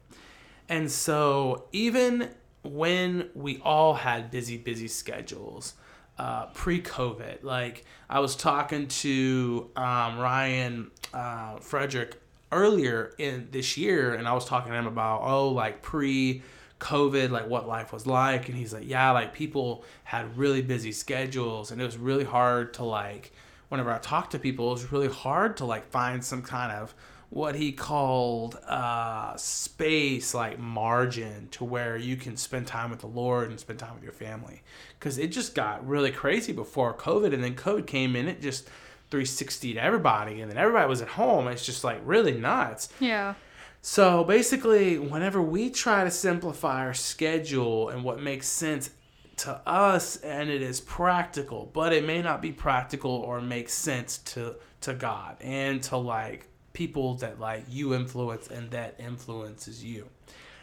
And 0.67 0.91
so, 0.91 1.65
even 1.71 2.29
when 2.63 3.29
we 3.36 3.60
all 3.63 3.93
had 3.93 4.32
busy, 4.32 4.58
busy 4.58 4.89
schedules 4.89 5.75
uh, 6.17 6.47
pre 6.47 6.82
COVID, 6.82 7.43
like 7.43 7.86
I 8.10 8.19
was 8.19 8.36
talking 8.36 8.88
to 8.88 9.69
um, 9.77 10.19
Ryan 10.19 10.91
uh, 11.13 11.58
Frederick 11.58 12.19
earlier 12.54 13.13
in 13.18 13.48
this 13.52 13.78
year, 13.78 14.13
and 14.13 14.28
I 14.28 14.34
was 14.34 14.46
talking 14.46 14.72
to 14.72 14.78
him 14.78 14.88
about, 14.88 15.22
oh, 15.24 15.50
like 15.50 15.82
pre 15.82 16.42
COVID, 16.80 17.30
like 17.30 17.48
what 17.48 17.68
life 17.68 17.94
was 17.94 18.06
like. 18.06 18.50
And 18.50 18.58
he's 18.58 18.74
like, 18.74 18.88
yeah, 18.88 19.12
like 19.12 19.34
people 19.34 19.86
had 20.04 20.38
really 20.38 20.62
busy 20.62 20.92
schedules, 20.92 21.72
and 21.72 21.82
it 21.82 21.86
was 21.86 21.98
really 21.98 22.26
hard 22.26 22.74
to 22.76 22.84
like, 22.84 23.32
whenever 23.70 23.92
I 23.92 24.00
talked 24.00 24.32
to 24.32 24.39
people, 24.39 24.70
it 24.70 24.74
was 24.74 24.92
really 24.92 25.08
hard 25.08 25.58
to 25.58 25.66
like 25.66 25.89
find 25.89 26.24
some 26.24 26.42
kind 26.42 26.72
of 26.72 26.94
what 27.30 27.56
he 27.56 27.72
called 27.72 28.60
uh, 28.68 29.36
space 29.38 30.36
like 30.36 30.60
margin 30.60 31.48
to 31.50 31.63
where 31.63 31.98
you 31.98 32.16
can 32.16 32.38
spend 32.38 32.68
time 32.68 32.92
with 32.92 33.00
the 33.00 33.08
Lord 33.08 33.50
and 33.50 33.60
spend 33.60 33.80
time 33.80 33.96
with 33.96 34.04
your 34.04 34.13
family. 34.13 34.62
Because 35.00 35.18
it 35.18 35.32
just 35.32 35.56
got 35.56 35.88
really 35.88 36.12
crazy 36.12 36.54
before 36.54 36.93
COVID, 36.93 37.34
and 37.34 37.43
then 37.43 37.56
COVID 37.56 37.88
came 37.88 38.16
in, 38.16 38.28
it 38.28 38.39
just 38.39 38.70
360 39.14 39.76
to 39.76 39.80
everybody, 39.80 40.41
and 40.41 40.49
then 40.49 40.57
everybody 40.57 40.89
was 40.89 41.03
at 41.03 41.07
home. 41.07 41.47
It's 41.47 41.64
just 41.64 41.84
like 41.84 42.01
really 42.03 42.32
nuts. 42.32 42.89
Yeah. 42.99 43.36
So 43.84 44.24
basically, 44.24 44.97
whenever 44.97 45.39
we 45.39 45.70
try 45.70 46.03
to 46.03 46.09
simplify 46.09 46.84
our 46.84 46.95
schedule 46.95 47.89
and 47.89 48.03
what 48.03 48.20
makes 48.20 48.47
sense 48.47 48.89
to 49.38 49.61
us 49.68 50.18
and 50.18 50.49
it 50.49 50.64
is 50.64 50.82
practical, 50.82 51.70
but 51.74 51.93
it 51.93 52.07
may 52.07 52.24
not 52.24 52.41
be 52.41 52.51
practical 52.51 53.11
or 53.11 53.39
make 53.39 53.70
sense 53.70 54.18
to 54.34 54.55
to 54.82 54.95
God 54.95 55.38
and 55.41 55.84
to 55.84 55.97
like 55.97 56.47
people 56.74 57.14
that 57.18 57.39
like 57.39 57.66
you 57.70 57.93
influence 57.93 58.47
and 58.47 58.72
that 58.72 58.95
influences 58.97 59.84
you. 59.84 60.09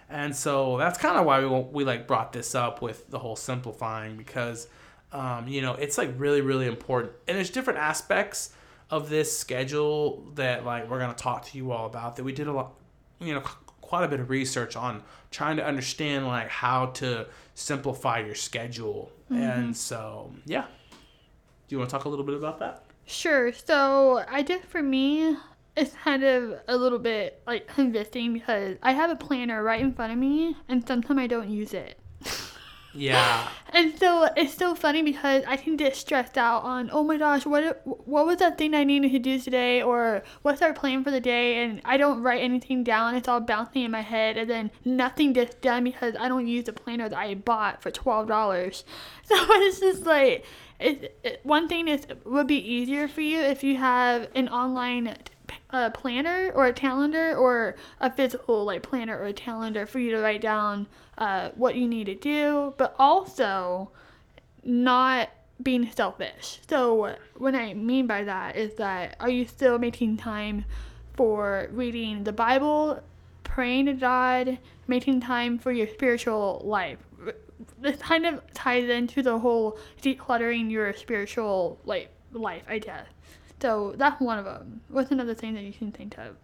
And 0.08 0.34
so 0.34 0.76
that's 0.76 0.98
kind 0.98 1.16
of 1.16 1.24
why 1.24 1.38
we 1.38 1.46
we 1.46 1.84
like 1.84 2.08
brought 2.08 2.32
this 2.32 2.56
up 2.56 2.82
with 2.82 3.08
the 3.10 3.20
whole 3.20 3.36
simplifying 3.36 4.16
because 4.16 4.66
um, 5.12 5.48
you 5.48 5.60
know 5.60 5.74
it's 5.74 5.98
like 5.98 6.12
really 6.16 6.40
really 6.40 6.66
important 6.66 7.12
and 7.26 7.36
there's 7.36 7.50
different 7.50 7.78
aspects 7.78 8.50
of 8.90 9.08
this 9.08 9.36
schedule 9.36 10.26
that 10.34 10.64
like 10.64 10.90
we're 10.90 10.98
gonna 10.98 11.14
talk 11.14 11.44
to 11.46 11.56
you 11.56 11.70
all 11.70 11.86
about 11.86 12.16
that 12.16 12.24
we 12.24 12.32
did 12.32 12.48
a 12.48 12.52
lot, 12.52 12.74
you 13.20 13.32
know, 13.32 13.40
quite 13.80 14.04
a 14.04 14.08
bit 14.08 14.20
of 14.20 14.30
research 14.30 14.76
on 14.76 15.02
trying 15.30 15.56
to 15.56 15.64
understand 15.64 16.26
like 16.26 16.48
how 16.48 16.86
to 16.86 17.26
simplify 17.54 18.18
your 18.18 18.34
schedule. 18.34 19.12
And 19.28 19.76
so 19.76 20.32
yeah, 20.44 20.64
do 20.90 20.96
you 21.68 21.78
want 21.78 21.88
to 21.88 21.96
talk 21.96 22.04
a 22.04 22.08
little 22.08 22.24
bit 22.24 22.34
about 22.34 22.58
that? 22.58 22.84
Sure. 23.06 23.52
So 23.52 24.24
I 24.28 24.42
did 24.42 24.64
for 24.64 24.82
me, 24.82 25.36
it's 25.76 25.94
kind 26.02 26.24
of 26.24 26.58
a 26.66 26.76
little 26.76 26.98
bit 26.98 27.40
like 27.46 27.68
convicting 27.68 28.32
because 28.32 28.76
I 28.82 28.92
have 28.92 29.10
a 29.10 29.16
planner 29.16 29.62
right 29.62 29.80
in 29.80 29.94
front 29.94 30.12
of 30.12 30.18
me, 30.18 30.56
and 30.68 30.86
sometimes 30.86 31.20
I 31.20 31.28
don't 31.28 31.48
use 31.48 31.74
it. 31.74 31.99
Yeah. 32.92 33.48
And 33.72 33.96
so 34.00 34.28
it's 34.36 34.54
so 34.54 34.74
funny 34.74 35.00
because 35.00 35.44
I 35.46 35.56
can 35.56 35.76
get 35.76 35.94
stressed 35.94 36.36
out 36.36 36.64
on, 36.64 36.90
oh 36.92 37.04
my 37.04 37.16
gosh, 37.16 37.46
what 37.46 37.80
what 37.86 38.26
was 38.26 38.38
that 38.38 38.58
thing 38.58 38.74
I 38.74 38.82
needed 38.82 39.12
to 39.12 39.20
do 39.20 39.38
today, 39.38 39.80
or 39.80 40.24
what's 40.42 40.60
our 40.60 40.72
plan 40.72 41.04
for 41.04 41.12
the 41.12 41.20
day, 41.20 41.62
and 41.62 41.80
I 41.84 41.96
don't 41.96 42.20
write 42.20 42.42
anything 42.42 42.82
down. 42.82 43.14
It's 43.14 43.28
all 43.28 43.38
bouncing 43.38 43.84
in 43.84 43.92
my 43.92 44.00
head, 44.00 44.36
and 44.36 44.50
then 44.50 44.72
nothing 44.84 45.32
gets 45.32 45.54
done 45.54 45.84
because 45.84 46.16
I 46.18 46.26
don't 46.26 46.48
use 46.48 46.64
the 46.64 46.72
planner 46.72 47.08
that 47.08 47.16
I 47.16 47.36
bought 47.36 47.80
for 47.80 47.92
twelve 47.92 48.26
dollars. 48.26 48.84
So 49.30 49.36
it's 49.38 49.78
just 49.78 50.04
like, 50.04 50.44
it, 50.80 51.16
it, 51.22 51.40
one 51.44 51.68
thing 51.68 51.86
is 51.86 52.04
would 52.24 52.48
be 52.48 52.58
easier 52.58 53.06
for 53.06 53.20
you 53.20 53.38
if 53.38 53.62
you 53.62 53.76
have 53.76 54.28
an 54.34 54.48
online 54.48 55.16
uh, 55.70 55.90
planner 55.90 56.52
or 56.54 56.66
a 56.66 56.72
calendar 56.72 57.34
or 57.36 57.76
a 58.00 58.10
physical 58.10 58.64
like 58.64 58.82
planner 58.82 59.18
or 59.18 59.26
a 59.26 59.32
calendar 59.32 59.86
for 59.86 59.98
you 59.98 60.10
to 60.10 60.18
write 60.18 60.40
down 60.40 60.86
uh, 61.18 61.50
what 61.54 61.76
you 61.76 61.86
need 61.86 62.04
to 62.04 62.14
do, 62.14 62.74
but 62.76 62.94
also 62.98 63.90
not 64.64 65.30
being 65.62 65.90
selfish. 65.90 66.60
So 66.68 67.16
what 67.36 67.54
I 67.54 67.74
mean 67.74 68.06
by 68.06 68.24
that 68.24 68.56
is 68.56 68.74
that 68.74 69.16
are 69.20 69.30
you 69.30 69.46
still 69.46 69.78
making 69.78 70.16
time 70.16 70.64
for 71.14 71.68
reading 71.72 72.24
the 72.24 72.32
Bible, 72.32 73.02
praying 73.44 73.86
to 73.86 73.92
God, 73.92 74.58
making 74.86 75.20
time 75.20 75.58
for 75.58 75.72
your 75.72 75.86
spiritual 75.88 76.62
life? 76.64 76.98
This 77.78 77.98
kind 77.98 78.24
of 78.24 78.40
ties 78.54 78.88
into 78.88 79.22
the 79.22 79.38
whole 79.38 79.78
decluttering 80.02 80.70
your 80.70 80.92
spiritual 80.94 81.78
like 81.84 82.08
life, 82.32 82.62
I 82.68 82.78
guess. 82.78 83.06
So 83.60 83.94
that's 83.96 84.20
one 84.20 84.38
of 84.38 84.44
them. 84.44 84.80
What's 84.88 85.10
another 85.10 85.34
thing 85.34 85.54
that 85.54 85.62
you 85.62 85.72
can 85.72 85.92
think 85.92 86.16
of? 86.18 86.36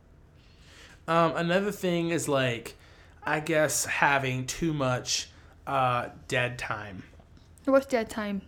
Um, 1.09 1.37
another 1.37 1.73
thing 1.73 2.11
is 2.11 2.29
like, 2.29 2.75
I 3.23 3.41
guess 3.41 3.85
having 3.87 4.47
too 4.47 4.73
much 4.73 5.31
uh, 5.67 6.09
dead 6.29 6.59
time. 6.59 7.05
What's 7.65 7.87
dead 7.87 8.11
time? 8.11 8.43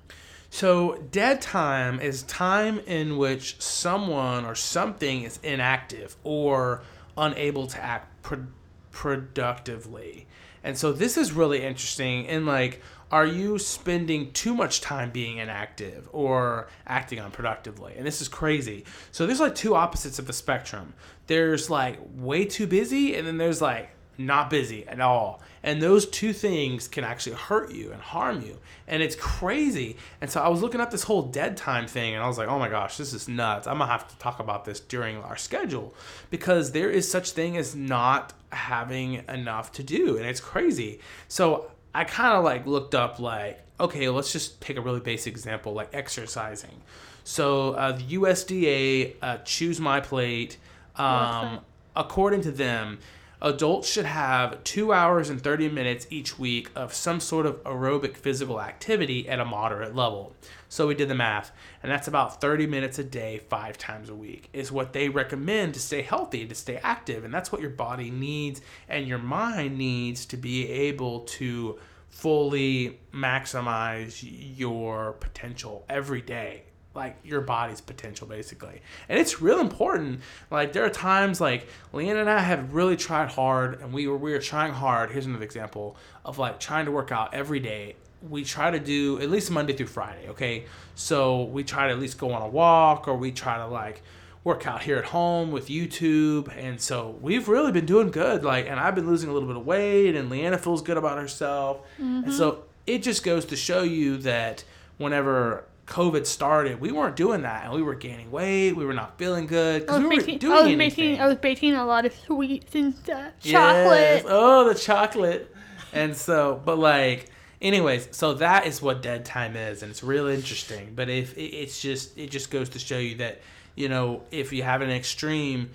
So, 0.51 0.97
dead 1.11 1.43
time 1.43 2.01
is 2.01 2.23
time 2.23 2.79
in 2.81 3.19
which 3.19 3.61
someone 3.61 4.47
or 4.47 4.55
something 4.55 5.23
is 5.23 5.39
inactive 5.43 6.17
or 6.25 6.83
unable 7.19 7.67
to 7.67 7.83
act 7.85 8.23
pro- 8.23 8.47
productively. 8.91 10.27
And 10.65 10.79
so, 10.79 10.93
this 10.93 11.19
is 11.19 11.33
really 11.33 11.63
interesting. 11.63 12.25
In 12.25 12.47
like, 12.47 12.81
are 13.11 13.27
you 13.27 13.59
spending 13.59 14.33
too 14.33 14.55
much 14.55 14.81
time 14.81 15.11
being 15.11 15.39
inactive 15.39 16.09
or 16.13 16.69
acting 16.87 17.19
unproductively? 17.19 17.97
And 17.97 18.07
this 18.07 18.21
is 18.21 18.29
crazy. 18.29 18.85
So, 19.13 19.27
there's 19.27 19.41
like 19.41 19.55
two 19.55 19.75
opposites 19.75 20.19
of 20.19 20.27
the 20.27 20.33
spectrum. 20.33 20.95
There's 21.27 21.71
like 21.71 21.99
way 22.17 22.45
too 22.45 22.67
busy, 22.67 23.15
and 23.17 23.27
then 23.27 23.39
there's 23.39 23.63
like 23.63 23.91
not 24.19 24.51
busy 24.51 24.87
at 24.87 25.01
all. 25.01 25.41
And 25.63 25.81
those 25.81 26.07
two 26.07 26.33
things 26.33 26.89
can 26.89 27.05
actually 27.05 27.37
hurt 27.37 27.73
you 27.73 27.93
and 27.93 28.01
harm 28.01 28.43
you. 28.43 28.59
And 28.87 29.03
it's 29.03 29.15
crazy. 29.15 29.97
And 30.21 30.31
so 30.31 30.41
I 30.41 30.49
was 30.49 30.61
looking 30.61 30.81
up 30.81 30.91
this 30.91 31.05
whole 31.05 31.23
dead 31.23 31.57
time 31.57 31.87
thing 31.87 32.15
and 32.15 32.23
I 32.23 32.27
was 32.27 32.37
like, 32.37 32.49
oh 32.49 32.59
my 32.59 32.69
gosh, 32.69 32.97
this 32.97 33.13
is 33.13 33.29
nuts. 33.29 33.67
I'm 33.67 33.79
to 33.79 33.87
have 33.87 34.09
to 34.09 34.19
talk 34.19 34.41
about 34.41 34.65
this 34.65 34.81
during 34.81 35.19
our 35.19 35.37
schedule 35.37 35.95
because 36.31 36.73
there 36.73 36.91
is 36.91 37.11
such 37.11 37.31
thing 37.31 37.57
as 37.57 37.75
not 37.75 38.33
having 38.51 39.25
enough 39.29 39.73
to 39.73 39.83
do. 39.83 40.17
And 40.17 40.27
it's 40.27 40.41
crazy. 40.41 41.01
So 41.29 41.71
I 41.95 42.05
kind 42.05 42.35
of 42.37 42.45
like 42.45 42.67
looked 42.67 42.95
up 42.95 43.19
like, 43.19 43.61
okay, 43.81 44.09
let's 44.09 44.33
just 44.33 44.61
take 44.61 44.77
a 44.77 44.81
really 44.81 45.01
basic 45.01 45.33
example 45.33 45.73
like 45.73 45.91
exercising. 45.93 46.83
So 47.25 47.73
uh, 47.73 47.93
the 47.93 48.05
USDA, 48.05 49.17
uh, 49.21 49.39
Choose 49.39 49.81
My 49.81 50.01
Plate, 50.01 50.57
um, 50.97 51.61
according 51.95 52.41
to 52.43 52.51
them, 52.51 52.99
adults 53.41 53.89
should 53.89 54.05
have 54.05 54.63
two 54.65 54.93
hours 54.93 55.31
and 55.31 55.41
30 55.41 55.69
minutes 55.69 56.07
each 56.11 56.39
week 56.39 56.71
of 56.75 56.93
some 56.93 57.21
sort 57.21 57.47
of 57.47 57.63
aerobic 57.65 58.17
physical 58.17 58.61
activity 58.61 59.29
at 59.29 59.39
a 59.39 59.45
moderate 59.45 59.95
level. 59.95 60.35
So 60.69 60.87
we 60.87 60.95
did 60.95 61.09
the 61.09 61.15
math, 61.15 61.53
and 61.83 61.91
that's 61.91 62.09
about 62.09 62.41
30 62.41 62.67
minutes 62.67 62.99
a 62.99 63.05
day, 63.05 63.41
five 63.49 63.79
times 63.79 64.09
a 64.09 64.15
week, 64.15 64.49
is 64.53 64.73
what 64.73 64.93
they 64.93 65.09
recommend 65.09 65.75
to 65.75 65.81
stay 65.81 66.03
healthy, 66.03 66.47
to 66.47 66.55
stay 66.55 66.79
active. 66.83 67.25
And 67.25 67.33
that's 67.33 67.53
what 67.53 67.61
your 67.61 67.71
body 67.71 68.11
needs 68.11 68.61
and 68.89 69.07
your 69.07 69.19
mind 69.19 69.79
needs 69.79 70.27
to 70.27 70.37
be 70.37 70.69
able 70.69 71.21
to 71.21 71.79
fully 72.09 72.99
maximize 73.13 74.19
your 74.57 75.13
potential 75.13 75.85
every 75.89 76.23
day 76.23 76.65
like 76.95 77.17
your 77.25 77.41
body's 77.41 77.81
potential 77.81 78.27
basically. 78.27 78.81
And 79.09 79.19
it's 79.19 79.41
real 79.41 79.61
important. 79.61 80.21
Like 80.51 80.73
there 80.73 80.85
are 80.85 80.91
times 80.91 81.41
like 81.41 81.69
leanna 81.93 82.21
and 82.21 82.31
i 82.31 82.41
have 82.41 82.75
really 82.75 82.97
tried 82.97 83.31
hard 83.31 83.81
and 83.81 83.93
we 83.93 84.07
were 84.07 84.17
we 84.17 84.33
were 84.33 84.39
trying 84.39 84.73
hard 84.73 85.11
here's 85.11 85.27
another 85.27 85.45
example 85.45 85.97
of 86.25 86.39
like 86.39 86.61
trying 86.61 86.87
to 86.87 86.93
work 86.93 87.13
out 87.13 87.33
every 87.35 87.61
day. 87.61 87.97
We 88.29 88.45
try 88.45 88.71
to 88.71 88.81
do 88.81 89.21
at 89.21 89.31
least 89.31 89.51
monday 89.51 89.75
through 89.75 89.87
friday 89.87 90.29
okay? 90.31 90.65
So 90.95 91.45
we 91.45 91.65
try 91.65 91.87
to 91.87 91.93
at 91.93 92.01
least 92.01 92.19
go 92.19 92.33
on 92.33 92.43
a 92.43 92.49
walk 92.49 93.07
or 93.07 93.17
we 93.17 93.33
try 93.33 93.59
to 93.59 93.67
like 93.67 94.03
work 94.45 94.67
out 94.67 94.83
here 94.83 94.97
at 94.97 95.05
home 95.05 95.51
with 95.53 95.69
youtube. 95.69 96.53
And 96.57 96.81
so 96.81 97.17
we've 97.21 97.49
really 97.49 97.71
been 97.71 97.87
doing 97.87 98.11
good. 98.11 98.45
Like 98.45 98.67
and 98.67 98.81
i've 98.81 98.95
been 98.95 99.07
losing 99.07 99.31
a 99.31 99.33
little 99.33 99.49
bit 99.49 99.57
of 99.57 99.67
weight 99.67 100.17
and 100.17 100.31
leanna 100.31 100.59
feels 100.59 100.83
good 100.83 100.97
about 100.97 101.19
herself. 101.19 101.81
And 101.99 102.25
mm-hmm. 102.25 102.33
so 102.33 102.65
it 102.87 103.03
just 103.03 103.23
goes 103.23 103.45
to 103.45 103.57
show 103.57 103.83
you 103.83 104.17
that 104.19 104.65
whenever 104.97 105.65
COVID 105.89 106.27
started, 106.27 106.81
we 106.81 106.93
weren't 106.93 107.17
doing 107.17 107.43
that, 107.43 107.65
and 107.65 107.73
we 107.73 107.83
were 107.83 107.95
gaining 107.95 108.31
weight. 108.31 108.73
We 108.75 108.85
were 108.85 108.93
not 108.93 109.17
feeling 109.19 109.47
good 109.47 109.83
I 109.83 109.85
because 109.87 110.01
was 110.03 110.09
we 110.11 110.17
making, 110.17 110.39
doing 110.39 110.53
I 110.53 110.57
was 110.57 110.65
anything. 110.67 110.79
making, 110.79 111.21
I 111.21 111.27
was 111.27 111.37
baking 111.39 111.75
a 111.75 111.85
lot 111.87 112.05
of 112.07 112.15
sweets 112.15 112.75
and 112.75 112.95
stuff, 112.95 113.33
Yes. 113.43 113.53
chocolate. 113.53 114.25
Oh, 114.29 114.69
the 114.69 114.75
chocolate. 114.75 115.55
And 115.95 116.15
so, 116.15 116.61
but 116.65 116.79
like, 116.79 117.31
anyways, 117.63 118.09
so 118.11 118.35
that 118.35 118.67
is 118.67 118.83
what 118.83 119.01
dead 119.03 119.25
time 119.25 119.57
is, 119.57 119.83
and 119.83 119.91
it's 119.91 120.03
really 120.03 120.35
interesting. 120.35 120.93
But 120.95 121.09
if 121.09 121.37
it- 121.39 121.55
it's 121.55 121.81
just, 121.81 122.17
it 122.19 122.31
just 122.31 122.51
goes 122.51 122.69
to 122.71 122.79
show 122.79 122.99
you 122.99 123.15
that, 123.17 123.41
you 123.75 123.89
know, 123.89 124.23
if 124.31 124.53
you 124.53 124.63
have 124.65 124.83
an 124.83 124.91
extreme, 124.91 125.71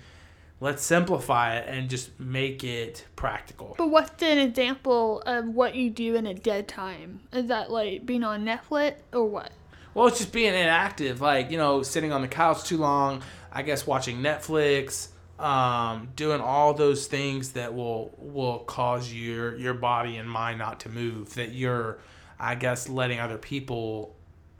let's 0.60 0.84
simplify 0.84 1.56
it 1.56 1.66
and 1.68 1.90
just 1.90 2.18
make 2.20 2.62
it 2.62 3.04
practical. 3.16 3.74
But 3.76 3.88
what's 3.90 4.22
an 4.22 4.38
example 4.38 5.22
of 5.26 5.46
what 5.48 5.74
you 5.74 5.90
do 5.90 6.14
in 6.14 6.26
a 6.28 6.34
dead 6.34 6.68
time? 6.68 7.20
Is 7.32 7.48
that 7.48 7.70
like 7.72 8.06
being 8.06 8.22
on 8.22 8.44
Netflix 8.44 8.94
or 9.12 9.24
what? 9.26 9.50
Well, 9.94 10.08
it's 10.08 10.18
just 10.18 10.32
being 10.32 10.54
inactive, 10.54 11.20
like 11.20 11.50
you 11.50 11.56
know, 11.56 11.82
sitting 11.82 12.12
on 12.12 12.20
the 12.20 12.28
couch 12.28 12.64
too 12.64 12.78
long. 12.78 13.22
I 13.52 13.62
guess 13.62 13.86
watching 13.86 14.18
Netflix, 14.18 15.08
um, 15.38 16.08
doing 16.16 16.40
all 16.40 16.74
those 16.74 17.06
things 17.06 17.52
that 17.52 17.74
will 17.74 18.12
will 18.18 18.60
cause 18.60 19.12
your 19.12 19.56
your 19.56 19.74
body 19.74 20.16
and 20.16 20.28
mind 20.28 20.58
not 20.58 20.80
to 20.80 20.88
move. 20.88 21.34
That 21.34 21.52
you're, 21.52 21.98
I 22.38 22.56
guess, 22.56 22.88
letting 22.88 23.20
other 23.20 23.38
people, 23.38 24.16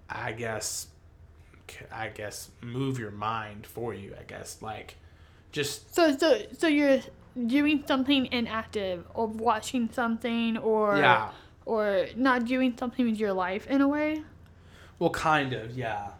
I 0.08 0.32
guess, 0.32 0.86
I 1.92 2.08
guess, 2.08 2.50
move 2.60 2.98
your 2.98 3.10
mind 3.10 3.66
for 3.66 3.92
you. 3.92 4.14
I 4.18 4.22
guess, 4.22 4.62
like, 4.62 4.96
just 5.50 5.92
So 5.94 6.16
so 6.16 6.42
so 6.56 6.68
you're 6.68 7.00
doing 7.46 7.82
something 7.86 8.26
inactive 8.26 9.04
or 9.14 9.26
watching 9.26 9.90
something 9.92 10.56
or 10.58 10.98
yeah. 10.98 11.30
or 11.66 12.06
not 12.16 12.44
doing 12.44 12.76
something 12.78 13.04
with 13.06 13.16
your 13.16 13.32
life 13.32 13.66
in 13.66 13.80
a 13.80 13.88
way. 13.88 14.22
Well, 14.98 15.10
kind 15.10 15.52
of, 15.52 15.76
yeah. 15.76 16.10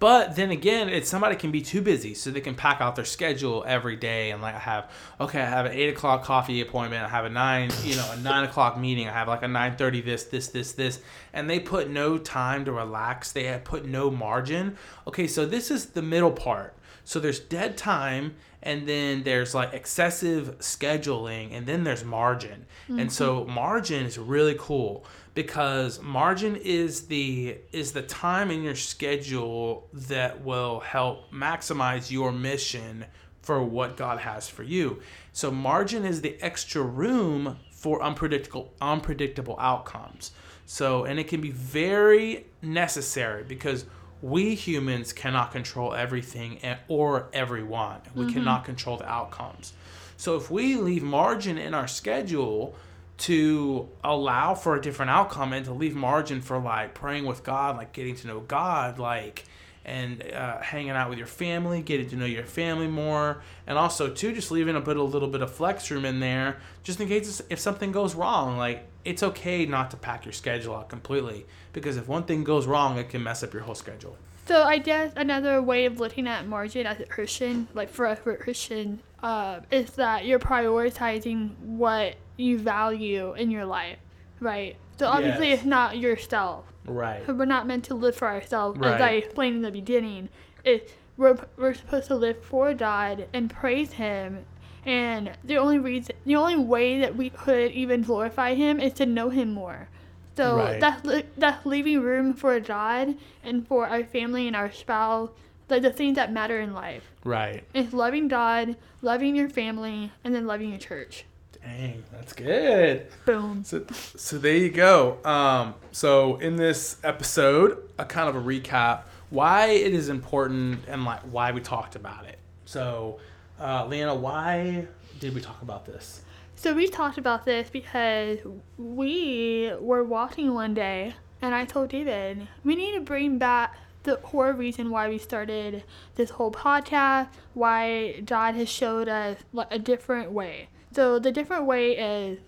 But 0.00 0.36
then 0.36 0.52
again, 0.52 0.88
it's 0.88 1.08
somebody 1.08 1.34
can 1.34 1.50
be 1.50 1.60
too 1.60 1.82
busy, 1.82 2.14
so 2.14 2.30
they 2.30 2.40
can 2.40 2.54
pack 2.54 2.80
out 2.80 2.94
their 2.94 3.04
schedule 3.04 3.64
every 3.66 3.96
day 3.96 4.30
and 4.30 4.40
like 4.40 4.54
I 4.54 4.60
have 4.60 4.90
okay, 5.20 5.40
I 5.40 5.46
have 5.46 5.66
an 5.66 5.72
eight 5.72 5.88
o'clock 5.88 6.22
coffee 6.22 6.60
appointment, 6.60 7.04
I 7.04 7.08
have 7.08 7.24
a 7.24 7.30
nine, 7.30 7.70
you 7.82 7.96
know, 7.96 8.08
a 8.12 8.16
nine 8.18 8.44
o'clock 8.44 8.78
meeting, 8.78 9.08
I 9.08 9.12
have 9.12 9.26
like 9.26 9.42
a 9.42 9.48
nine 9.48 9.76
thirty 9.76 10.00
this, 10.00 10.24
this, 10.24 10.48
this, 10.48 10.72
this, 10.72 11.00
and 11.32 11.50
they 11.50 11.58
put 11.58 11.90
no 11.90 12.16
time 12.16 12.64
to 12.66 12.72
relax. 12.72 13.32
They 13.32 13.44
have 13.44 13.64
put 13.64 13.86
no 13.86 14.08
margin. 14.08 14.76
Okay, 15.08 15.26
so 15.26 15.44
this 15.44 15.68
is 15.70 15.86
the 15.86 16.02
middle 16.02 16.32
part. 16.32 16.76
So 17.04 17.18
there's 17.18 17.40
dead 17.40 17.76
time, 17.76 18.36
and 18.62 18.86
then 18.86 19.24
there's 19.24 19.52
like 19.52 19.72
excessive 19.72 20.58
scheduling, 20.58 21.52
and 21.52 21.66
then 21.66 21.82
there's 21.82 22.04
margin. 22.04 22.66
And 22.88 23.10
so 23.10 23.40
mm-hmm. 23.40 23.52
margin 23.52 24.06
is 24.06 24.16
really 24.16 24.56
cool 24.58 25.04
because 25.38 26.02
margin 26.02 26.56
is 26.56 27.02
the 27.02 27.56
is 27.70 27.92
the 27.92 28.02
time 28.02 28.50
in 28.50 28.64
your 28.64 28.74
schedule 28.74 29.86
that 29.92 30.44
will 30.44 30.80
help 30.80 31.32
maximize 31.32 32.10
your 32.10 32.32
mission 32.32 33.04
for 33.40 33.62
what 33.62 33.96
God 33.96 34.18
has 34.18 34.48
for 34.48 34.64
you. 34.64 35.00
So 35.32 35.52
margin 35.52 36.04
is 36.04 36.22
the 36.22 36.36
extra 36.42 36.82
room 36.82 37.56
for 37.70 38.02
unpredictable 38.02 38.72
unpredictable 38.80 39.56
outcomes. 39.60 40.32
So 40.66 41.04
and 41.04 41.20
it 41.20 41.28
can 41.28 41.40
be 41.40 41.52
very 41.52 42.46
necessary 42.60 43.44
because 43.44 43.84
we 44.20 44.56
humans 44.56 45.12
cannot 45.12 45.52
control 45.52 45.94
everything 45.94 46.58
and- 46.64 46.80
or 46.88 47.28
everyone. 47.32 48.00
We 48.12 48.24
mm-hmm. 48.24 48.32
cannot 48.32 48.64
control 48.64 48.96
the 48.96 49.08
outcomes. 49.08 49.72
So 50.16 50.34
if 50.34 50.50
we 50.50 50.74
leave 50.74 51.04
margin 51.04 51.58
in 51.58 51.74
our 51.74 51.86
schedule 51.86 52.74
to 53.18 53.88
allow 54.04 54.54
for 54.54 54.76
a 54.76 54.80
different 54.80 55.10
outcome 55.10 55.52
and 55.52 55.64
to 55.66 55.72
leave 55.72 55.94
margin 55.94 56.40
for 56.40 56.58
like 56.58 56.94
praying 56.94 57.24
with 57.26 57.42
God, 57.42 57.76
like 57.76 57.92
getting 57.92 58.14
to 58.16 58.26
know 58.26 58.40
God, 58.40 58.98
like 58.98 59.44
and 59.84 60.22
uh, 60.32 60.60
hanging 60.60 60.90
out 60.90 61.08
with 61.08 61.18
your 61.18 61.26
family, 61.26 61.80
getting 61.80 62.08
to 62.10 62.16
know 62.16 62.26
your 62.26 62.44
family 62.44 62.86
more, 62.86 63.42
and 63.66 63.78
also 63.78 64.08
too 64.08 64.32
just 64.32 64.50
leaving 64.50 64.76
a 64.76 64.80
bit 64.80 64.96
a 64.96 65.02
little 65.02 65.28
bit 65.28 65.40
of 65.40 65.50
flex 65.50 65.90
room 65.90 66.04
in 66.04 66.20
there 66.20 66.58
just 66.82 67.00
in 67.00 67.08
case 67.08 67.40
if 67.48 67.58
something 67.58 67.90
goes 67.90 68.14
wrong. 68.14 68.56
Like 68.56 68.86
it's 69.04 69.22
okay 69.22 69.66
not 69.66 69.90
to 69.90 69.96
pack 69.96 70.24
your 70.24 70.32
schedule 70.32 70.76
out 70.76 70.88
completely 70.88 71.46
because 71.72 71.96
if 71.96 72.06
one 72.06 72.24
thing 72.24 72.44
goes 72.44 72.66
wrong, 72.66 72.98
it 72.98 73.08
can 73.08 73.22
mess 73.22 73.42
up 73.42 73.52
your 73.52 73.62
whole 73.62 73.74
schedule. 73.74 74.16
So 74.46 74.62
I 74.62 74.78
guess 74.78 75.12
another 75.16 75.60
way 75.60 75.84
of 75.86 76.00
looking 76.00 76.26
at 76.26 76.46
margin 76.46 76.86
as 76.86 77.00
a 77.00 77.06
Christian, 77.06 77.68
like 77.74 77.90
for 77.90 78.06
a 78.06 78.16
Christian, 78.16 79.00
uh, 79.22 79.60
is 79.70 79.90
that 79.92 80.24
you're 80.24 80.38
prioritizing 80.38 81.56
what 81.58 82.16
you 82.38 82.58
value 82.58 83.34
in 83.34 83.50
your 83.50 83.66
life, 83.66 83.98
right? 84.40 84.76
So 84.98 85.06
obviously 85.06 85.50
Yes. 85.50 85.58
it's 85.58 85.66
not 85.66 85.98
yourself. 85.98 86.64
Right. 86.86 87.26
We're 87.28 87.44
not 87.44 87.66
meant 87.66 87.84
to 87.86 87.94
live 87.94 88.16
for 88.16 88.26
ourselves, 88.28 88.80
as 88.82 88.98
I 89.00 89.10
explained 89.10 89.56
in 89.56 89.62
the 89.62 89.70
beginning. 89.70 90.30
It 90.64 90.94
we're 91.18 91.36
we're 91.58 91.74
supposed 91.74 92.06
to 92.08 92.14
live 92.14 92.42
for 92.42 92.72
God 92.72 93.26
and 93.34 93.50
praise 93.50 93.92
Him, 93.92 94.46
and 94.86 95.32
the 95.44 95.56
only 95.58 95.78
reason, 95.78 96.16
the 96.24 96.36
only 96.36 96.56
way 96.56 96.98
that 97.00 97.14
we 97.16 97.28
could 97.28 97.72
even 97.72 98.02
glorify 98.02 98.54
Him 98.54 98.80
is 98.80 98.94
to 98.94 99.04
know 99.06 99.28
Him 99.28 99.52
more. 99.52 99.88
So 100.36 100.56
Right. 100.56 100.80
that's 100.80 101.04
li- 101.04 101.24
that's 101.36 101.66
leaving 101.66 102.00
room 102.00 102.32
for 102.32 102.58
God 102.60 103.16
and 103.44 103.66
for 103.66 103.86
our 103.86 104.04
family 104.04 104.46
and 104.46 104.54
our 104.56 104.70
spouse, 104.72 105.30
like 105.68 105.82
the 105.82 105.92
things 105.92 106.14
that 106.16 106.32
matter 106.32 106.58
in 106.60 106.72
life. 106.72 107.10
Right. 107.24 107.64
It's 107.74 107.92
loving 107.92 108.28
God, 108.28 108.76
loving 109.02 109.34
your 109.36 109.48
family, 109.50 110.12
and 110.24 110.34
then 110.34 110.46
loving 110.46 110.70
your 110.70 110.78
church. 110.78 111.24
Dang, 111.62 112.02
that's 112.12 112.32
good. 112.32 113.08
Boom. 113.26 113.62
So, 113.64 113.84
so 114.16 114.38
there 114.38 114.56
you 114.56 114.70
go. 114.70 115.18
Um, 115.24 115.74
so 115.92 116.36
in 116.36 116.56
this 116.56 116.96
episode, 117.04 117.88
a 117.98 118.04
kind 118.04 118.28
of 118.28 118.36
a 118.36 118.40
recap 118.40 119.02
why 119.30 119.66
it 119.66 119.92
is 119.92 120.08
important 120.08 120.80
and 120.88 121.04
like 121.04 121.20
why 121.20 121.52
we 121.52 121.60
talked 121.60 121.96
about 121.96 122.24
it. 122.26 122.38
So, 122.64 123.18
uh, 123.60 123.86
Leanna, 123.86 124.14
why 124.14 124.86
did 125.20 125.34
we 125.34 125.40
talk 125.40 125.60
about 125.62 125.84
this? 125.84 126.22
So 126.56 126.74
we 126.74 126.88
talked 126.88 127.18
about 127.18 127.44
this 127.44 127.70
because 127.70 128.38
we 128.76 129.72
were 129.80 130.02
walking 130.02 130.54
one 130.54 130.74
day, 130.74 131.14
and 131.40 131.54
I 131.54 131.64
told 131.64 131.90
David 131.90 132.48
we 132.64 132.74
need 132.74 132.94
to 132.94 133.00
bring 133.00 133.38
back 133.38 133.76
the 134.02 134.16
core 134.16 134.52
reason 134.52 134.90
why 134.90 135.08
we 135.08 135.18
started 135.18 135.84
this 136.14 136.30
whole 136.30 136.50
podcast, 136.50 137.28
why 137.54 138.20
God 138.24 138.54
has 138.54 138.68
showed 138.68 139.08
us 139.08 139.38
a 139.70 139.78
different 139.78 140.32
way. 140.32 140.68
So 140.94 141.18
the 141.18 141.30
different 141.32 141.66
way 141.66 141.92
is 141.96 142.38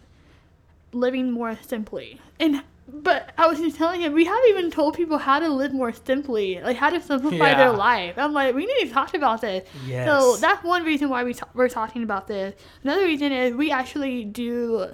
living 0.93 1.31
more 1.31 1.59
simply. 1.67 2.21
And 2.39 2.63
but 2.93 3.31
I 3.39 3.47
was 3.47 3.61
just 3.61 3.77
telling 3.77 4.01
him 4.01 4.13
we 4.15 4.25
haven't 4.25 4.49
even 4.49 4.71
told 4.71 4.97
people 4.97 5.19
how 5.19 5.39
to 5.39 5.49
live 5.49 5.73
more 5.73 5.93
simply, 5.93 6.61
like 6.61 6.77
how 6.77 6.91
to 6.91 7.01
simplify 7.01 7.51
Yeah. 7.51 7.57
their 7.57 7.73
life. 7.73 8.15
I'm 8.17 8.33
like, 8.33 8.55
we 8.55 8.67
need 8.67 8.89
to 8.89 8.93
talk 8.93 9.15
about 9.15 9.41
this. 9.43 9.69
So 10.07 10.37
that's 10.37 10.65
one 10.65 10.85
reason 10.85 11.09
why 11.09 11.23
we 11.23 11.35
ta- 11.35 11.49
we're 11.55 11.69
talking 11.69 12.03
about 12.03 12.27
this. 12.27 12.55
Another 12.83 13.03
reason 13.05 13.31
is 13.31 13.55
we 13.55 13.71
actually 13.71 14.25
do 14.25 14.89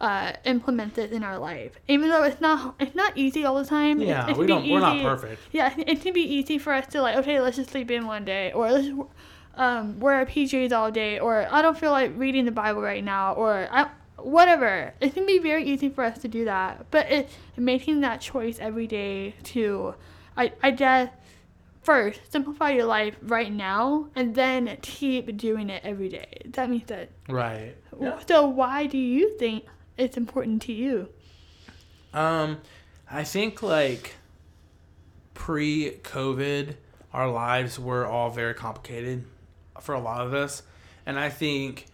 uh, 0.00 0.32
implement 0.44 0.94
this 0.94 1.10
in 1.10 1.24
our 1.24 1.38
life, 1.38 1.72
even 1.88 2.08
though 2.08 2.22
it's 2.22 2.40
not 2.40 2.76
it's 2.78 2.94
not 2.94 3.12
easy 3.18 3.44
all 3.44 3.56
the 3.56 3.64
time. 3.68 4.00
Yeah, 4.00 4.22
it 4.24 4.28
can 4.28 4.38
we 4.38 4.46
don't. 4.46 4.68
We're 4.70 4.78
not 4.80 4.96
easy- 4.96 5.04
perfect. 5.04 5.42
Yeah, 5.50 5.74
it- 5.76 5.88
it 5.88 6.00
can 6.02 6.12
be 6.14 6.22
easy 6.22 6.56
for 6.58 6.72
us 6.72 6.86
to 6.92 7.02
like, 7.02 7.16
okay, 7.16 7.40
let's 7.40 7.56
just 7.56 7.70
sleep 7.70 7.90
in 7.90 8.06
one 8.06 8.24
day, 8.24 8.52
or 8.52 8.70
let's 8.70 8.88
um, 9.54 9.98
wear 10.00 10.14
our 10.14 10.26
PJs 10.26 10.72
all 10.72 10.90
day, 10.90 11.18
or 11.18 11.46
I 11.50 11.62
don't 11.62 11.78
feel 11.78 11.90
like 11.90 12.12
reading 12.16 12.44
the 12.44 12.52
Bible 12.52 12.80
right 12.80 13.04
now, 13.04 13.34
or 13.34 13.68
I, 13.70 13.90
whatever. 14.16 14.94
It 15.00 15.14
can 15.14 15.26
be 15.26 15.38
very 15.38 15.64
easy 15.64 15.88
for 15.88 16.04
us 16.04 16.18
to 16.18 16.28
do 16.28 16.44
that, 16.44 16.86
but 16.90 17.10
it 17.10 17.28
making 17.56 18.00
that 18.00 18.20
choice 18.20 18.58
every 18.58 18.86
day 18.86 19.34
to, 19.44 19.94
I 20.36 20.52
I 20.62 20.70
guess 20.70 21.10
first 21.82 22.20
simplify 22.30 22.70
your 22.70 22.84
life 22.84 23.16
right 23.22 23.52
now, 23.52 24.08
and 24.14 24.34
then 24.34 24.78
keep 24.82 25.36
doing 25.36 25.70
it 25.70 25.82
every 25.84 26.08
day. 26.08 26.42
That 26.46 26.70
means 26.70 26.84
that. 26.86 27.10
Right. 27.28 27.74
So 28.26 28.46
why 28.48 28.86
do 28.86 28.98
you 28.98 29.36
think 29.38 29.64
it's 29.96 30.16
important 30.16 30.62
to 30.62 30.72
you? 30.72 31.08
Um, 32.14 32.58
I 33.10 33.24
think 33.24 33.62
like 33.62 34.14
pre-COVID, 35.34 36.74
our 37.12 37.30
lives 37.30 37.78
were 37.78 38.06
all 38.06 38.30
very 38.30 38.54
complicated 38.54 39.24
for 39.82 39.94
a 39.94 40.00
lot 40.00 40.26
of 40.26 40.34
us, 40.34 40.62
and 41.06 41.18
I 41.18 41.28
think 41.28 41.86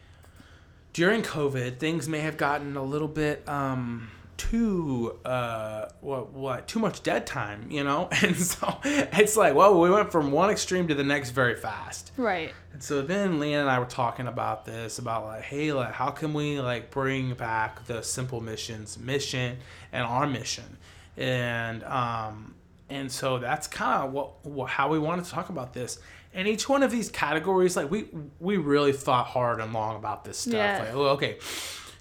during 0.93 1.23
COVID, 1.23 1.79
things 1.79 2.09
may 2.09 2.21
have 2.21 2.37
gotten 2.37 2.77
a 2.77 2.83
little 2.83 3.09
bit 3.09 3.47
um 3.49 4.09
too 4.37 5.19
uh 5.25 5.89
what 6.01 6.33
what 6.33 6.69
too 6.69 6.79
much 6.79 7.03
dead 7.03 7.27
time, 7.27 7.71
you 7.71 7.85
know, 7.85 8.09
and 8.23 8.37
so 8.37 8.79
it's 8.85 9.37
like 9.37 9.55
well, 9.55 9.81
we 9.81 9.91
went 9.91 10.13
from 10.13 10.33
one 10.33 10.51
extreme 10.51 10.89
to 10.89 10.95
the 10.95 11.05
next 11.05 11.31
very 11.31 11.57
fast. 11.57 12.13
Right. 12.17 12.53
And 12.73 12.83
so 12.83 13.03
then 13.03 13.39
Leanna 13.41 13.63
and 13.63 13.71
I 13.71 13.79
were 13.79 13.87
talking 13.87 14.27
about 14.27 14.65
this, 14.65 14.99
about 14.99 15.25
like, 15.25 15.43
hey, 15.43 15.73
like, 15.73 15.93
how 15.93 16.11
can 16.11 16.35
we 16.35 16.61
like 16.61 16.91
bring 16.91 17.35
back 17.35 17.87
the 17.87 18.03
simple 18.03 18.41
missions 18.41 18.99
mission 18.99 19.59
and 19.93 20.05
our 20.05 20.27
mission, 20.27 20.77
and 21.17 21.83
um, 21.85 22.55
and 22.89 23.11
so 23.11 23.39
that's 23.39 23.67
kind 23.67 24.05
of 24.05 24.13
what, 24.13 24.45
what 24.45 24.71
how 24.71 24.89
we 24.89 24.99
wanted 24.99 25.25
to 25.25 25.31
talk 25.31 25.49
about 25.49 25.73
this. 25.73 25.99
And 26.37 26.47
each 26.47 26.69
one 26.69 26.83
of 26.83 26.93
these 26.93 27.09
categories, 27.09 27.77
like 27.77 27.91
we 27.91 28.09
we 28.39 28.59
really 28.59 28.93
thought 28.93 29.27
hard 29.27 29.61
and 29.61 29.73
long 29.73 29.97
about 29.97 30.25
this 30.25 30.39
stuff. 30.39 30.53
Yeah. 30.53 30.79
Like, 30.81 30.95
oh, 30.95 31.09
okay, 31.17 31.39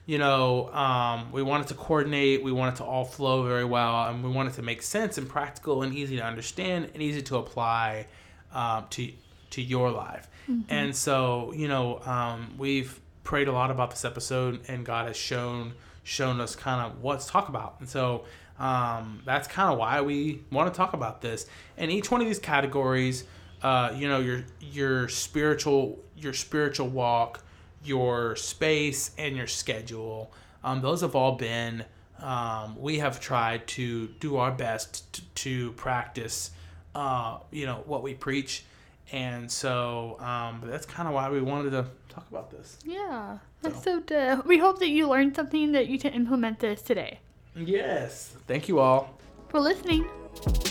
you 0.06 0.20
know, 0.20 0.72
um, 0.74 1.32
we 1.32 1.42
wanted 1.42 1.68
to 1.68 1.74
coordinate, 1.74 2.44
we 2.44 2.52
wanted 2.52 2.76
to 2.76 2.84
all 2.84 3.06
flow 3.06 3.44
very 3.44 3.66
well, 3.66 4.08
and 4.08 4.24
we 4.24 4.30
wanted 4.30 4.54
to 4.54 4.62
make 4.62 4.82
sense 4.84 5.18
and 5.18 5.28
practical 5.28 5.82
and 5.82 5.96
easy 5.96 6.18
to 6.18 6.24
understand 6.24 6.92
and 6.94 7.02
easy 7.02 7.22
to 7.24 7.38
apply 7.38 8.08
um, 8.54 8.86
to 8.92 9.12
to 9.52 9.62
your 9.62 9.90
life. 9.90 10.28
And 10.70 10.96
so, 10.96 11.54
you 11.56 11.68
know, 11.68 12.02
um, 12.02 12.54
we've 12.58 13.00
prayed 13.24 13.48
a 13.48 13.52
lot 13.52 13.72
about 13.72 13.90
this 13.90 14.06
episode, 14.06 14.62
and 14.68 14.86
God 14.86 15.08
has 15.08 15.18
shown 15.18 15.74
shown 16.04 16.40
us 16.40 16.56
kind 16.56 16.86
of 16.86 17.02
what 17.02 17.22
to 17.22 17.28
talk 17.28 17.50
about. 17.50 17.78
And 17.80 17.90
so 17.90 18.26
um, 18.60 19.24
that's 19.26 19.48
kind 19.48 19.72
of 19.72 19.80
why 19.80 20.02
we 20.02 20.44
want 20.52 20.72
to 20.72 20.78
talk 20.78 20.94
about 20.94 21.22
this. 21.22 21.48
And 21.78 21.90
each 21.90 22.12
one 22.12 22.22
of 22.22 22.28
these 22.28 22.38
categories, 22.38 23.24
uh, 23.62 23.94
you 23.96 24.08
know, 24.08 24.20
your 24.20 24.44
your 24.60 25.08
spiritual 25.10 26.04
your 26.18 26.34
spiritual 26.34 26.88
walk, 26.88 27.44
your 27.84 28.36
space, 28.36 29.12
and 29.18 29.36
your 29.36 29.48
schedule. 29.48 30.32
Um, 30.64 30.82
those 30.82 31.02
have 31.02 31.16
all 31.16 31.34
been. 31.34 31.86
Um, 32.20 32.80
we 32.80 33.00
have 33.00 33.20
tried 33.20 33.68
to 33.68 34.08
do 34.20 34.38
our 34.38 34.52
best 34.52 35.14
to, 35.14 35.22
to 35.22 35.72
practice, 35.74 36.52
uh, 36.96 37.40
you 37.52 37.66
know, 37.66 37.84
what 37.86 38.04
we 38.04 38.14
preach, 38.14 38.64
and 39.12 39.52
so 39.52 40.18
um, 40.22 40.62
that's 40.66 40.86
kind 40.86 41.08
of 41.08 41.14
why 41.14 41.30
we 41.30 41.42
wanted 41.42 41.72
to 41.72 41.86
talk 42.10 42.26
about 42.30 42.50
this. 42.52 42.80
Yeah, 42.86 43.40
that's 43.62 43.84
so 43.84 44.00
good. 44.00 44.46
We 44.46 44.58
hope 44.58 44.80
that 44.80 44.90
you 44.90 45.10
learned 45.10 45.36
something 45.36 45.74
that 45.74 45.88
you 45.88 46.00
can 46.00 46.14
implement 46.14 46.60
this 46.60 46.82
today. 46.82 47.20
Yes. 47.56 48.36
Thank 48.48 48.68
you 48.68 48.80
all. 48.80 49.18
For 49.50 49.60
listening. 49.60 50.06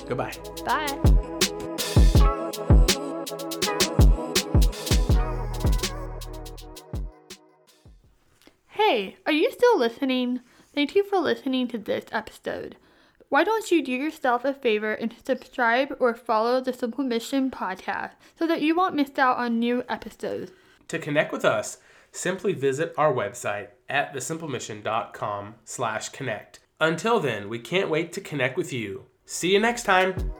Goodbye. 0.07 0.35
Bye. 0.65 1.34
Hey, 8.87 9.17
are 9.25 9.33
you 9.33 9.51
still 9.51 9.79
listening? 9.79 10.41
Thank 10.75 10.95
you 10.95 11.05
for 11.05 11.19
listening 11.19 11.69
to 11.69 11.79
this 11.79 12.05
episode. 12.13 12.77
Why 13.31 13.43
don't 13.43 13.71
you 13.71 13.83
do 13.83 13.93
yourself 13.93 14.45
a 14.45 14.53
favor 14.53 14.93
and 14.93 15.15
subscribe 15.25 15.97
or 15.99 16.15
follow 16.15 16.61
the 16.61 16.75
Simple 16.75 17.03
Mission 17.03 17.51
podcast 17.51 18.11
so 18.39 18.47
that 18.47 18.61
you 18.61 18.77
won't 18.77 18.95
miss 18.95 19.19
out 19.19 19.39
on 19.39 19.59
new 19.59 19.85
episodes? 19.89 20.53
To 20.89 20.99
connect 20.99 21.33
with 21.33 21.47
us, 21.47 21.79
simply 22.13 22.53
visit 22.53 22.93
our 22.99 23.11
website 23.11 23.69
at 23.89 24.13
thesimplemission.com 24.13 25.55
slash 25.65 26.11
connect. 26.11 26.61
Until 26.79 27.21
then, 27.21 27.49
we 27.49 27.61
can't 27.61 27.89
wait 27.89 28.13
to 28.13 28.21
connect 28.21 28.59
with 28.59 28.71
you. 28.71 29.07
See 29.25 29.55
you 29.55 29.61
next 29.61 29.85
time. 29.85 30.31